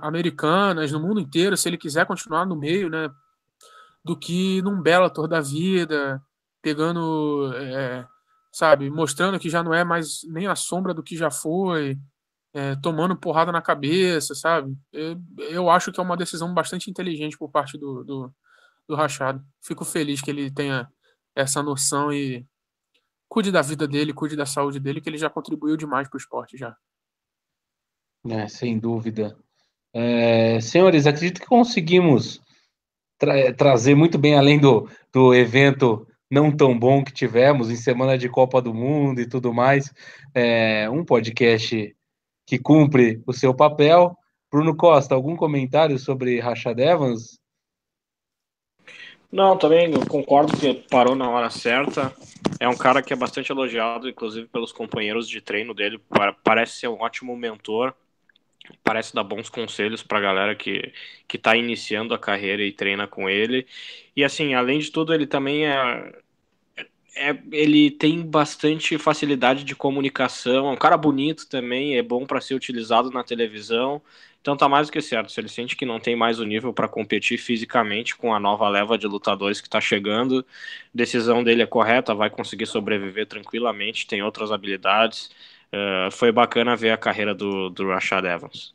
[0.00, 3.10] americanas, no mundo inteiro, se ele quiser continuar no meio, né?
[4.04, 6.22] do que num Bellator da vida,
[6.62, 8.06] pegando é,
[8.52, 8.90] sabe?
[8.90, 11.98] Mostrando que já não é mais nem a sombra do que já foi,
[12.52, 14.76] é, tomando porrada na cabeça, sabe?
[14.92, 15.20] Eu,
[15.50, 18.34] eu, acho que é uma decisão bastante inteligente por parte do, do,
[18.88, 19.44] do Rachado.
[19.62, 20.88] Fico feliz que ele tenha
[21.34, 22.44] essa noção e
[23.28, 26.20] cuide da vida dele, cuide da saúde dele, que ele já contribuiu demais para o
[26.20, 26.76] esporte já.
[28.28, 29.36] É, sem dúvida.
[29.94, 32.40] É, senhores, acredito que conseguimos
[33.18, 38.16] tra trazer muito bem além do, do evento não tão bom que tivemos em semana
[38.16, 39.92] de Copa do Mundo e tudo mais,
[40.32, 41.94] é, um podcast
[42.50, 44.18] que cumpre o seu papel.
[44.50, 47.38] Bruno Costa, algum comentário sobre Rashad Evans?
[49.30, 52.12] Não, também concordo que parou na hora certa.
[52.58, 56.00] É um cara que é bastante elogiado, inclusive pelos companheiros de treino dele.
[56.42, 57.94] Parece ser um ótimo mentor
[58.84, 60.92] parece dar bons conselhos para a galera que
[61.26, 63.66] que está iniciando a carreira e treina com ele.
[64.14, 66.12] E assim, além de tudo, ele também é,
[67.16, 72.40] é ele tem bastante facilidade de comunicação, é um cara bonito também, é bom para
[72.40, 74.00] ser utilizado na televisão.
[74.40, 75.30] Então tá mais do que certo.
[75.30, 78.68] Se ele sente que não tem mais o nível para competir fisicamente com a nova
[78.68, 80.44] leva de lutadores que está chegando,
[80.94, 85.30] decisão dele é correta, vai conseguir sobreviver tranquilamente, tem outras habilidades.
[85.72, 88.74] Uh, foi bacana ver a carreira do, do Rashad Evans.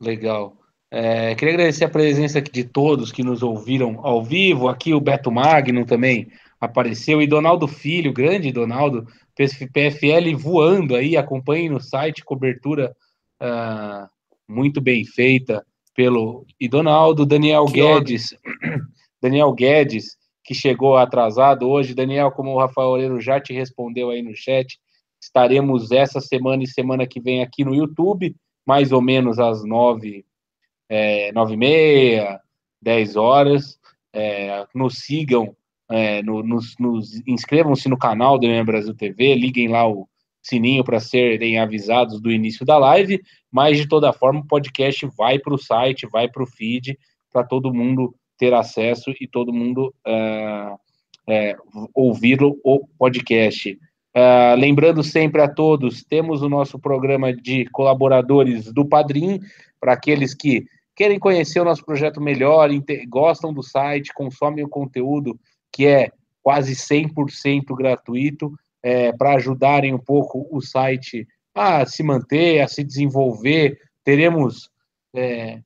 [0.00, 0.56] Legal.
[0.90, 4.66] É, queria agradecer a presença de todos que nos ouviram ao vivo.
[4.68, 7.22] Aqui o Beto Magno também apareceu.
[7.22, 11.16] E Donaldo Filho, grande Donaldo, PFL voando aí.
[11.16, 12.94] Acompanhe no site, cobertura
[13.42, 14.06] uh,
[14.48, 15.64] muito bem feita
[15.94, 16.46] pelo.
[16.60, 18.34] E Donaldo, Daniel que Guedes.
[19.22, 21.94] Daniel Guedes, que chegou atrasado hoje.
[21.94, 24.78] Daniel, como o Rafael Oreiro já te respondeu aí no chat,
[25.22, 28.34] Estaremos essa semana e semana que vem aqui no YouTube,
[28.66, 30.24] mais ou menos às nove,
[30.88, 32.40] é, nove e meia,
[32.80, 33.78] dez horas.
[34.12, 35.54] É, nos sigam,
[35.90, 40.08] é, no, nos, nos inscrevam-se no canal do MMA Brasil TV, liguem lá o
[40.40, 45.38] sininho para serem avisados do início da live, mas de toda forma o podcast vai
[45.38, 46.96] para o site, vai para o feed,
[47.32, 50.78] para todo mundo ter acesso e todo mundo uh,
[51.28, 51.56] é,
[51.94, 53.78] ouvir o podcast.
[54.16, 59.40] Uh, lembrando sempre a todos, temos o nosso programa de colaboradores do Padrim,
[59.78, 60.64] para aqueles que
[60.96, 62.70] querem conhecer o nosso projeto melhor,
[63.08, 65.38] gostam do site, consomem o conteúdo
[65.72, 66.10] que é
[66.42, 68.52] quase 100% gratuito,
[68.82, 73.78] é, para ajudarem um pouco o site a se manter, a se desenvolver.
[74.04, 74.70] Teremos
[75.14, 75.60] é,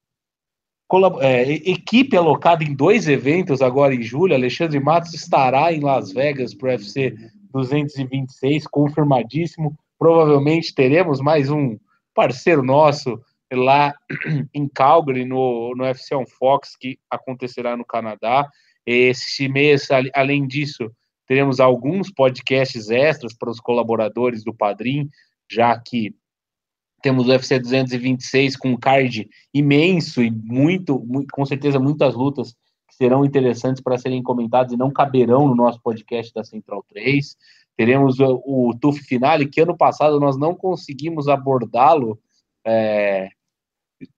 [1.21, 4.35] é, equipe alocada em dois eventos agora em julho.
[4.35, 7.15] Alexandre Matos estará em Las Vegas para o UFC
[7.53, 9.77] 226, confirmadíssimo.
[9.99, 11.79] Provavelmente teremos mais um
[12.15, 13.21] parceiro nosso
[13.53, 13.95] lá
[14.53, 18.49] em Calgary, no, no UFC on Fox, que acontecerá no Canadá.
[18.87, 20.91] Esse mês, além disso,
[21.27, 25.09] teremos alguns podcasts extras para os colaboradores do Padrim,
[25.51, 26.15] já que
[27.03, 32.55] temos o UFC 226 com um card imenso e muito, com certeza muitas lutas
[32.89, 37.37] que serão interessantes para serem comentados e não caberão no nosso podcast da Central 3.
[37.77, 42.19] Teremos o, o TUF Finale, que ano passado nós não conseguimos abordá-lo
[42.65, 43.29] é,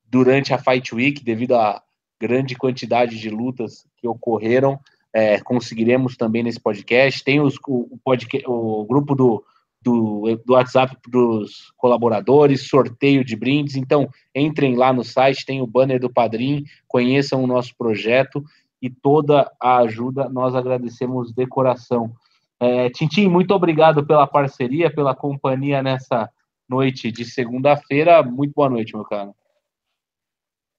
[0.05, 1.83] durante a Fight Week, devido à
[2.21, 4.79] grande quantidade de lutas que ocorreram.
[5.13, 7.25] É, conseguiremos também nesse podcast.
[7.25, 9.45] Tem os, o, podcast, o grupo do,
[9.83, 13.77] do, do WhatsApp dos colaboradores, sorteio de brindes.
[13.77, 18.45] Então, entrem lá no site, tem o banner do Padrim, conheçam o nosso projeto
[18.81, 22.13] e toda a ajuda nós agradecemos de coração.
[22.59, 26.29] É, Tintim, muito obrigado pela parceria, pela companhia nessa
[26.69, 28.23] noite de segunda-feira.
[28.23, 29.33] Muito boa noite, meu cara.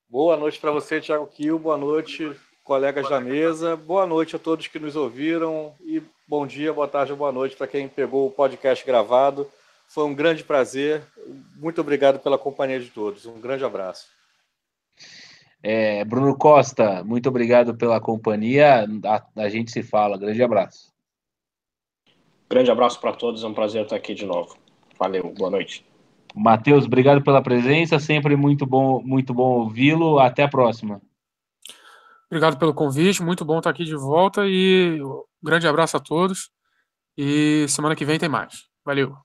[0.09, 1.59] Boa noite para você, Thiago Kiel.
[1.59, 2.31] Boa noite,
[2.63, 3.75] colegas da mesa.
[3.75, 5.75] Boa noite a todos que nos ouviram.
[5.81, 9.49] E bom dia, boa tarde, boa noite para quem pegou o podcast gravado.
[9.87, 11.03] Foi um grande prazer.
[11.57, 13.25] Muito obrigado pela companhia de todos.
[13.25, 14.07] Um grande abraço.
[15.61, 18.87] É, Bruno Costa, muito obrigado pela companhia.
[19.05, 20.17] A, a gente se fala.
[20.17, 20.93] Grande abraço.
[22.49, 23.43] Grande abraço para todos.
[23.43, 24.57] É um prazer estar aqui de novo.
[24.97, 25.33] Valeu.
[25.37, 25.86] Boa noite.
[26.37, 27.99] Matheus, obrigado pela presença.
[27.99, 30.19] Sempre muito bom, muito bom ouvi-lo.
[30.19, 31.01] Até a próxima.
[32.29, 33.23] Obrigado pelo convite.
[33.23, 36.49] Muito bom estar aqui de volta e um grande abraço a todos.
[37.17, 38.65] E semana que vem tem mais.
[38.85, 39.15] Valeu.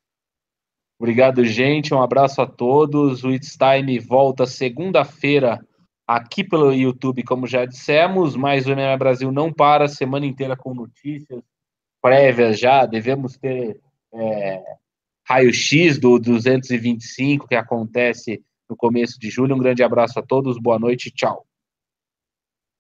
[0.99, 1.93] Obrigado, gente.
[1.93, 3.25] Um abraço a todos.
[3.25, 5.59] O It's Time volta segunda-feira
[6.07, 10.57] aqui pelo YouTube, como já dissemos, mas o MMA Brasil não para a semana inteira
[10.57, 11.43] com notícias
[12.01, 12.87] prévias já.
[12.87, 13.81] Devemos ter
[14.15, 14.63] é,
[15.33, 19.55] raio-x do 225 que acontece no começo de julho.
[19.55, 21.47] Um grande abraço a todos, boa noite, tchau.